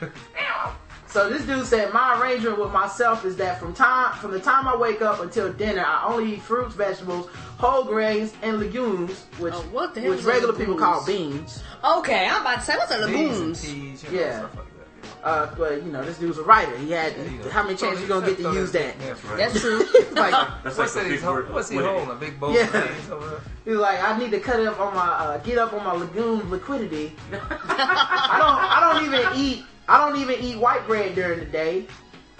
[0.00, 0.72] and a
[1.12, 4.66] So this dude said my arrangement with myself is that from time from the time
[4.66, 7.28] I wake up until dinner, I only eat fruits, vegetables,
[7.58, 11.62] whole grains, and legumes, which Oh, what the hell which regular people call beans.
[11.84, 13.60] Okay, I'm about to say, what's a legumes?
[13.60, 14.40] T's, you know, Yeah.
[14.42, 15.26] like that.
[15.28, 16.74] Uh, but you know, this dude's a writer.
[16.78, 17.50] He had Yeah, you know.
[17.50, 18.98] how many chances you gonna get to use that?
[18.98, 19.36] That's right.
[19.36, 19.78] That's true.
[20.12, 20.32] like,
[20.64, 21.04] That's What's like that?
[21.04, 21.52] the big word.
[21.52, 22.10] what's he holding?
[22.10, 22.62] A big bowl Yeah.
[22.62, 23.42] of beans over?
[23.66, 26.50] He's like, I need to cut up on my, uh, get up on my legume
[26.50, 27.14] liquidity.
[27.32, 31.86] I don't, I don't even eat, I don't even eat white bread during the day.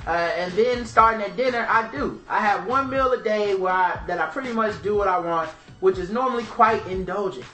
[0.07, 2.19] Uh, and then starting at dinner, I do.
[2.27, 5.19] I have one meal a day where I, that I pretty much do what I
[5.19, 5.51] want,
[5.81, 7.45] which is normally quite indulgent.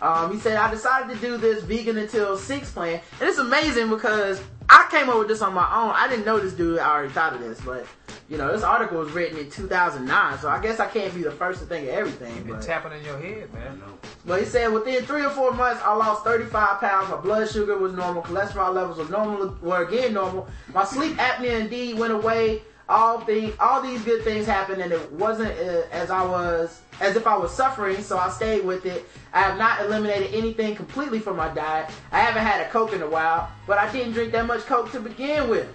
[0.00, 3.00] Um, he said, I decided to do this vegan until six plan.
[3.20, 5.92] And it's amazing because I came up with this on my own.
[5.94, 7.86] I didn't know this dude I already thought of this, but
[8.28, 11.30] you know, this article was written in 2009, so I guess I can't be the
[11.30, 12.34] first to think of everything.
[12.34, 13.80] You've been but- tapping in your head, man.
[14.24, 17.10] but he said within three or four months, I lost 35 pounds.
[17.10, 18.22] My blood sugar was normal.
[18.22, 20.48] Cholesterol levels were normal, were again normal.
[20.74, 22.62] My sleep apnea indeed went away.
[22.88, 27.16] All thing, all these good things happened, and it wasn't uh, as I was, as
[27.16, 28.00] if I was suffering.
[28.00, 29.04] So I stayed with it.
[29.32, 31.90] I have not eliminated anything completely from my diet.
[32.12, 34.92] I haven't had a Coke in a while, but I didn't drink that much Coke
[34.92, 35.68] to begin with.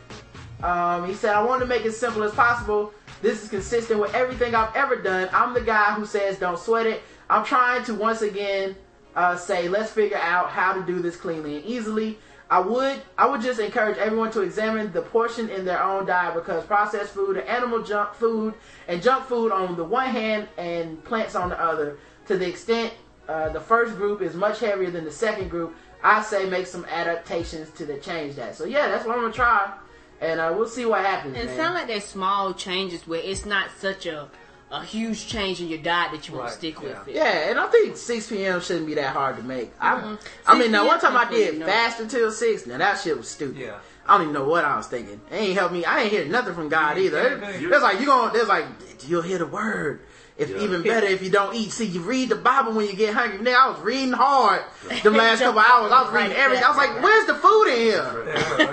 [0.63, 2.93] Um, he said, I want to make it simple as possible.
[3.21, 5.29] This is consistent with everything I've ever done.
[5.33, 7.01] I'm the guy who says don't sweat it.
[7.29, 8.75] I'm trying to once again
[9.15, 12.17] uh, say let's figure out how to do this cleanly and easily.
[12.51, 16.35] I would I would just encourage everyone to examine the portion in their own diet
[16.35, 18.55] because processed food and animal junk food
[18.89, 21.97] and junk food on the one hand and plants on the other.
[22.27, 22.93] To the extent
[23.29, 25.73] uh, the first group is much heavier than the second group,
[26.03, 28.53] I say make some adaptations to the change that.
[28.53, 29.73] So yeah, that's what I'm gonna try,
[30.19, 31.37] and uh, we'll see what happens.
[31.37, 31.55] And man.
[31.55, 34.27] sounds like there's small changes where it's not such a
[34.71, 36.87] a huge change in your diet that you want to stick yeah.
[36.99, 37.15] with it.
[37.15, 38.61] Yeah, and I think 6 p.m.
[38.61, 39.71] shouldn't be that hard to make.
[39.79, 40.19] I, Mhm.
[40.47, 41.65] I mean, now one time I did no.
[41.65, 42.65] fast until 6.
[42.67, 43.57] Now that shit was stupid.
[43.57, 43.77] Yeah.
[44.07, 45.21] I don't even know what I was thinking.
[45.29, 45.85] It ain't helped me.
[45.85, 47.37] I ain't hear nothing from God either.
[47.39, 47.69] can't do it.
[47.69, 48.65] There's like, you going there's like,
[49.07, 50.01] you'll hear the word.
[50.41, 50.61] If Yeah.
[50.63, 51.71] even better if you don't eat.
[51.71, 53.39] See, you read the Bible when you get hungry.
[53.41, 54.63] Now I was reading hard
[55.03, 55.91] the last couple hours.
[55.91, 56.65] I was reading Right, everything.
[56.65, 58.03] I was like, where's the food in here?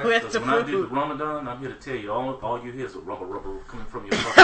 [0.03, 2.65] Where's Because the when I do the Ramadan, I'm here to tell you, all, all
[2.65, 4.35] you hear is a rubber, rubber coming from your stomach.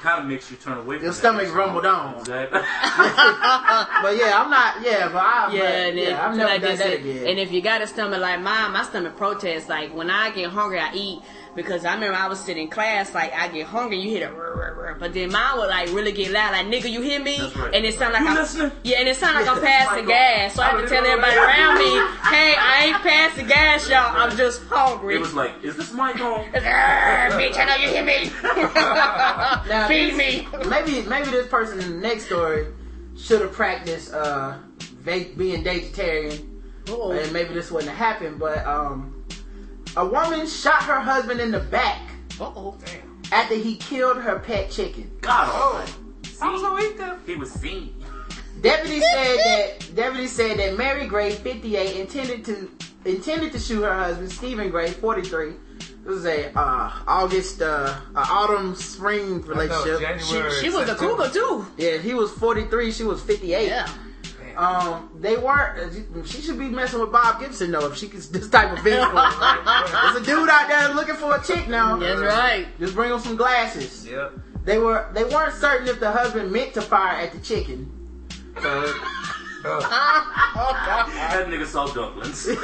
[0.00, 1.18] kind of makes you turn away from Your that.
[1.18, 2.16] stomach rumbled on.
[2.20, 2.60] Exactly.
[4.02, 6.62] But yeah, I'm not, yeah, but I, Yeah, but, and then, yeah, I've never like
[6.62, 7.26] done they that again.
[7.28, 9.68] And if you got a stomach like mine, my stomach protests.
[9.68, 11.22] Like when I get hungry, I eat
[11.54, 14.34] because I remember I was sitting in class, like I get hungry, you hear the,
[14.34, 17.20] "Rrr, rrr, rrr," but then mine would like really get loud, like nigga, you hear
[17.20, 17.38] me?
[17.56, 17.74] Right.
[17.74, 18.72] And it sound like You I'm listening?
[18.84, 20.08] yeah, and it sound like I'm passing Michael.
[20.08, 21.90] gas, so I have to tell everybody around me,
[22.30, 24.16] hey, I ain't passing gas, y'all.
[24.16, 25.16] I'm just hungry.
[25.16, 26.44] it was like, is this mic on?
[26.52, 28.30] Bitch, I know you hear me.
[29.68, 30.48] Now, Feed this- me.
[30.68, 32.66] Maybe maybe this person in the next story
[33.16, 34.56] should have practiced uh,
[35.00, 37.12] va- being vegetarian, Uh-oh.
[37.12, 38.38] and maybe this wouldn't have happened.
[38.38, 39.19] But um,
[39.96, 42.00] a woman shot her husband in the back
[42.40, 42.76] Uh-oh.
[43.32, 45.10] after he killed her pet chicken.
[45.20, 45.92] God almighty.
[46.40, 47.20] I was gonna eat them.
[47.26, 47.94] He was seen.
[48.60, 52.70] Deputy said that deputy said that Mary Gray, 58, intended to
[53.04, 55.52] intended to shoot her husband Stephen Gray, 43.
[55.78, 60.00] This was a uh, August, uh, uh, autumn, spring I know, relationship.
[60.00, 60.52] January.
[60.60, 61.66] She was a cougar too.
[61.76, 63.66] Yeah, he was 43, she was 58.
[63.68, 63.88] Yeah.
[64.56, 66.26] Um, they weren't.
[66.26, 67.86] She should be messing with Bob Gibson though.
[67.86, 71.42] If she gets this type of vehicle, there's a dude out there looking for a
[71.42, 71.96] chick now.
[71.96, 72.66] That's right.
[72.78, 74.06] Just bring him some glasses.
[74.06, 74.32] Yep.
[74.64, 75.10] They were.
[75.12, 77.90] They weren't certain if the husband meant to fire at the chicken.
[78.60, 78.92] So
[79.62, 82.46] That nigga saw dumplings.
[82.48, 82.54] he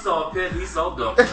[0.00, 1.30] saw a pet, he saw dumplings.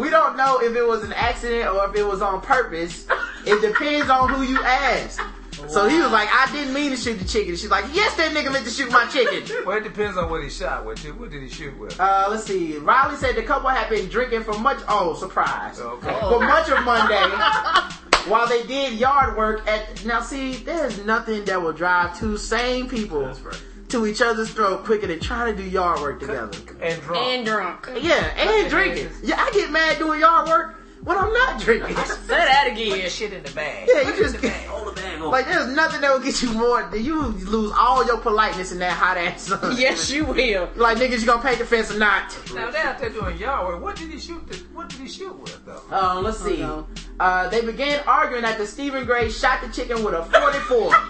[0.00, 3.06] we don't know if it was an accident or if it was on purpose.
[3.44, 5.20] It depends on who you ask.
[5.68, 7.56] So he was like, I didn't mean to shoot the chicken.
[7.56, 9.44] She's like, yes, that nigga meant to shoot my chicken.
[9.66, 11.02] well, it depends on what he shot with.
[11.02, 11.14] Too.
[11.14, 11.98] What did he shoot with?
[11.98, 12.76] Uh, let's see.
[12.76, 14.78] Riley said the couple had been drinking for much.
[14.88, 15.80] Oh, surprise!
[15.80, 16.20] Okay.
[16.20, 17.20] For much of Monday,
[18.30, 20.04] while they did yard work at.
[20.04, 23.62] Now, see, there's nothing that will drive two sane people right.
[23.88, 26.58] to each other's throat quicker than trying to do yard work together.
[26.80, 27.26] And drunk.
[27.26, 27.88] And drunk.
[28.00, 29.08] Yeah, and drinking.
[29.22, 30.76] Yeah, I get mad doing yard work
[31.06, 31.94] when I'm not drinking.
[31.96, 33.08] Say that Put again.
[33.10, 33.88] shit in the bag.
[33.88, 35.28] Yeah, you just Hold the bag over.
[35.30, 36.82] like there's nothing that will get you more.
[36.90, 39.76] Than you lose all your politeness in that hot ass sun.
[39.78, 40.68] Yes, you will.
[40.74, 42.36] Like niggas, you gonna paint the fence or not?
[42.54, 43.82] Now they out there doing yard work.
[43.82, 44.44] What did he shoot?
[44.48, 45.80] The, what did he shoot with though?
[45.90, 46.58] Um, let's see.
[46.58, 46.86] no.
[47.20, 50.90] Uh, they began arguing after Stephen Gray shot the chicken with a 44.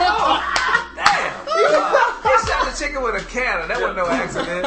[0.00, 0.40] Oh,
[0.94, 1.46] damn!
[1.46, 3.66] he shot the chicken with a cannon.
[3.68, 4.62] That wasn't no accident.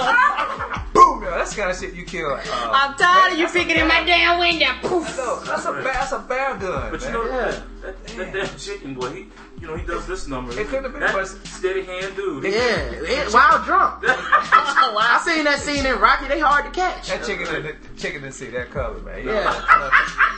[0.94, 1.11] Boom!
[1.22, 2.32] Yo, that's the kind of shit you kill.
[2.34, 2.42] Uh,
[2.74, 4.66] I'm tired of you picking in my damn window.
[4.82, 5.16] Poof.
[5.18, 6.90] no, that's a bear, that's a bear gun.
[6.92, 7.62] But you know Yeah.
[7.84, 9.26] that, that, that damn chicken boy, he
[9.60, 10.52] you know he does this number.
[10.60, 12.44] It couldn't have been that steady hand dude.
[12.46, 14.04] Yeah, it, while drunk.
[14.04, 16.28] Oh, I seen that scene in Rocky.
[16.28, 17.10] They hard to catch.
[17.10, 19.24] that chicken didn't, chicken didn't see that color, man.
[19.24, 19.54] Yeah.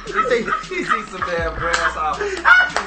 [0.05, 2.19] he see, he see some damn grass off.
[2.19, 2.27] He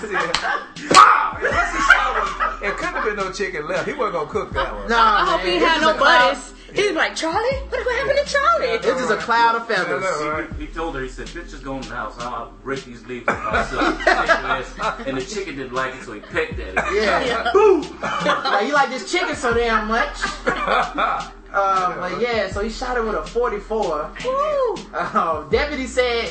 [0.06, 0.90] see it.
[0.92, 1.38] Wow!
[1.38, 3.88] Unless he shot one, it couldn't have been no chicken left.
[3.88, 4.86] He wasn't gonna cook that one.
[4.90, 5.46] Nah, I hope man.
[5.46, 6.52] he It's had no a buddies.
[6.76, 7.56] He was like, Charlie?
[7.68, 8.66] What, what happened to Charlie?
[8.66, 10.04] It's just a cloud of feathers.
[10.04, 10.52] I right?
[10.58, 12.14] He, he told her, he said, bitch, just go in the house.
[12.18, 13.98] I'll, I'll break these leaves with myself.
[13.98, 14.74] Take your ass.
[15.06, 17.02] and the chicken didn't like it, so he pecked at it.
[17.02, 17.50] Yeah.
[17.52, 17.80] Boom!
[18.00, 20.16] like, you like this chicken so damn much.
[21.52, 24.12] Uh, but yeah, so he shot her with a 44.
[24.24, 24.74] Woo.
[24.92, 26.30] Uh, deputy said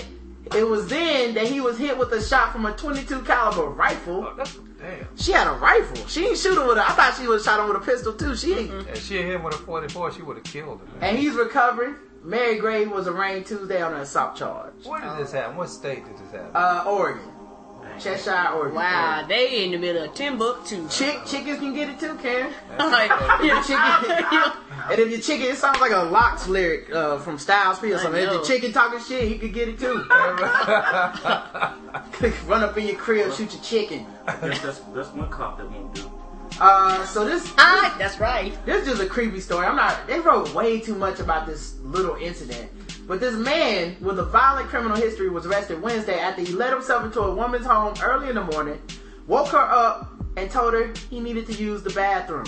[0.55, 4.31] it was then that he was hit with a shot from a 22 caliber rifle.
[4.85, 5.17] Damn.
[5.17, 6.05] She had a rifle.
[6.07, 6.87] She ain't shoot him with a.
[6.87, 8.35] I thought she was shot him with a pistol too.
[8.35, 8.87] She ain't.
[8.89, 10.99] If she hit him with a 44, she would have killed him.
[10.99, 11.09] Man.
[11.09, 11.95] And he's recovering.
[12.23, 14.73] Mary Gray was arraigned Tuesday on an assault charge.
[14.83, 15.57] Where did this happen?
[15.57, 16.51] What state did this happen?
[16.55, 17.23] Uh, Oregon,
[17.99, 18.75] Cheshire, Oregon.
[18.75, 20.87] Wow, they in the middle of Timbuktu.
[20.89, 22.53] Chick, chickens can get it too, Karen.
[22.79, 23.09] like,
[23.43, 23.79] Your chicken,
[24.89, 27.97] and if your chicken, it sounds like a LOX lyric uh, from Styles P or
[27.99, 28.21] something.
[28.21, 30.05] If your chicken talking shit, he could get it too.
[32.47, 34.05] Run up in your crib, shoot your chicken.
[34.27, 36.11] I that's, that's one cop that won't do.
[36.59, 38.53] Uh, so this, ah, that's right.
[38.65, 39.65] this is just a creepy story.
[39.65, 40.07] I'm not.
[40.07, 42.71] They wrote way too much about this little incident.
[43.07, 47.05] But this man with a violent criminal history was arrested Wednesday after he let himself
[47.05, 48.81] into a woman's home early in the morning,
[49.27, 52.45] woke her up, and told her he needed to use the bathroom.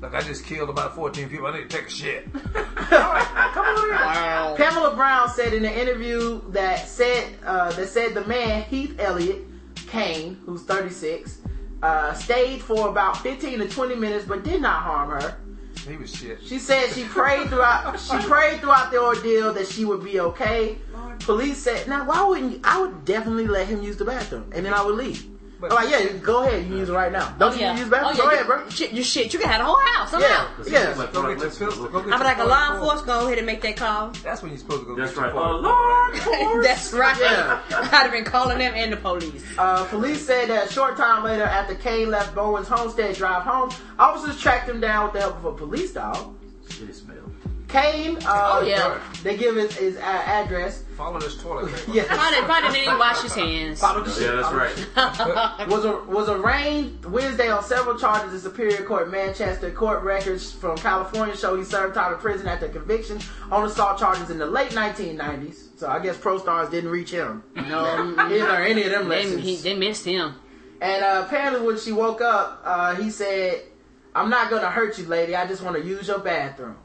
[0.00, 1.46] Look, I just killed about 14 people.
[1.46, 2.32] I need to take a shit.
[2.32, 3.90] Come on in.
[3.90, 4.54] Wow.
[4.56, 9.44] Pamela Brown said in an interview that said uh, that said the man Heath Elliott
[9.86, 11.38] Kane, who's 36,
[11.82, 15.36] uh, stayed for about 15 to 20 minutes but did not harm her.
[15.90, 16.38] He was shit.
[16.44, 20.78] She said she prayed throughout she prayed throughout the ordeal that she would be okay.
[21.20, 22.60] Police said, "Now why wouldn't you?
[22.62, 25.26] I would definitely let him use the bathroom and then I would leave."
[25.60, 27.34] But- I'm like, yeah, go ahead, you can use it right now.
[27.38, 27.72] Don't you yeah.
[27.76, 28.12] use the bathroom?
[28.12, 28.68] Oh, yeah, go ahead, bro.
[28.70, 29.32] Shit, you shit.
[29.32, 30.14] You can have the whole house.
[30.14, 30.56] I'm Yeah, out.
[30.56, 30.94] Cause he yeah.
[30.96, 33.06] like Go get your Go get I'm like a law enforcement.
[33.06, 34.08] Go ahead and make that call.
[34.22, 35.34] That's when you're supposed to go That's get right.
[35.34, 36.42] your Oh, 44.
[36.54, 36.64] Lord.
[36.64, 37.16] That's right.
[37.20, 37.60] Yeah.
[37.70, 39.44] I'd have been calling them and the police.
[39.58, 43.70] Uh, police said that a short time later, after Kane left Bowen's homestead drive home,
[43.98, 46.34] officers tracked him down with the help of a police dog.
[47.72, 47.82] Shit.
[47.82, 49.00] Kane, uh, Oh, yeah.
[49.22, 50.82] they give his, his uh, address.
[50.96, 51.90] Follow this toilet paper.
[51.94, 52.06] Yes.
[52.08, 53.80] Probably, probably didn't wash his hands.
[53.80, 54.22] Follow the shit.
[54.22, 55.68] Yeah, that's right.
[55.68, 59.70] was a, was arraigned Wednesday on several charges in Superior Court, Manchester.
[59.70, 63.18] Court records from California show he served time in prison after conviction
[63.50, 65.78] on assault charges in the late 1990s.
[65.78, 67.42] So I guess Pro Stars didn't reach him.
[67.56, 67.94] No,
[68.28, 69.42] He didn't learn any of them they, lessons.
[69.44, 70.34] he, they missed him.
[70.82, 73.62] And uh, apparently, when she woke up, uh, he said,
[74.14, 75.34] "I'm not gonna hurt you, lady.
[75.36, 76.76] I just want to use your bathroom."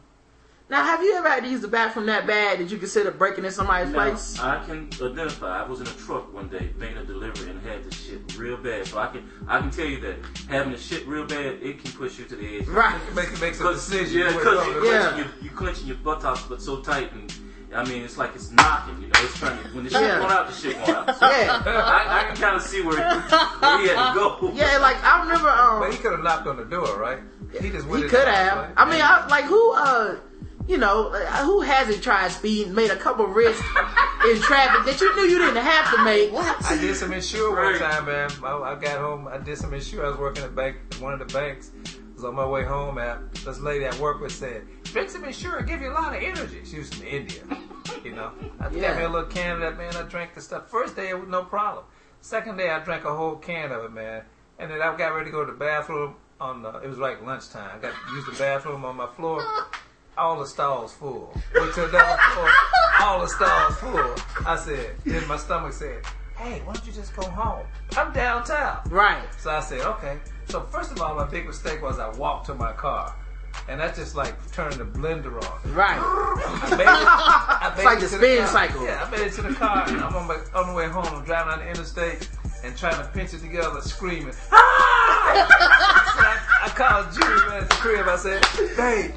[0.68, 3.46] Now, have you ever had to use the bathroom that bad that you consider breaking
[3.46, 4.40] in somebody's Now, place?
[4.40, 5.64] I can identify.
[5.64, 8.58] I was in a truck one day making a delivery and had this shit real
[8.58, 8.88] bad.
[8.88, 10.16] So I can I can tell you that
[10.50, 12.66] having the shit real bad, it can push you to the edge.
[12.68, 13.00] Right.
[13.14, 14.16] Make, make some Cause, decisions.
[14.16, 14.84] yeah, because you, go.
[14.92, 15.00] Yeah.
[15.12, 17.32] clenching your, you clenching your buttocks but so tight and
[17.76, 18.96] I mean it's like it's knocking.
[19.02, 20.18] You know, it's trying to when the shit Yeah.
[20.18, 21.16] going out, the shit going out.
[21.20, 24.52] So Yeah, I, I can kind of see where, where he had to go.
[24.56, 24.80] yeah.
[24.80, 25.44] Like I remember,
[25.80, 27.20] But he um, could have knocked on the door, right?
[27.62, 28.58] He just went he could have.
[28.58, 28.74] right?
[28.76, 30.16] I mean, I, like who, uh,
[30.68, 33.62] you know, uh, who hasn't tried speed, made a couple risks
[34.30, 36.32] in traffic that you knew you didn't have to make?
[36.34, 38.32] I did some Ensure one time, man.
[38.44, 39.28] I, I got home.
[39.28, 40.06] I did some Ensure.
[40.06, 41.72] I was working at bank, one of the banks.
[41.88, 42.98] I was on my way home.
[42.98, 45.62] And this lady I work with said, "Drink some Ensure.
[45.62, 47.42] Give you a lot of energy." She was from India,
[48.04, 48.32] you know.
[48.60, 48.90] I Yeah.
[48.90, 49.96] got me a little can of that, man.
[49.96, 50.70] I drank the stuff.
[50.70, 51.86] First day, it was no problem.
[52.22, 54.24] Second day, I drank a whole can of it, man.
[54.58, 56.16] And then I got ready to go to the bathroom.
[56.38, 57.70] On the, it was like lunchtime.
[57.74, 59.42] I got to use the bathroom on my floor.
[60.18, 61.34] All the stalls full.
[61.54, 62.50] Went to another floor.
[63.02, 64.16] All the stalls full.
[64.48, 64.96] I said.
[65.06, 66.04] Then my stomach said,
[66.38, 67.66] "Hey, why don't you just go home?
[67.98, 69.24] I'm downtown." Right.
[69.38, 70.18] So I said, okay.
[70.48, 73.14] So first of all, my big mistake was I walked to my car.
[73.70, 75.74] and I just like turned the blender on.
[75.74, 75.98] Right.
[76.00, 78.48] I made it, I made like it the spin car.
[78.48, 78.86] cycle.
[78.86, 79.86] Yeah, I made it to the car.
[79.88, 81.06] and I'm on, my, on the way home.
[81.08, 82.30] I'm driving on the interstate
[82.64, 84.34] and trying to pinch it together, screaming.
[84.52, 85.46] Ah!
[86.16, 87.18] so I, I called
[87.50, 88.08] man, at the crib.
[88.08, 88.44] I said,
[88.76, 89.14] "Hey,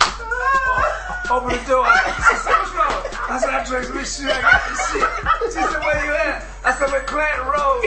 [1.31, 4.33] open the door." She said, "What's wrong?" I said, "I drank some shit.
[4.33, 5.09] I got this shit."
[5.53, 7.81] She said, "Where you at?" I said, "I'm at Clanton Road."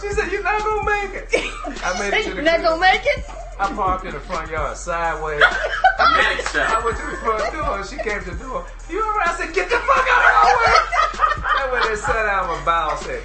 [0.00, 1.26] she said, "You're not gonna make it."
[1.84, 2.66] I made it to the You're not crib.
[2.66, 3.24] gonna make it?
[3.58, 5.40] I parked in the front yard sideways.
[5.40, 8.66] Manic I went to the front door and she came to the door.
[8.90, 9.28] You alright?
[9.28, 11.62] I said, get the fuck out of my way.
[11.62, 13.22] And when they sat down, my bowel said,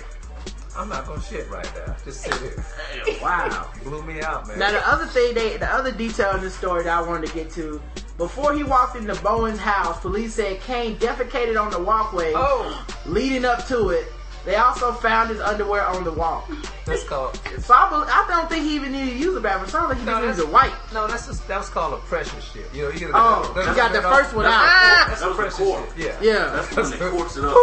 [0.77, 1.95] I'm not gonna shit right now.
[2.05, 2.65] Just sit here.
[3.21, 3.71] Wow.
[3.83, 4.59] Blew me out, man.
[4.59, 7.33] Now the other thing, they, the other detail in this story that I wanted to
[7.33, 7.81] get to,
[8.17, 13.45] before he walked into Bowen's house, police said Kane defecated on the walkway oh, leading
[13.45, 14.11] up to it.
[14.47, 16.47] They also found his underwear on the wall.
[16.85, 17.35] that's called.
[17.59, 19.65] So I, bel I don't think he even needed to use a bathroom.
[19.67, 20.93] It sounds like he No, just that's- used a wipe.
[20.93, 22.63] No, that's just, that was called a pressure shit.
[22.73, 24.63] You know, you get a, Oh, you got the first one out.
[25.11, 25.83] That's That a the pressure core.
[25.97, 26.05] shit.
[26.07, 26.15] Yeah.
[26.21, 26.49] Yeah.
[26.55, 27.55] That's the one that corks it up.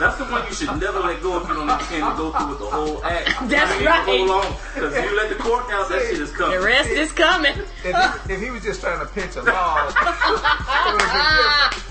[0.00, 2.48] That's the one you should never let go if you don't intend to go through
[2.48, 3.26] with the whole act.
[3.50, 4.04] That's I mean, right.
[4.08, 6.56] Hold on, because if you let the cork out, that shit is coming.
[6.58, 7.52] The rest is coming.
[7.84, 9.92] If he, if he was just trying to pinch a log,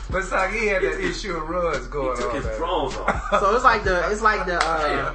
[0.10, 0.32] it would have been different.
[0.32, 2.36] But it's like he had that issue of runs He going took on.
[2.36, 2.58] his man.
[2.58, 3.40] drawers off.
[3.40, 5.14] So it's like the it's like the uh,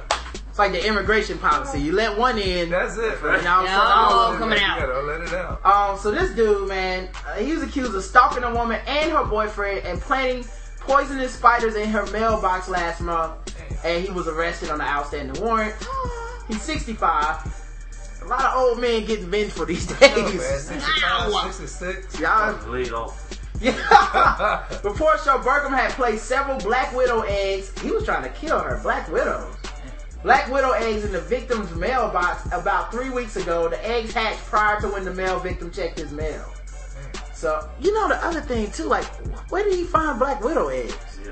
[0.49, 1.79] it's like the immigration policy.
[1.81, 3.39] You let one in, That's it, man.
[3.39, 4.79] and all of a Yeah, sudden, all all of coming out.
[4.79, 5.65] You gotta let it out.
[5.65, 9.25] Um, so this dude, man, uh, he was accused of stalking a woman and her
[9.25, 10.45] boyfriend and planting
[10.79, 13.33] poisonous spiders in her mailbox last month,
[13.83, 15.75] and he was arrested on an outstanding warrant.
[16.47, 17.63] He's 65.
[18.21, 20.41] A lot of old men getting vengeful these Oh, man, days.
[20.67, 22.19] 65, 66.
[22.19, 23.24] Y'all, Laid off.
[23.61, 24.65] Yeah.
[24.83, 27.77] Reports show Burkham had placed several Black Widow eggs.
[27.81, 28.79] He was trying to kill her.
[28.81, 29.55] Black Widows.
[30.23, 33.69] Black Widow eggs in the victim's mailbox about three weeks ago.
[33.69, 36.51] The eggs hatched prior to when the male victim checked his mail.
[37.33, 39.05] So, you know the other thing too, like,
[39.51, 40.95] where did he find Black Widow eggs?
[41.23, 41.31] Yeah.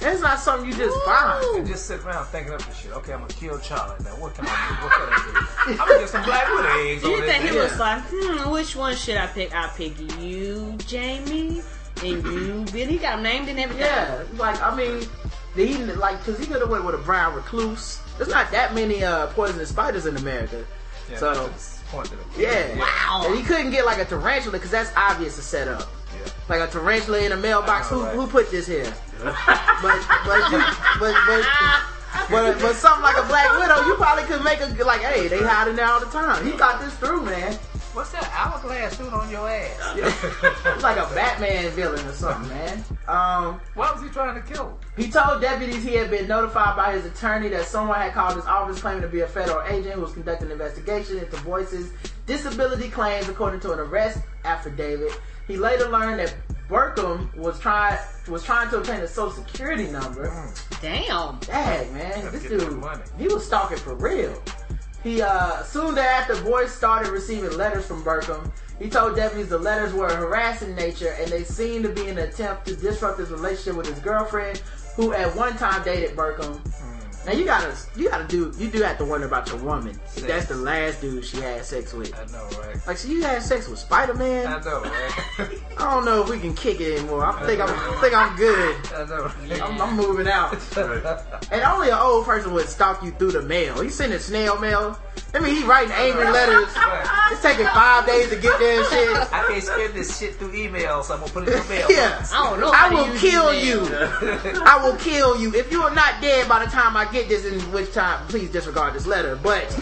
[0.00, 1.44] That's not something you just find.
[1.56, 2.92] And just sit around thinking up the shit.
[2.92, 4.02] Okay, I'm gonna kill Charlie.
[4.02, 4.84] Now what can I do?
[4.84, 5.72] What can I do?
[5.72, 7.30] I'm gonna get some black widow eggs Do on you this.
[7.30, 7.62] think he bitch.
[7.70, 9.54] was like, hmm, which one should I pick?
[9.54, 11.62] I pick you, Jamie,
[12.02, 12.92] and you, Billy.
[12.92, 13.84] He got them named and everything.
[13.84, 15.06] Yeah, like I mean,
[15.54, 18.00] did he like because he could have went with a brown recluse.
[18.16, 20.64] There's not that many uh, poisonous spiders in America.
[21.10, 23.24] Yeah, so that's the point yeah, Wow.
[23.26, 25.88] And he couldn't get like a tarantula because that's obvious to set up.
[26.50, 26.58] Yeah.
[26.58, 27.90] Like a tarantula in a mailbox.
[27.90, 28.14] I who right?
[28.14, 28.92] who put this here?
[29.82, 29.96] But
[30.26, 30.60] but you,
[30.98, 31.46] but but.
[32.28, 35.38] But, but something like a black widow, you probably could make a like, hey, they
[35.38, 36.44] hiding there all the time.
[36.44, 37.56] He thought this through, man.
[37.92, 39.96] What's that hourglass doing on your ass?
[40.74, 42.84] It's like a Batman villain or something, man.
[43.08, 44.78] Um, Why was he trying to kill?
[44.96, 48.46] He told deputies he had been notified by his attorney that someone had called his
[48.46, 51.90] office claiming to be a federal agent who was conducting an investigation into Boyce's
[52.26, 55.12] disability claims, according to an arrest affidavit.
[55.50, 56.32] He later learned that
[56.68, 57.98] Burkham was trying
[58.28, 60.32] was trying to obtain a social security number.
[60.80, 61.40] Damn.
[61.40, 63.02] Dang, man, Gotta this dude, money.
[63.18, 64.40] he was stalking for real.
[65.02, 68.52] He uh soon thereafter, Boyce started receiving letters from Burkham.
[68.78, 72.18] He told deputies the letters were a harassing nature and they seemed to be an
[72.18, 74.62] attempt to disrupt his relationship with his girlfriend,
[74.94, 76.62] who at one time dated Burkham.
[77.26, 80.00] Now you gotta, you gotta do, you do have to wonder about your woman.
[80.16, 82.14] If that's the last dude she had sex with.
[82.14, 82.86] I know, right?
[82.86, 84.46] Like, so you had sex with Spider Man.
[84.46, 85.48] I know, right?
[85.78, 87.24] I don't know if we can kick it anymore.
[87.24, 88.76] I think I'm, I think I'm good.
[88.94, 89.64] I know.
[89.64, 90.54] I'm, I'm moving out.
[91.52, 93.80] And only an old person would stalk you through the mail.
[93.82, 94.98] He's sending snail mail.
[95.34, 96.68] I mean, he writing angry letters.
[97.30, 99.32] It's taking five days to get there and shit.
[99.32, 101.86] I can't spend this shit through email, so I'm gonna put it in the mail.
[101.90, 102.26] Yeah.
[102.32, 102.72] I don't know.
[102.74, 103.84] I will kill email.
[103.84, 104.62] you.
[104.64, 105.54] I will kill you.
[105.54, 108.50] If you are not dead by the time I get this, in which time, please
[108.50, 109.36] disregard this letter.
[109.36, 109.64] But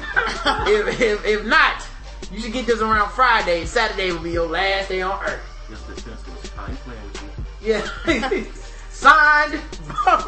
[0.67, 1.87] if, if, if not,
[2.33, 3.65] you should get this around Friday.
[3.65, 5.41] Saturday will be your last day on earth.
[5.69, 7.33] Just the sense was I with
[7.63, 7.73] you.
[7.73, 8.45] Yeah.
[8.91, 9.61] Signed.
[10.05, 10.25] Why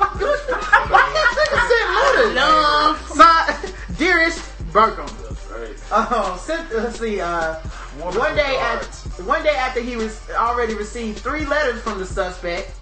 [1.12, 2.34] can't you send letters?
[2.36, 3.10] Love.
[3.10, 5.08] Signed, dearest Burkham.
[5.50, 5.76] Right.
[5.90, 7.20] Oh, sent, let's see.
[7.20, 7.54] Uh,
[7.98, 8.84] one day at
[9.24, 12.79] one day after he was already received three letters from the suspect.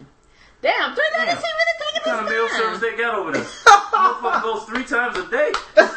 [0.61, 1.35] Damn, three letters.
[1.35, 1.43] Damn.
[1.43, 2.59] He really What taking kind of his mail time.
[2.59, 3.43] service they got over there?
[3.99, 5.53] Motherfucker goes three times a day.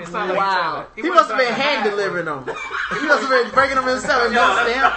[0.00, 0.86] It's not like Wow.
[0.94, 2.44] he, He must have been hand delivering them.
[2.44, 4.94] He must have been breaking them himself and Yeah, no stamp.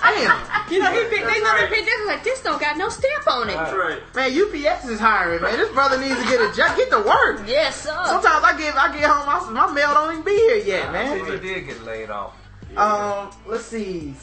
[0.00, 1.68] Damn, You know, he picked, they know right.
[1.68, 3.54] they picked this like this don't got no stamp on it.
[3.54, 4.00] That's right.
[4.14, 5.56] man, UPS is hiring, man.
[5.56, 7.42] This brother needs to get a job, get to work.
[7.46, 7.90] Yes, sir.
[8.06, 10.92] Sometimes I get I get home, my, my mail don't even be here yet, I
[10.92, 11.24] man.
[11.26, 12.34] think he did get laid off.
[12.76, 14.14] Um, let's see.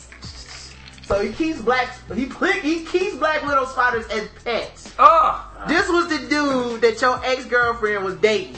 [1.08, 4.94] So he keeps black he put he keeps black widow spiders as pets.
[5.00, 8.58] Oh, This was the dude that your ex girlfriend was dating.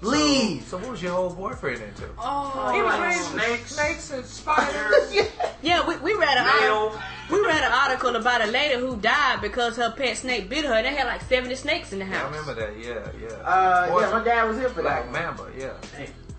[0.00, 0.62] Leave.
[0.64, 2.06] So what was your old boyfriend into?
[2.18, 3.74] Oh, He was like raising snakes.
[3.74, 5.14] snakes and spiders.
[5.62, 5.86] yeah.
[5.88, 7.00] We, we read an article.
[7.30, 10.74] We read an article about a lady who died because her pet snake bit her,
[10.74, 12.22] and they had like seventy snakes in the house.
[12.22, 12.78] I remember that.
[12.78, 13.34] Yeah, yeah.
[13.42, 15.36] Uh, yeah, my dad was here for Black that.
[15.36, 15.50] Mamba.
[15.58, 15.72] Yeah.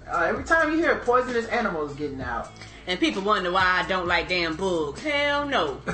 [0.07, 2.51] Uh, every time you hear poisonous animals getting out.
[2.87, 5.01] And people wonder why I don't like damn bugs.
[5.01, 5.81] Hell no.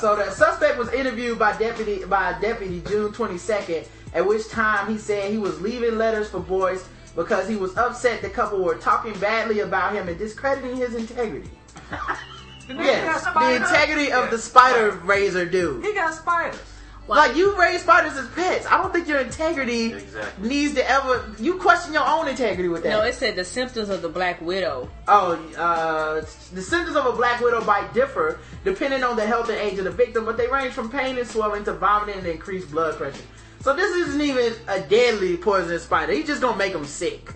[0.00, 4.98] So the suspect was interviewed by deputy by deputy June 22nd, at which time he
[4.98, 9.16] said he was leaving letters for Boyce because he was upset the couple were talking
[9.20, 11.48] badly about him and discrediting his integrity.
[12.68, 13.70] yes, the spiders?
[13.70, 14.30] integrity of Yeah.
[14.30, 15.84] the spider raiser dude.
[15.84, 16.60] He got spiders.
[17.06, 18.66] Like you raise spiders as pets.
[18.66, 20.48] I don't think your integrity Exactly.
[20.48, 21.34] needs to ever.
[21.38, 22.88] You question your own integrity with that.
[22.88, 24.90] No, it said the symptoms of the black widow.
[25.06, 26.24] Oh, uh,
[26.54, 29.84] the symptoms of a black widow bite differ depending on the health and age of
[29.84, 33.20] the victim, but they range from pain and swelling to vomiting and increased blood pressure.
[33.60, 36.12] So this isn't even a deadly poisonous spider.
[36.12, 37.30] He's just gonna make them sick.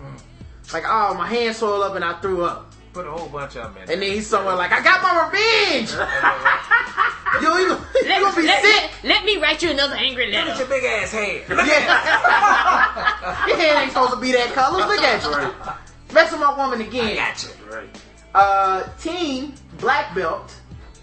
[0.73, 2.73] Like, oh, my hand swelled up and I threw up.
[2.93, 3.91] Put a whole bunch of them in.
[3.91, 5.91] And then he's somewhere like, I got my revenge!
[7.43, 8.91] Yo, you, you Let, gonna be let- sick?
[9.03, 10.47] let- let me write you another angry letter.
[10.49, 11.43] Look at your big ass head.
[11.49, 13.47] Yeah.
[13.47, 14.79] Your hand ain't supposed to be that color.
[14.87, 16.13] Look at you.
[16.13, 17.15] Mess with my woman again.
[17.15, 17.49] Got you.
[17.71, 18.01] Right.
[18.33, 20.53] Uh, teen black belt.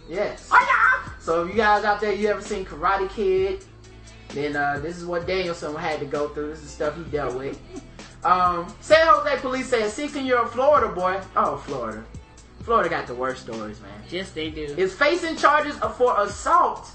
[0.08, 0.48] Yes.
[0.52, 0.58] Oh
[1.06, 1.12] yeah.
[1.20, 3.64] So if you guys out there, you ever seen Karate Kid?
[4.30, 6.50] Then uh, this is what Daniel-san had to go through.
[6.50, 7.58] This is stuff he dealt with.
[8.24, 11.20] Um, San Jose police say a 16-year-old Florida boy.
[11.36, 12.02] Oh, Florida.
[12.62, 13.92] Florida got the worst stories, man.
[14.10, 14.64] Yes, they do.
[14.76, 16.90] Is facing charges for assault,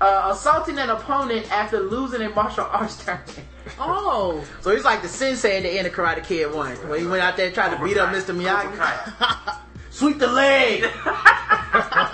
[0.00, 3.40] uh, assaulting an opponent after losing a martial arts tournament.
[3.78, 6.88] Oh, So he's like the sensei at the end of Karate Kid 1.
[6.88, 8.34] When he went out there and tried to beat up Mr.
[8.36, 9.58] Miyagi.
[9.94, 10.82] Sweep the leg!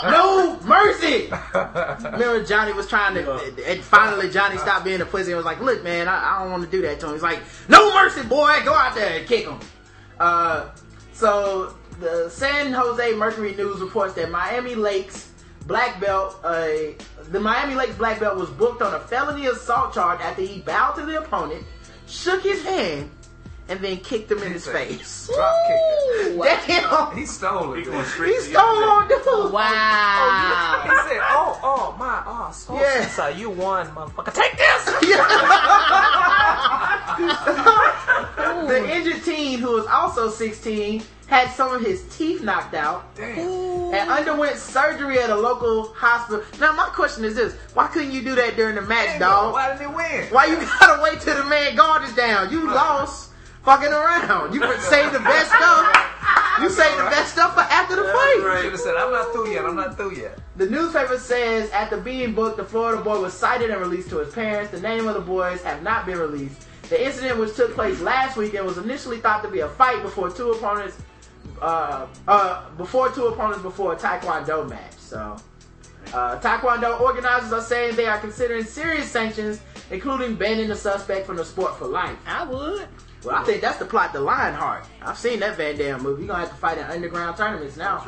[0.03, 1.31] no mercy!
[2.05, 3.33] Remember Johnny was trying to,
[3.67, 6.51] and finally Johnny stopped being a pussy and was like, look man, I, I don't
[6.51, 7.13] want to do that to him.
[7.15, 7.41] He's like,
[7.71, 9.59] no mercy boy, go out there and kick him.
[10.19, 10.69] Uh,
[11.15, 15.31] so the San Jose Mercury News reports that Miami Lakes
[15.67, 16.69] black belt, uh,
[17.31, 20.97] the Miami Lakes black belt was booked on a felony assault charge after he bowed
[20.97, 21.65] to the opponent,
[22.07, 23.11] shook his hand,
[23.71, 25.31] and then kicked him in his face.
[25.33, 25.81] Drop kick.
[26.67, 27.17] Damn!
[27.17, 27.87] He stole He it.
[27.87, 29.19] going straight He stole the on dude.
[29.27, 30.81] Oh, wow.
[30.83, 33.07] He said, "Oh, oh, my, oh, so Yeah.
[33.09, 34.35] so you won, motherfucker.
[34.35, 34.91] Take this."
[38.71, 43.39] The injured teen, who was also 16, had some of his teeth knocked out Damn.
[43.95, 46.45] and underwent surgery at a local hospital.
[46.61, 49.53] Now, my question is this: Why couldn't you do that during the match, dog?
[49.55, 50.27] Why did he win?
[50.31, 52.51] Why you gotta wait till the man guard is down?
[52.53, 53.30] You lost
[53.63, 54.55] fucking around.
[54.55, 56.07] You saved the best stuff.
[56.61, 58.61] You saved the best stuff for after the fight.
[58.63, 59.65] Should have said, "I'm not through yet.
[59.65, 63.71] I'm not through yet." The newspaper says after being booked, the Florida boy was cited
[63.71, 64.71] and released to his parents.
[64.71, 66.67] The name of the boys have not been released.
[66.91, 70.29] The incident, which took place last weekend, was initially thought to be a fight before
[70.29, 70.97] two opponents,
[71.63, 74.99] uh, uh, before two opponents before a Taekwondo match.
[74.99, 75.37] So,
[76.13, 79.61] uh, Taekwondo organizers are saying they are considering serious sanctions,
[79.91, 82.17] including banning the suspect from the sport for life.
[82.27, 82.89] I would.
[83.25, 84.87] Well, I think that's the plot to Lionheart.
[85.03, 86.23] I've seen that Van Damme movie.
[86.23, 88.03] You're gonna have to fight in underground tournaments now.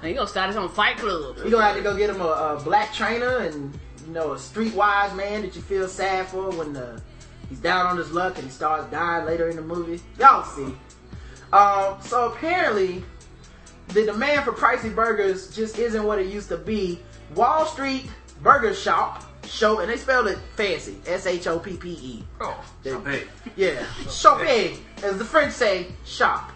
[0.00, 1.38] And you gonna start his own fight club.
[1.38, 4.36] You're gonna have to go get him a, a black trainer and you know a
[4.36, 7.00] streetwise man that you feel sad for when the,
[7.48, 10.00] he's down on his luck and he starts dying later in the movie.
[10.18, 10.72] Y'all see.
[11.52, 13.04] Um, so apparently,
[13.88, 17.00] the demand for pricey burgers just isn't what it used to be.
[17.34, 18.08] Wall Street
[18.42, 22.24] Burger Shop show, and they spelled it fancy, S H O P P E.
[22.40, 23.24] Oh, Hey,
[23.56, 26.50] Yeah, Chopin, as the French say, shop.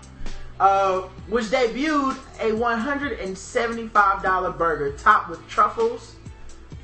[0.60, 6.16] Uh, which debuted a $175 burger topped with truffles,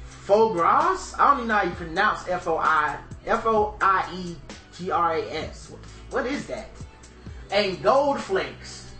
[0.06, 1.14] faux gras.
[1.18, 4.36] I don't even know how you pronounce F O I F O I E
[4.76, 5.72] G R A S.
[6.10, 6.68] What is that?
[7.50, 8.92] And gold flakes.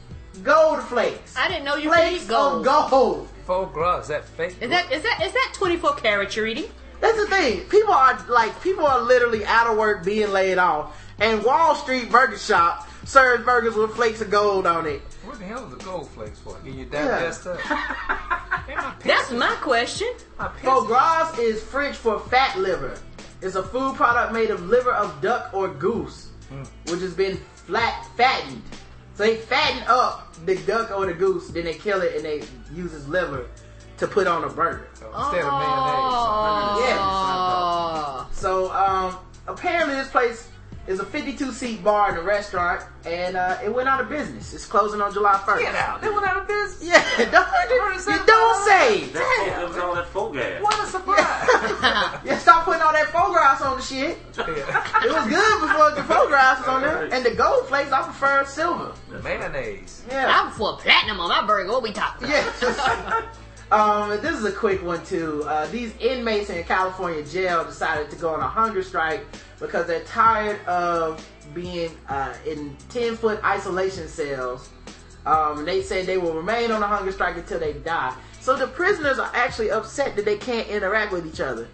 [0.43, 1.37] Gold flakes.
[1.37, 2.67] I didn't know you could eat gold.
[2.67, 3.29] of gold.
[3.47, 4.01] faux gras.
[4.01, 4.57] Is that fake?
[4.61, 6.67] Is that is that is that 24 karat you're eating?
[7.01, 7.61] That's the thing.
[7.69, 11.01] People are like people are literally out of work being laid off.
[11.19, 15.01] And Wall Street Burger Shop serves burgers with flakes of gold on it.
[15.25, 16.59] What the hell is the gold flakes for?
[16.65, 17.09] Get you Yeah.
[17.19, 17.61] digest up.
[19.05, 20.09] That's my question.
[20.39, 22.99] my Foie gras is French for fat liver.
[23.43, 26.67] It's a food product made of liver of duck or goose, mm.
[26.91, 28.63] which has been flat fattened.
[29.17, 32.43] So they fatten up the duck or the goose, then they kill it and they
[32.75, 33.47] use its liver
[33.99, 34.89] to put on a burger.
[34.93, 36.89] Instead of mayonnaise.
[36.89, 36.99] Yeah.
[37.01, 38.29] Oh.
[38.33, 39.17] So um,
[39.47, 40.49] apparently this place
[40.87, 44.53] is a 52 seat bar and a restaurant, and uh, it went out of business.
[44.53, 45.61] It's closing on July 1st.
[45.61, 46.03] Get out.
[46.03, 46.85] They went out of business.
[46.85, 49.05] Yeah, don't, you don't say.
[49.07, 50.63] that's what that was all that full gas.
[50.63, 51.17] What a surprise.
[52.25, 54.19] yeah, stop putting all that foie gras on the shit.
[54.37, 57.09] It was good before the foie gras was on there.
[57.15, 58.93] And the gold flakes, I prefer silver.
[59.11, 60.05] The mayonnaise.
[60.11, 60.27] Yeah.
[60.29, 61.71] I'm for platinum on my burger.
[61.71, 62.55] What we talking about?
[62.61, 63.27] Yeah.
[63.75, 65.43] um, this is a quick one too.
[65.47, 69.27] Uh, these inmates in California jail decided to go on a hunger strike
[69.59, 74.71] because they're tired of being uh, in ten foot isolation cells.
[75.27, 78.15] Um, they said they will remain on a hunger strike until they die.
[78.41, 81.67] So the prisoners are actually upset that they can't interact with each other.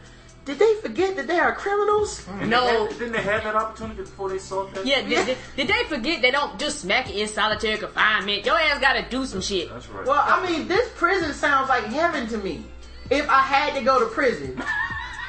[0.47, 2.27] Did they forget that they are criminals?
[2.41, 2.65] And No.
[2.65, 4.87] they had- didn't they have that opportunity before they saw that?
[4.87, 8.47] Yeah, did, did, did they forget they don't just smack it in solitary confinement?
[8.47, 9.69] Your ass gotta do some shit.
[9.73, 10.07] That's right.
[10.07, 12.65] Well, I mean, this prison sounds like heaven to me.
[13.11, 14.61] If I had to go to prison,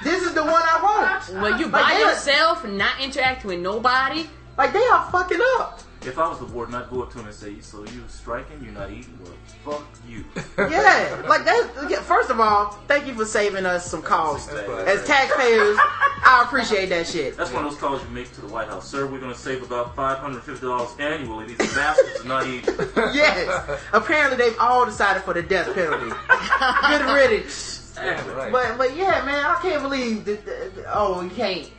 [0.04, 1.42] this is the one I want.
[1.42, 4.30] Well, you Like, by they are- yourself not interacting with nobody.
[4.58, 5.82] Like they are fucking up.
[6.04, 8.62] If I was the warden, I'd go up to him and say, "So you striking?
[8.64, 9.18] You're not eating?
[9.24, 9.34] Well,
[9.80, 10.26] fuck you."
[10.58, 11.88] Yeah, like that.
[11.90, 14.48] yeah, First of all, thank you for saving us some costs.
[14.48, 14.88] That's right.
[14.88, 15.78] As taxpayers,
[16.24, 17.36] I appreciate that shit.
[17.38, 19.06] That's one of those calls you make to the White House, sir.
[19.08, 21.46] We're going to save about five hundred fifty dollars annually.
[21.54, 22.76] These bastards are not eating.
[23.14, 23.80] Yes.
[23.94, 26.10] Apparently, they've all decided for the death penalty.
[26.10, 27.80] Good riddance.
[27.98, 28.34] Exactly.
[28.34, 28.52] Right.
[28.52, 30.46] But but yeah, man, I can't believe that.
[30.46, 31.70] that- that- oh, we can't.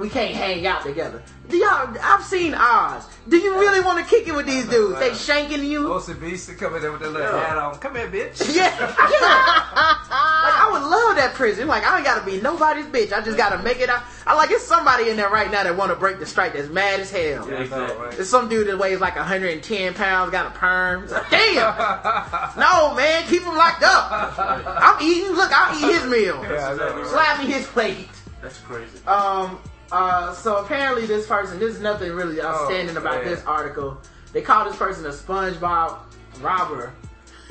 [0.00, 1.22] We can't hang out together.
[1.48, 1.94] Do y'all?
[2.02, 3.06] I've seen Oz.
[3.28, 4.98] Do you really want to kick it with these dudes?
[4.98, 5.88] They shanking you.
[5.88, 7.46] OCBC come in there with their little Yeah.
[7.48, 7.76] hat on.
[7.78, 8.54] Come here, bitch.
[8.54, 9.96] Yeah, yeah.
[10.42, 11.68] Like I would love that prison.
[11.68, 13.12] Like I ain't gotta be nobody's bitch.
[13.12, 14.02] I just gotta make it out.
[14.26, 16.54] I like it's somebody in there right now that want to break the strike.
[16.54, 17.46] That's mad as hell.
[17.48, 17.96] Yeah, exactly.
[17.98, 18.12] right.
[18.12, 21.04] There's some dude that weighs like 110 pounds, got a perm.
[21.04, 21.76] It's like, Damn!
[22.58, 24.34] no, man, keep him locked up.
[24.38, 25.32] I'm eating.
[25.32, 26.42] Look, I'll eat his meal.
[26.42, 27.06] Yeah, I know, right?
[27.06, 28.08] Slap me his plate.
[28.40, 28.98] That's crazy.
[29.06, 29.58] Um.
[29.92, 30.32] Uh.
[30.34, 31.58] So apparently, this person.
[31.58, 33.98] There's nothing really outstanding Oh, about this article.
[34.32, 35.98] They call this person a SpongeBob
[36.40, 36.92] robber.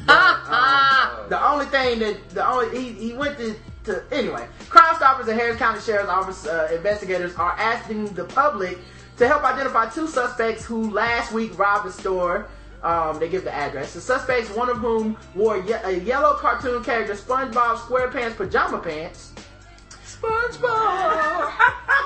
[0.07, 3.55] Ah, The only thing that the only he, he went to,
[3.85, 4.47] to anyway.
[4.69, 8.77] Crime Stoppers and Harris County Sheriff's Office uh, investigators are asking the public
[9.17, 12.47] to help identify two suspects who last week robbed a store.
[12.81, 13.93] Um, they give the address.
[13.93, 19.28] The suspects, one of whom wore ye- a yellow cartoon character SpongeBob SquarePants pajama pants,
[20.21, 21.51] SpongeBob,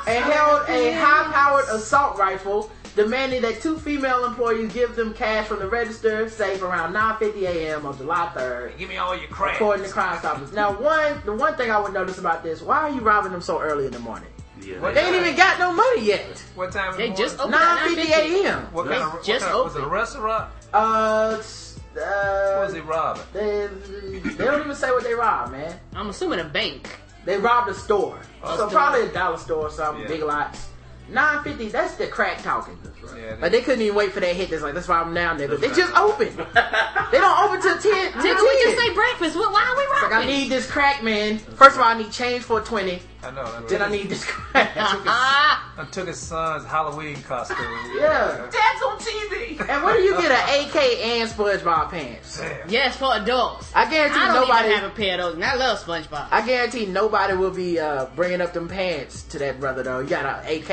[0.07, 5.59] and held a high-powered assault rifle, demanding that two female employees give them cash from
[5.59, 7.85] the register, safe around 9:50 a.m.
[7.85, 8.77] on July 3rd.
[8.77, 9.55] Give me all your crap.
[9.55, 10.53] According to Crime Stoppers.
[10.53, 13.41] Now, one the one thing I would notice about this: why are you robbing them
[13.41, 14.29] so early in the morning?
[14.61, 14.79] Yeah.
[14.79, 16.39] What They ain't even got no money yet.
[16.55, 16.93] What time?
[16.93, 18.45] in They just opened at 9:50 9:50.
[18.45, 18.61] a.m.
[18.71, 19.13] What They kind of?
[19.13, 20.51] What just kind of was it a restaurant?
[20.73, 23.23] Uh, s- What uh, was he robbing?
[23.33, 25.77] they, they don't even say what they robbed, man.
[25.95, 26.87] I'm assuming a bank.
[27.25, 28.69] They robbed a store, A so store.
[28.69, 30.03] probably a dollar store or something.
[30.03, 30.07] Yeah.
[30.09, 30.69] Big lots.
[31.09, 31.67] 950.
[31.69, 32.77] That's the crack talking.
[33.15, 34.49] Yeah, Like they couldn't even wait for that hit.
[34.49, 35.59] That's like that's why I'm now, nigga.
[35.59, 36.27] They just open.
[36.37, 37.81] they don't open till 10.
[37.81, 37.91] till
[38.21, 38.63] Nigga, we 10.
[38.63, 39.35] just say breakfast.
[39.35, 41.39] Why are we Like I need this crack, man.
[41.39, 42.99] First of all, I need change for 20.
[43.23, 43.43] I know.
[43.45, 44.71] That's Then I need this crack.
[44.75, 47.57] Ah, I took his son's Halloween costume.
[47.95, 48.49] Yeah.
[48.51, 49.59] Dad's on TV.
[49.69, 52.39] And where do you get an AK and SpongeBob pants?
[52.39, 52.69] Damn.
[52.69, 53.71] yes, for adults.
[53.73, 54.67] I guarantee I don't nobody.
[54.69, 56.27] even have a pair of those, and I love SpongeBob.
[56.31, 59.99] I guarantee nobody will be uh, bringing up them pants to that brother though.
[59.99, 60.69] You got an AK.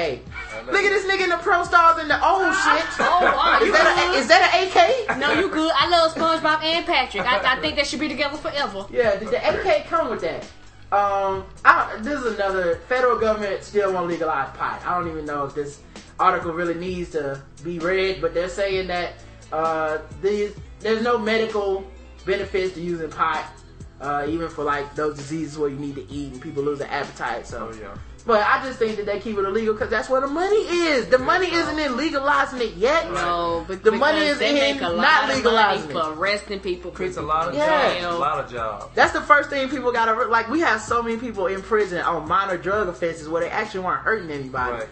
[0.67, 0.73] know.
[0.73, 2.85] Look at this nigga in the pro stars and the old shit.
[2.99, 4.19] Oh, wow, is you that a, good?
[4.19, 5.19] is that an AK?
[5.19, 5.73] No, you good.
[5.75, 7.25] I love SpongeBob and Patrick.
[7.25, 8.87] I, I think they should be together forever.
[8.91, 10.47] Yeah, did the AK come with that?
[10.93, 14.83] Um, I, this is another federal government still won't legalize pot.
[14.85, 15.81] I don't even know if this
[16.19, 19.15] article really needs to be read, but they're saying that
[19.53, 21.85] uh, these there's no medical
[22.25, 23.47] benefits to using pot,
[24.01, 26.91] uh, even for like those diseases where you need to eat and people lose their
[26.91, 27.47] appetite.
[27.47, 27.95] So, Oh yeah.
[28.27, 31.09] But I just think that they keep it illegal because that's where the money is.
[31.09, 33.11] The money isn't in legalizing it yet.
[33.13, 36.13] No, but The money is they in make a not lot of money legalizing for
[36.13, 36.91] arresting people.
[36.91, 38.01] Creates a lot of Yeah.
[38.01, 38.15] jobs.
[38.17, 38.87] A lot of jobs.
[38.95, 40.49] That's the first thing people gotta like.
[40.51, 44.03] We have so many people in prison on minor drug offenses where they actually weren't
[44.03, 44.73] hurting anybody.
[44.73, 44.89] Right.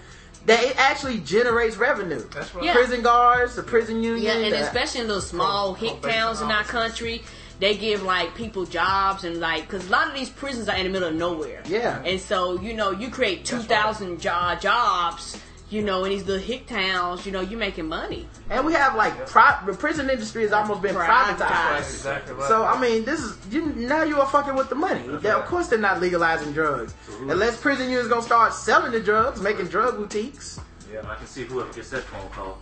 [0.47, 2.25] That it actually generates revenue.
[2.33, 2.65] That's right.
[2.65, 2.73] Yeah.
[2.73, 4.23] Prison guards, the prison union.
[4.25, 6.71] Yeah, and the- especially in those small hick probation towns in our officers.
[6.73, 7.23] country,
[7.61, 10.85] they give like people jobs and like because a lot of these prisons are in
[10.85, 11.63] the middle of nowhere.
[11.67, 12.03] Yeah.
[12.05, 15.39] and so you know you create two thousand jo- jobs.
[15.71, 18.27] You know, in these little hick towns, you know, you're making money.
[18.49, 21.37] and we have like pro- the prison industry has almost been Privatized.
[21.37, 21.79] privatized.
[21.81, 22.49] Exactly right.
[22.49, 25.03] So I mean, this is you, now you are fucking with the money.
[25.19, 29.43] They- Of course, they're not legalizing drugs unless prison unions gonna start selling the drugs,
[29.43, 30.59] making drug boutiques.
[30.91, 32.57] Yeah, I can see whoever gets that phone call.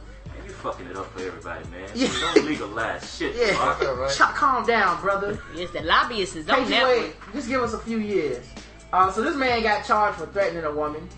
[0.66, 1.88] Man, you fucking it up for everybody, man.
[1.94, 2.08] Yeah.
[2.08, 3.36] You don't legalize shit.
[3.36, 3.94] Yeah, bro.
[3.96, 4.10] right.
[4.10, 5.38] Ch- calm down, brother.
[5.54, 7.14] Yes, the lobbyists is on Can't you that wait?
[7.32, 8.46] Just give us a few years.
[8.92, 11.08] Uh, so this man got charged for threatening a woman.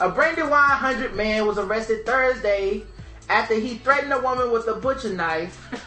[0.00, 2.82] A Brandywine 100 man was arrested Thursday
[3.28, 5.82] after he threatened a woman with a butcher knife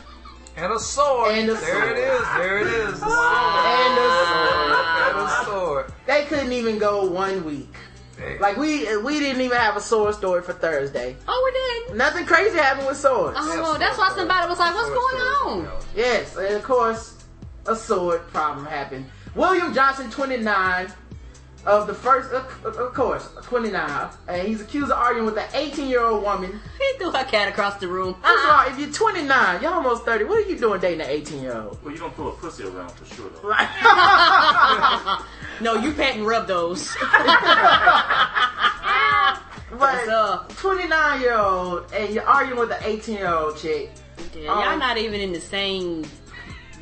[0.57, 1.31] and a sword.
[1.33, 1.91] And a there sword.
[1.91, 2.23] it is.
[2.37, 2.99] There it is.
[2.99, 4.65] The and a sword.
[4.65, 5.05] sword.
[5.05, 5.93] And a sword.
[6.07, 7.73] they couldn't even go one week.
[8.17, 8.37] Hey.
[8.39, 11.15] Like we we didn't even have a sword story for Thursday.
[11.27, 11.97] Oh, we did.
[11.97, 13.37] Nothing crazy happened with swords.
[13.39, 17.23] Oh, that's why somebody was like, "What's going on?" Yes, and of course,
[17.67, 19.05] a sword problem happened.
[19.35, 20.87] William Johnson, 29,
[21.65, 25.87] of the first, of, of course, 29, and he's accused of arguing with an 18
[25.87, 26.59] year old woman.
[26.79, 28.15] He threw a cat across the room.
[28.21, 31.09] First of all, if you're 29, you're almost 30, what are you doing dating an
[31.09, 31.83] 18 year old?
[31.83, 33.47] Well, you don't throw a pussy around for sure, though.
[33.49, 35.21] Right.
[35.61, 36.93] No, you pat and rub those.
[39.79, 40.53] but up?
[40.57, 43.89] 29 year old, and you're arguing with an 18 year old chick.
[44.35, 46.03] Yeah, y'all Um, not even in the same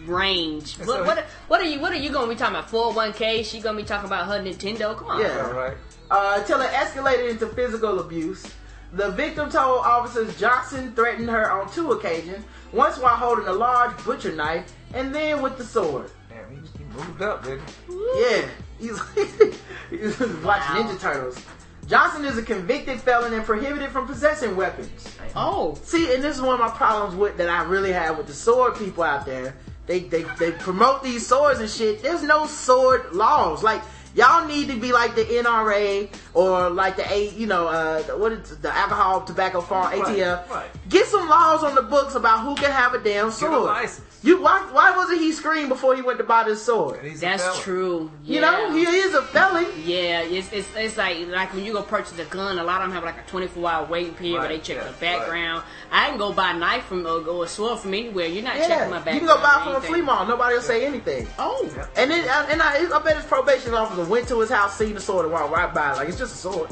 [0.05, 0.77] range.
[0.77, 1.80] So- What, what, what are you?
[1.80, 2.69] What are you gonna be talking about?
[2.69, 3.43] Four hundred one k?
[3.43, 4.97] She gonna be talking about her Nintendo?
[4.97, 5.21] Come on.
[5.21, 5.45] Yeah.
[5.47, 5.77] All right.
[6.11, 8.45] uh, until it escalated into physical abuse.
[8.93, 13.97] The victim told officers Johnson threatened her on two occasions, once while holding a large
[14.05, 16.11] butcher knife, and then with the sword.
[16.30, 18.21] Damn, he, he moved up, didn't he?
[18.21, 18.45] Yeah,
[18.80, 18.99] he's,
[19.89, 21.43] he's watching Ninja Turtles.
[21.88, 25.17] Johnson is a convicted felon and prohibited from possessing weapons.
[25.35, 28.27] Oh, See, and this is one of my problems with that I really have with
[28.27, 29.55] the sword people out there.
[29.85, 32.01] They they they promote these swords and shit.
[32.01, 33.64] There's no sword laws.
[33.64, 33.81] Like
[34.15, 38.18] y'all need to be like the NRA or like the A, you know, uh, the-
[38.18, 40.49] what is the alcohol, tobacco farm, ATF.
[40.49, 40.65] right.
[40.89, 43.64] Get some laws on the books about who can have a damn Get a sword.
[43.64, 44.07] license.
[44.23, 46.99] You why why wasn't he screamed before he went to buy this sword?
[46.99, 47.60] And he's a that's felon.
[47.61, 48.11] true.
[48.23, 49.65] You know, he is a felon.
[49.84, 52.88] Yeah, it's, it's it's like like when you go purchase a gun, a lot of
[52.88, 55.64] them have like a 24 hour waiting period where they check yeah, the background.
[55.91, 58.27] I can go buy a knife from or, or a sword from anywhere.
[58.27, 59.22] You're not checking my background.
[59.22, 60.30] you can go buy or from a flea market.
[60.30, 61.27] Nobody will say anything.
[61.38, 61.89] Oh, Yep.
[61.97, 62.19] And then,
[62.49, 65.34] and I, I bet his probation officer went to his house, seen the sword, and
[65.34, 65.93] walked right by.
[65.93, 66.69] Like it's just a sword.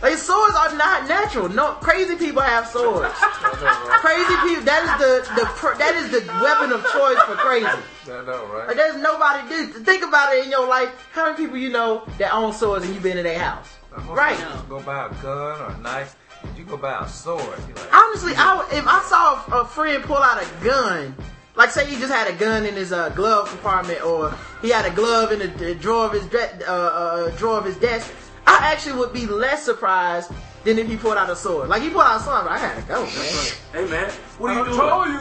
[0.00, 1.48] Like swords are not natural.
[1.48, 3.12] No, crazy people have swords.
[3.18, 4.64] crazy people.
[4.64, 7.66] That is the the that is the weapon of choice for crazy.
[7.66, 8.68] I know, right?
[8.68, 9.66] Like there's nobody.
[9.82, 10.90] Think about it in your life.
[11.12, 13.78] How many people you know that own swords and you've been in their house?
[14.08, 14.38] Right.
[14.68, 16.16] Go buy a gun or a knife.
[16.56, 17.40] You go buy a sword.
[17.40, 21.16] Like, Honestly, I if I saw a, friend pull out a gun,
[21.56, 24.32] like say he just had a gun in his uh, glove compartment, or
[24.62, 27.76] he had a glove in the, the drawer of his uh, uh, drawer of his
[27.78, 28.12] desk,
[28.48, 30.30] I actually would be less surprised
[30.64, 31.68] than if he pulled out a sword.
[31.68, 33.46] Like he pulled out a sword, I'm I gotta go, man.
[33.72, 34.78] Hey, man, what are you I doing?
[34.78, 35.18] told you.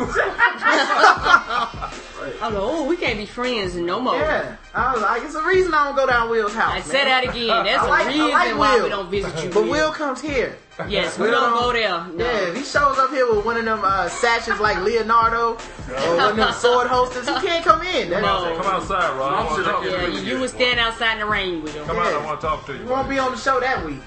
[2.42, 4.16] I'm like, oh, we can't be friends no more.
[4.16, 6.72] Yeah, I was like, it's a reason I don't go down Will's house.
[6.72, 6.84] I man.
[6.84, 7.48] said that again.
[7.66, 9.50] That's I the like- I reason like why we don't visit you.
[9.50, 10.58] But Will comes here.
[10.88, 12.06] Yes, we Will don't don't- go there.
[12.14, 12.26] No.
[12.26, 16.18] Yeah, if he shows up here with one of them uh, sashes like Leonardo or
[16.18, 18.10] one of them sword holsters, he can't come in.
[18.10, 18.56] That- No.
[18.62, 19.34] Come outside, Rod.
[19.34, 20.20] I Mom want said to I talk to can't Yeah, you.
[20.26, 21.86] you, you would stand outside in the rain with him.
[21.86, 22.08] Come out.
[22.14, 22.80] I want to talk to you.
[22.80, 24.02] You won't be on the show that week.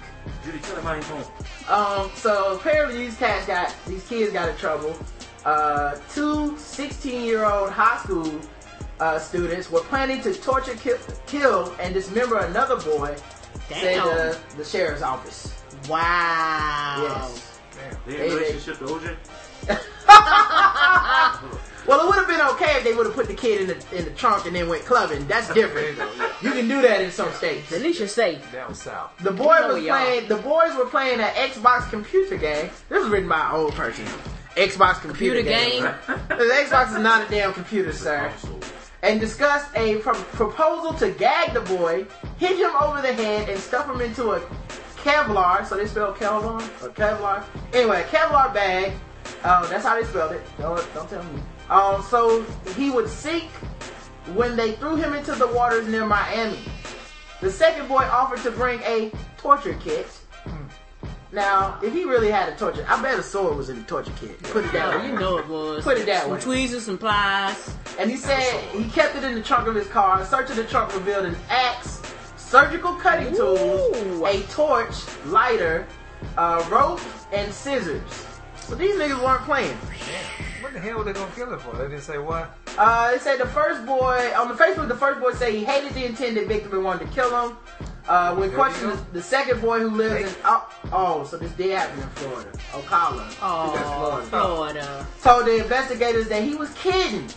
[0.45, 1.25] Judy, tell him how you going.
[1.69, 4.97] Um, so apparently these cats got these kids got in trouble.
[5.45, 8.41] Uh, two 16 year old high school
[9.01, 13.17] uh, students were planning to torture, kill, kill, and dismember another boy.
[13.69, 14.07] Said Damn.
[14.07, 15.50] the, the sheriff's office.
[15.89, 17.02] Wow.
[17.02, 17.59] Yes.
[18.07, 19.16] They They- in they- relationship to OJ?
[21.86, 23.97] Well, it would have been okay if they would have put the kid in the
[23.98, 25.27] in the trunk and then went clubbing.
[25.27, 25.97] That's There you different.
[25.98, 26.09] go.
[26.19, 26.32] Yeah.
[26.43, 27.73] You can do that in some states.
[27.73, 28.40] At least you're safe.
[28.52, 29.12] Down south.
[29.20, 30.28] The boy You know was playing.
[30.28, 32.70] The boys were playing an Xbox computer game.
[32.90, 34.05] This was written by an old person.
[34.57, 35.82] Xbox computer, Computer game.
[36.28, 38.31] the Xbox is not a damn computer, sir.
[39.02, 42.07] And discussed a pro- proposal to gag the boy,
[42.39, 44.43] hit him over the head, and stuff him into a
[45.03, 45.67] Kevlar.
[45.67, 47.45] So they spelled Kevlar or Kevlar.
[47.73, 48.93] Anyway, Kevlar bag.
[49.43, 50.43] Uh, that's how they spelled it.
[50.59, 51.43] Don't, don't tell me.
[51.71, 52.43] Um, so
[52.77, 53.51] he would sink
[54.35, 56.59] when they threw him into the waters near Miami.
[57.41, 60.07] The second boy offered to bring a torture kit.
[61.33, 64.13] Now, if he really had a torture, I bet a sword was in the torture
[64.21, 64.43] kit.
[64.43, 65.07] Put it that way.
[65.07, 65.85] you know it was.
[65.85, 66.41] Put it that some way.
[66.41, 67.73] tweezers, some plies.
[68.01, 70.21] And he said he kept it in the trunk of his car.
[70.21, 71.90] A search of the trunk revealed an axe,
[72.51, 74.27] surgical cutting tools, Ooh.
[74.27, 74.97] a torch,
[75.27, 75.87] lighter,
[76.37, 77.01] uh, rope,
[77.33, 78.03] and scissors.
[78.57, 79.77] So these niggas weren't playing.
[80.61, 81.77] What the hell were they gonna kill him for?
[81.77, 82.49] They didn't say why.
[82.77, 84.89] Uh, it said the first boy on the Facebook.
[84.89, 87.57] The first boy said he hated the intended victim and wanted to kill him.
[88.09, 91.71] Uh, when questioned, the, the second boy who lives in oh, oh, so this did
[91.71, 93.33] happen in Florida, Ocala.
[93.41, 95.07] Oh, Florida.
[95.23, 97.29] told the investigators that he was kidding.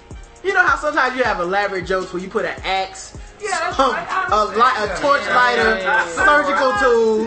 [0.43, 3.75] You know how sometimes you have elaborate jokes where you put an axe, Yeah, that's
[3.77, 4.07] some- right.
[4.09, 4.97] I a, understand light, a that.
[5.01, 6.07] torch lighter, yeah, yeah.
[6.07, 6.71] surgical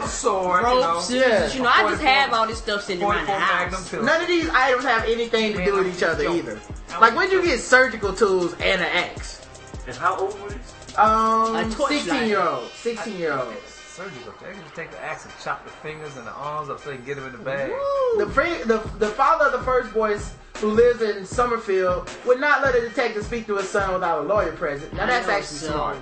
[0.00, 0.12] tools.
[0.12, 1.00] sword, Rope, you know.
[1.00, 1.54] scissors.
[1.56, 3.92] You know, I just have all this stuff sitting around the house.
[3.92, 6.58] None of these items have anything to do with each other either.
[7.00, 9.46] Like when you get surgical tools and an axe.
[9.86, 10.74] And how old were these?
[10.96, 13.54] Um, A torch 16 year old, 16 year old.
[13.96, 14.34] Surgical.
[14.42, 16.90] They can just take the axe and chop the fingers and the arms up so
[16.90, 17.72] they can get them in the bag.
[18.18, 20.18] The, friend, the the father of the first boy,
[20.58, 24.28] who lives in Summerfield, would not let a detective speak to his son without a
[24.28, 24.92] lawyer present.
[24.92, 25.72] Now that's actually so.
[25.72, 25.96] smart.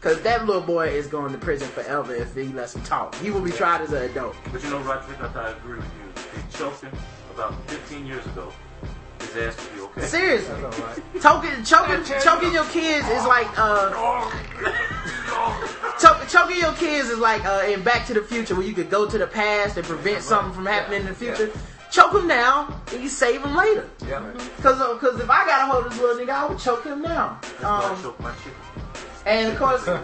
[0.00, 3.14] Cause that little boy is going to prison forever if he lets him talk.
[3.16, 4.36] He will be tried as an adult.
[4.52, 6.42] But you know, Roderick, I thought I agree with you.
[6.42, 6.92] They choked him
[7.34, 8.52] about 15 years ago.
[9.22, 10.06] His ass will be okay.
[10.06, 10.60] Seriously.
[10.60, 11.22] That's.
[11.22, 13.90] Choking, choking, choking your kids is like uh,
[16.00, 18.90] choking, choking your kids is like uh, in Back to the Future, where you could
[18.90, 21.50] go to the past and prevent something from happening in the future.
[21.90, 23.88] Choke him now, and you save him later.
[24.08, 24.22] Yeah.
[24.62, 26.84] Cause, uh, cause if I got a hold of this little nigga, I would choke
[26.84, 27.38] him now.
[27.42, 28.52] That's why I Um, choked my chicken.
[29.26, 29.86] and of course,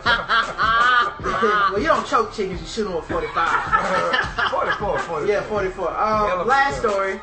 [1.72, 4.50] well, you don't choke chickens, you shoot them at 45.
[4.50, 5.26] 44, 44.
[5.26, 5.88] Yeah, 44.
[5.88, 7.20] Um, last story.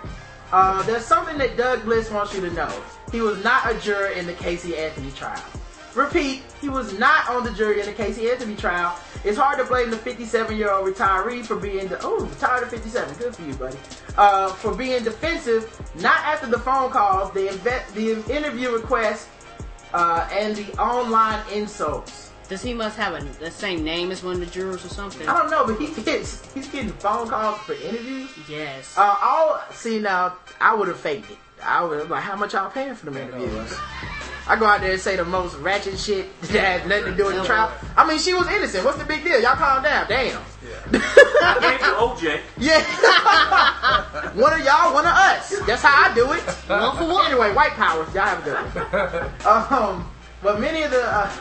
[0.52, 2.72] Uh, there's something that Doug Bliss wants you to know.
[3.12, 5.44] He was not a juror in the Casey Anthony trial.
[5.96, 9.00] Repeat, he was not on the jury in the Casey Anthony trial.
[9.24, 12.70] It's hard to blame the 57 year old retiree for being the oh retired at
[12.70, 13.16] 57.
[13.16, 13.78] Good for you, buddy.
[14.18, 19.30] Uh, for being defensive, not after the phone calls, the inve- the interview requests,
[19.94, 22.34] uh, and the online insults.
[22.48, 25.28] Does he must have a, the same name as one of the jurors or something?
[25.28, 28.30] I don't know, but he gets he's getting phone calls for interviews.
[28.48, 28.96] Yes.
[28.98, 30.36] Uh, I'll see now.
[30.62, 31.38] I would have faked it.
[31.64, 33.76] I would have like, how much y'all paying for them interviews?
[34.48, 37.26] I go out there and say the most ratchet shit that has nothing to do
[37.26, 37.72] with the trial.
[37.98, 38.86] I mean, she was innocent.
[38.86, 39.42] What's the big deal?
[39.42, 40.08] Y'all calm down.
[40.08, 40.40] Damn.
[40.94, 42.42] I gave you OJ.
[42.58, 44.34] Yeah.
[44.36, 45.50] one of y'all, one of us.
[45.66, 46.42] That's how I do it.
[46.70, 47.26] One for one.
[47.26, 48.06] Anyway, white power.
[48.14, 49.74] Y'all have a good one.
[49.74, 50.12] Um,
[50.44, 51.32] but many of the uh,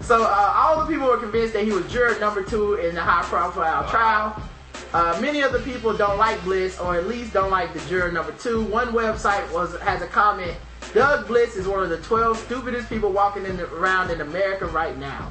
[0.00, 3.00] so uh, all the people were convinced that he was juror number two in the
[3.00, 4.42] high profile trial.
[4.92, 8.10] Uh, many of the people don't like Bliss, or at least don't like the juror
[8.10, 8.64] number two.
[8.64, 10.56] One website was has a comment:
[10.94, 14.66] Doug Bliss is one of the 12 stupidest people walking in the, around in America
[14.66, 15.30] right now.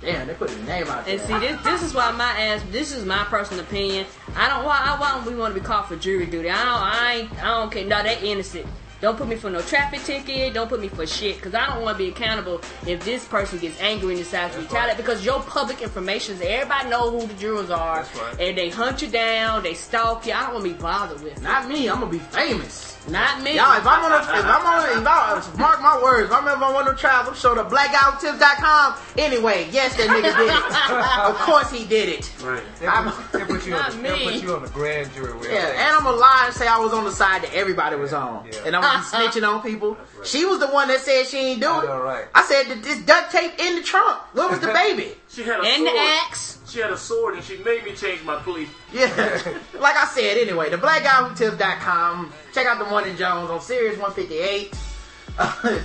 [0.00, 1.18] Damn, they put his name out there.
[1.18, 2.62] And see, this this is why my ass.
[2.70, 4.06] This is my personal opinion.
[4.36, 6.48] I don't why why don't we want to be called for jury duty.
[6.48, 7.84] I don't I ain't, I don't care.
[7.84, 8.66] No, they innocent.
[9.00, 10.54] Don't put me for no traffic ticket.
[10.54, 11.36] Don't put me for shit.
[11.36, 14.60] Because I don't want to be accountable if this person gets angry and decides to
[14.60, 14.96] retaliate.
[14.96, 18.40] Because your public information is everybody know who the jurors are, That's right.
[18.40, 20.32] and they hunt you down, they stalk you.
[20.32, 21.36] I don't want to be bothered with.
[21.36, 21.42] it.
[21.42, 21.88] Not me.
[21.88, 22.96] I'm gonna be famous.
[23.08, 23.54] Not me.
[23.56, 26.46] Y'all, if I'm on, a, if I'm on, if I, mark my words, if I'm
[26.46, 28.94] ever on one of the trials, I'm showing up blackguywhotips.com.
[29.16, 30.90] Anyway, yes, that nigga did it.
[31.30, 32.30] of course he did it.
[32.42, 32.62] Right.
[32.80, 35.32] They'll put, they'll put you on Not the, they'll put you on the grand jury.
[35.50, 38.12] Yeah, and I'm gonna lie and say I was on the side that everybody was
[38.12, 38.58] on, Yeah.
[38.66, 39.96] and I'm gonna be snitching on people.
[40.24, 41.86] She was the one that said she ain't do it.
[41.86, 42.26] know, right.
[42.34, 44.18] I said that this duct tape in the trunk.
[44.34, 45.12] Where was the baby?
[45.28, 46.02] She had a and the sword.
[46.26, 46.58] axe.
[46.68, 48.68] She had a sword and she made me change my plea.
[48.92, 49.06] Yeah,
[49.78, 50.36] like I said.
[50.38, 52.32] Anyway, the blackguywhotips.com.
[52.54, 54.74] Check out the Morning Jones on Series 158.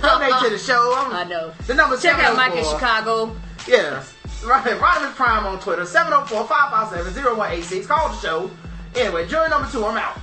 [0.02, 0.94] donate to the show.
[0.96, 1.52] I'm- I know.
[1.66, 2.78] The number Check out Mike in 704.
[2.78, 3.36] Chicago.
[3.66, 4.02] Yeah.
[4.44, 4.76] Right.
[4.78, 5.84] Rodimus Prime on Twitter.
[5.84, 7.86] 704-557-0186.
[7.86, 8.50] Call the show.
[8.94, 10.18] Anyway, jury number two, I'm out.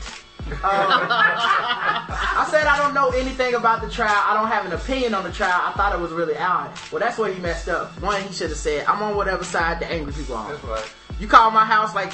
[0.51, 4.11] Um, I said I don't know anything about the trial.
[4.27, 5.61] I don't have an opinion on the trial.
[5.63, 6.71] I thought it was really odd.
[6.91, 7.99] Well, that's where he messed up.
[8.01, 10.51] One, he should have said, I'm on whatever side the angry people are on.
[10.51, 10.93] That's right.
[11.19, 12.11] You called my house like,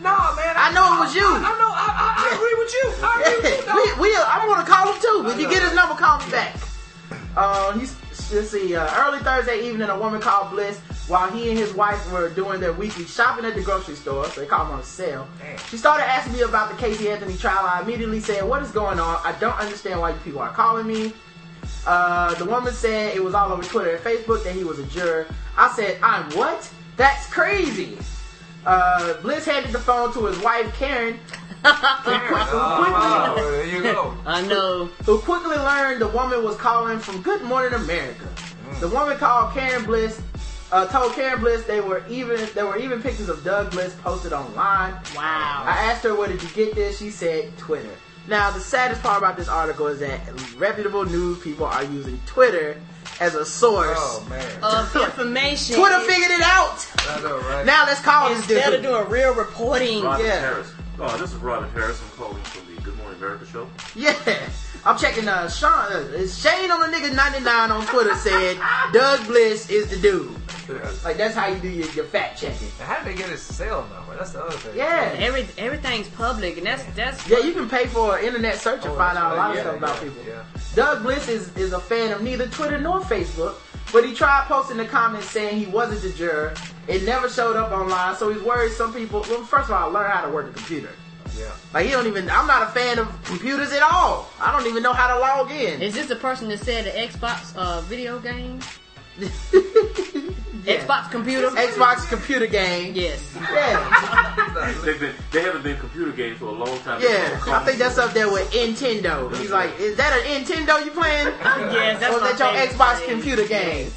[0.00, 0.54] No, man.
[0.56, 1.26] I know it was you.
[1.26, 1.70] I, I know.
[1.74, 2.86] I, I, I agree with you.
[3.02, 4.02] I agree with you.
[4.02, 5.30] we, we, I'm gonna call him too.
[5.34, 6.56] If you get his number, call me back.
[7.36, 7.94] Uh, he's,
[8.32, 8.74] let's see.
[8.74, 10.78] Uh, early Thursday evening, a woman called Bliss
[11.08, 14.24] while he and his wife were doing their weekly shopping at the grocery store.
[14.26, 15.26] So they called him on a sale.
[15.40, 15.58] Damn.
[15.68, 17.66] She started asking me about the Casey Anthony trial.
[17.66, 19.20] I immediately said, "What is going on?
[19.24, 21.12] I don't understand why you people are calling me."
[21.86, 24.84] Uh, the woman said it was all over Twitter and Facebook that he was a
[24.84, 25.26] juror.
[25.56, 26.70] I said, "I'm what?
[26.96, 27.98] That's crazy."
[28.66, 31.18] Uh, Bliss handed the phone to his wife Karen,
[31.62, 34.14] who, who quickly Oh, there you go.
[34.26, 34.86] I know.
[35.04, 38.28] who quickly learned the woman was calling from Good Morning America.
[38.80, 40.20] The woman called Karen Bliss,
[40.72, 44.32] uh, told Karen Bliss they were even there were even pictures of Doug Bliss posted
[44.32, 44.92] online.
[45.16, 45.64] Wow.
[45.66, 46.98] I asked her where did you get this?
[46.98, 47.90] She said Twitter.
[48.28, 50.20] Now the saddest part about this article is that
[50.56, 52.76] reputable news people are using Twitter
[53.20, 53.98] as a source.
[54.00, 54.46] Oh man.
[54.62, 55.76] Of information.
[55.76, 56.86] Twitter figured it out.
[57.00, 57.66] I know, right?
[57.66, 58.90] Now let's call this Instead of dude.
[58.90, 60.04] doing real reporting.
[60.04, 60.62] Robin Yeah.
[61.00, 61.14] Harris.
[61.14, 62.00] Oh, this is Robin Harris.
[62.02, 63.68] I'm calling from the Good Morning America show.
[63.94, 64.14] Yeah.
[64.84, 68.56] I'm checking uh Sean uh, Shane on the nigga 99 on Twitter said
[68.92, 70.30] Doug Bliss is the dude.
[71.04, 72.68] Like that's how you do your, your fact checking.
[72.78, 74.16] How did they get his cell number?
[74.16, 74.76] That's the other thing.
[74.76, 75.14] Yeah.
[75.18, 78.92] Every everything's public, and that's that's Yeah, you can pay for an internet search and
[78.92, 79.48] Oh, find that's out a right.
[79.48, 80.22] lot of Yeah, stuff about people.
[80.26, 80.42] yeah.
[80.74, 83.56] Doug Bliss is, is a fan of neither Twitter nor Facebook,
[83.92, 86.54] but he tried posting the comments saying he wasn't the juror.
[86.90, 89.20] It never showed up online, so he's worried some people.
[89.28, 90.90] Well, first of all, learn how to work a computer.
[91.38, 91.50] Yeah.
[91.72, 92.28] Like he don't even.
[92.28, 94.28] I'm not a fan of computers at all.
[94.40, 95.80] I don't even know how to log in.
[95.80, 98.60] Is this the person that said the Xbox uh, video game?
[100.64, 100.84] Yeah.
[100.84, 101.48] Xbox computer?
[101.48, 102.94] Xbox computer game.
[102.94, 103.34] Yes.
[103.40, 107.00] Yeah, They've been, they haven't been computer games for a long time.
[107.00, 107.40] yeah.
[107.46, 109.34] I think that's up there with Nintendo.
[109.38, 111.28] He's like, is that a Nintendo you playing?
[111.72, 113.08] Yes, that's or is that your Xbox thing.
[113.10, 113.90] computer game?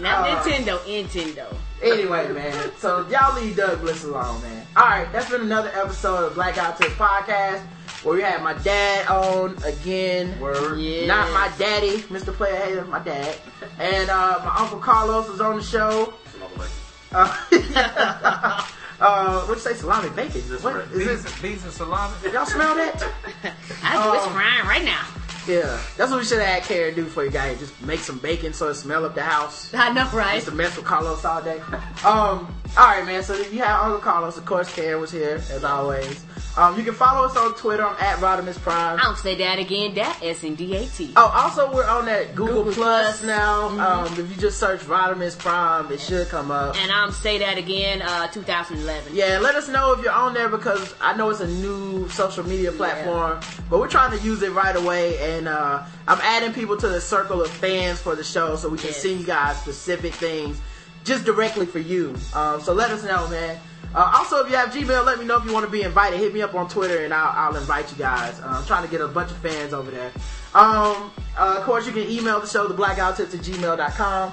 [0.00, 1.56] Not Nintendo, Nintendo.
[1.84, 2.70] Anyway, man.
[2.78, 4.66] So y'all leave Doug Bliss alone, man.
[4.76, 7.60] All right, that's been another episode of Black Guy Who Tips podcast
[8.02, 10.38] where we had my dad on again.
[10.40, 10.78] Word.
[10.78, 11.06] Yeah.
[11.06, 12.32] Not my daddy, Mr.
[12.34, 13.36] Player Hater, my dad,
[13.78, 16.12] and uh, my uncle Carlos was on the show.
[17.12, 17.44] Uh,
[19.00, 19.74] uh, what'd you say?
[19.78, 20.40] Salami bacon?
[20.60, 21.40] What is Beans, this?
[21.42, 22.14] beans and salami.
[22.32, 22.94] Y'all smell that?
[23.84, 25.06] I do it's Um, frying right now.
[25.46, 27.58] Yeah, that's what we should have had Karen do for you guys.
[27.58, 29.72] Just make some bacon so it smell up the house.
[29.74, 30.36] I know, right?
[30.36, 31.60] Just to mess with Carlos all day.
[32.04, 33.22] Um, all right, man.
[33.22, 36.24] So if you have Uncle Carlos, of course, Karen was here as always.
[36.56, 37.84] Um, you can follow us on Twitter.
[37.84, 39.00] I'm at Rodimus Prime.
[39.02, 39.94] I'll say that again.
[39.96, 41.12] That S and D A T.
[41.16, 43.22] Oh, also we're on that Google, Google Plus, Plus.
[43.24, 43.70] now.
[43.70, 43.80] Mhm.
[43.80, 46.76] Um, if you just search Rodimus Prime, it should come up.
[46.80, 48.02] And I'm say that again.
[48.02, 49.16] Uh, 2011.
[49.16, 52.44] Yeah, let us know if you're on there because I know it's a new social
[52.44, 55.18] media platform, but we're trying to use it right away.
[55.18, 58.78] And uh, I'm adding people to the circle of fans for the show so we
[58.78, 59.02] can Yes.
[59.02, 60.60] send you guys specific things
[61.04, 62.14] just directly for you.
[62.34, 63.58] Um, so let us know, man.
[63.94, 66.18] Uh, also, if you have Gmail, let me know if you want to be invited.
[66.18, 68.40] Hit me up on Twitter and I'll, I'll invite you guys.
[68.40, 70.10] Uh, I'm trying to get a bunch of fans over there.
[70.54, 74.32] Um, uh, of course, you can email the show, the blackguywhotips at gmail.com.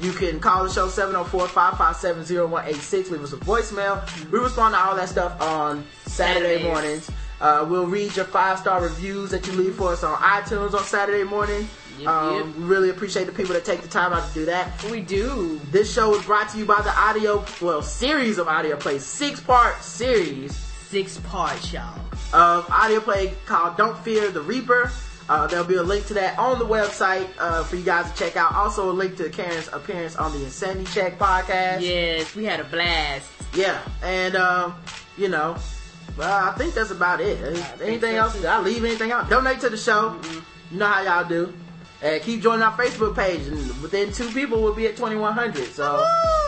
[0.00, 3.10] You can call the show 704-557-0186.
[3.10, 4.02] Leave us a voicemail.
[4.30, 6.64] We respond to all that stuff on Saturday Saturdays.
[6.64, 7.10] mornings.
[7.42, 11.24] Uh, we'll read your five-star reviews that you leave for us on iTunes on Saturday
[11.24, 11.68] morning.
[11.98, 12.56] Yep, um, yep.
[12.56, 14.82] We really appreciate the people that take the time out to do that.
[14.84, 15.60] We do.
[15.70, 19.82] This show is brought to you by the audio, well, series of audio plays, six-part
[19.82, 20.54] series
[20.92, 21.98] Six part, y'all.
[22.34, 24.92] of audio play called Don't Fear the Reaper.
[25.26, 28.18] Uh, there'll be a link to that on the website uh, for you guys to
[28.18, 28.52] check out.
[28.54, 31.80] Also, a link to Karen's appearance on the Insanity Check podcast.
[31.80, 33.30] Yes, we had a blast.
[33.54, 34.74] Yeah, and um,
[35.16, 35.56] you know,
[36.16, 37.38] well, I think that's about it.
[37.80, 38.34] Anything else?
[38.34, 39.30] Did I leave anything out?
[39.30, 40.18] Donate to the show.
[40.70, 41.52] You know how y'all do.
[42.02, 45.66] And keep joining our Facebook page, and within two people we'll be at 2100.
[45.68, 46.04] So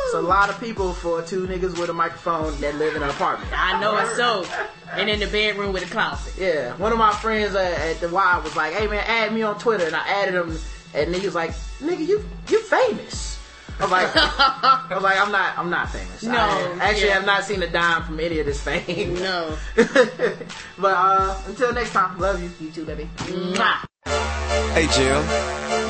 [0.07, 3.11] it's a lot of people for two niggas with a microphone that live in an
[3.11, 3.53] apartment.
[3.57, 4.45] I know it's so.
[4.93, 6.35] And in the bedroom with a closet.
[6.37, 9.43] Yeah, one of my friends uh, at the Y was like, "Hey man, add me
[9.43, 10.59] on Twitter," and I added him,
[10.93, 11.51] and he was like,
[11.81, 13.34] "Nigga, you you famous."
[13.79, 16.23] I was like, I was like, I'm not, I'm not famous.
[16.23, 17.15] No, I actually yeah.
[17.15, 19.15] have not seen a dime from any of this fame.
[19.15, 19.57] No.
[19.77, 22.51] but uh, until next time, love you.
[22.61, 23.09] You too, baby.
[23.17, 23.85] Mwah.
[24.75, 25.23] Hey, Jill.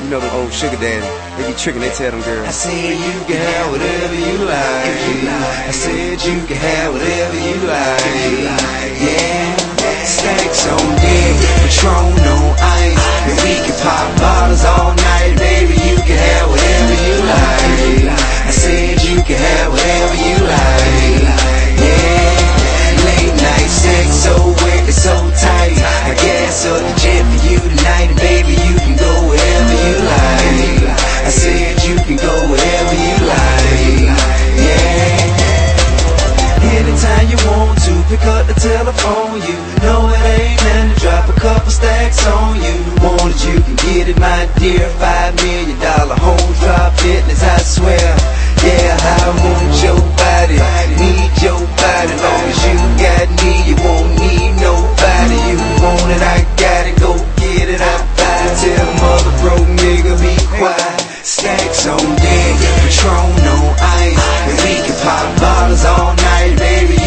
[0.03, 1.41] You know the old sugar daddy.
[1.41, 2.47] They be tricking, they tell them girls.
[2.47, 5.67] I said you can have whatever you like.
[5.67, 8.95] I said you can have whatever you like.
[9.01, 13.14] Yeah, stacks on deck, Patron on ice.
[13.25, 15.73] And we can pop bottles all night, baby.
[15.73, 18.13] You can have whatever you like.
[18.45, 21.25] I said you can have whatever you like.
[21.81, 22.37] Yeah,
[23.01, 25.73] late night sex so wet, it's so tight.
[26.05, 29.97] I gas up the jet for you tonight, and baby, you can go wherever you
[30.05, 30.85] like.
[31.25, 34.05] I said you can go wherever you like.
[34.61, 35.25] Yeah.
[36.77, 39.41] Anytime you want to, pick up the telephone.
[39.41, 40.64] You know it ain't
[41.25, 42.75] drop a couple stacks on you.
[43.01, 44.87] Want it, you can get it, my dear.
[44.99, 48.09] Five million dollar home drop business, I swear.
[48.63, 50.57] Yeah, I want your body,
[50.97, 52.13] need your body.
[52.21, 55.37] Long as you got me, you won't need nobody.
[55.49, 56.99] You want it, I got it.
[56.99, 58.55] Go get it, I buy it.
[58.61, 61.01] Tell mother broke nigga be quiet.
[61.25, 67.04] Stacks on deck, Patron on ice, and we can pop bottles all night, baby.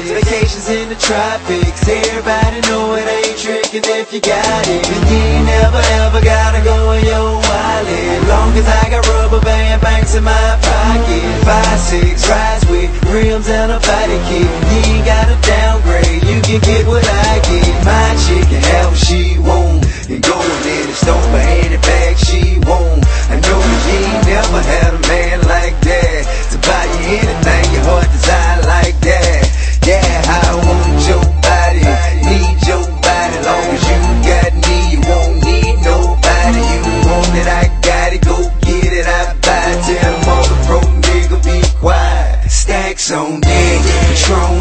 [0.00, 1.88] Deposits, vacations in the tropics.
[1.88, 4.86] Everybody know it ain't tricking if you got it.
[4.86, 8.28] And you ain't never ever gotta go in your wallet.
[8.28, 11.44] Long as I got rubber band banks in my pocket.
[11.44, 14.48] Five, six rides with rims and a body kit.
[14.72, 17.84] You ain't gotta downgrade, you can get what I get.
[17.84, 19.84] My chick can have what she want.
[20.10, 23.04] And go in the store for any bag she want.
[23.30, 26.22] I know you ain't never had a man like that.
[26.50, 27.59] To buy you anything
[43.10, 44.06] So dead.
[44.14, 44.59] Patron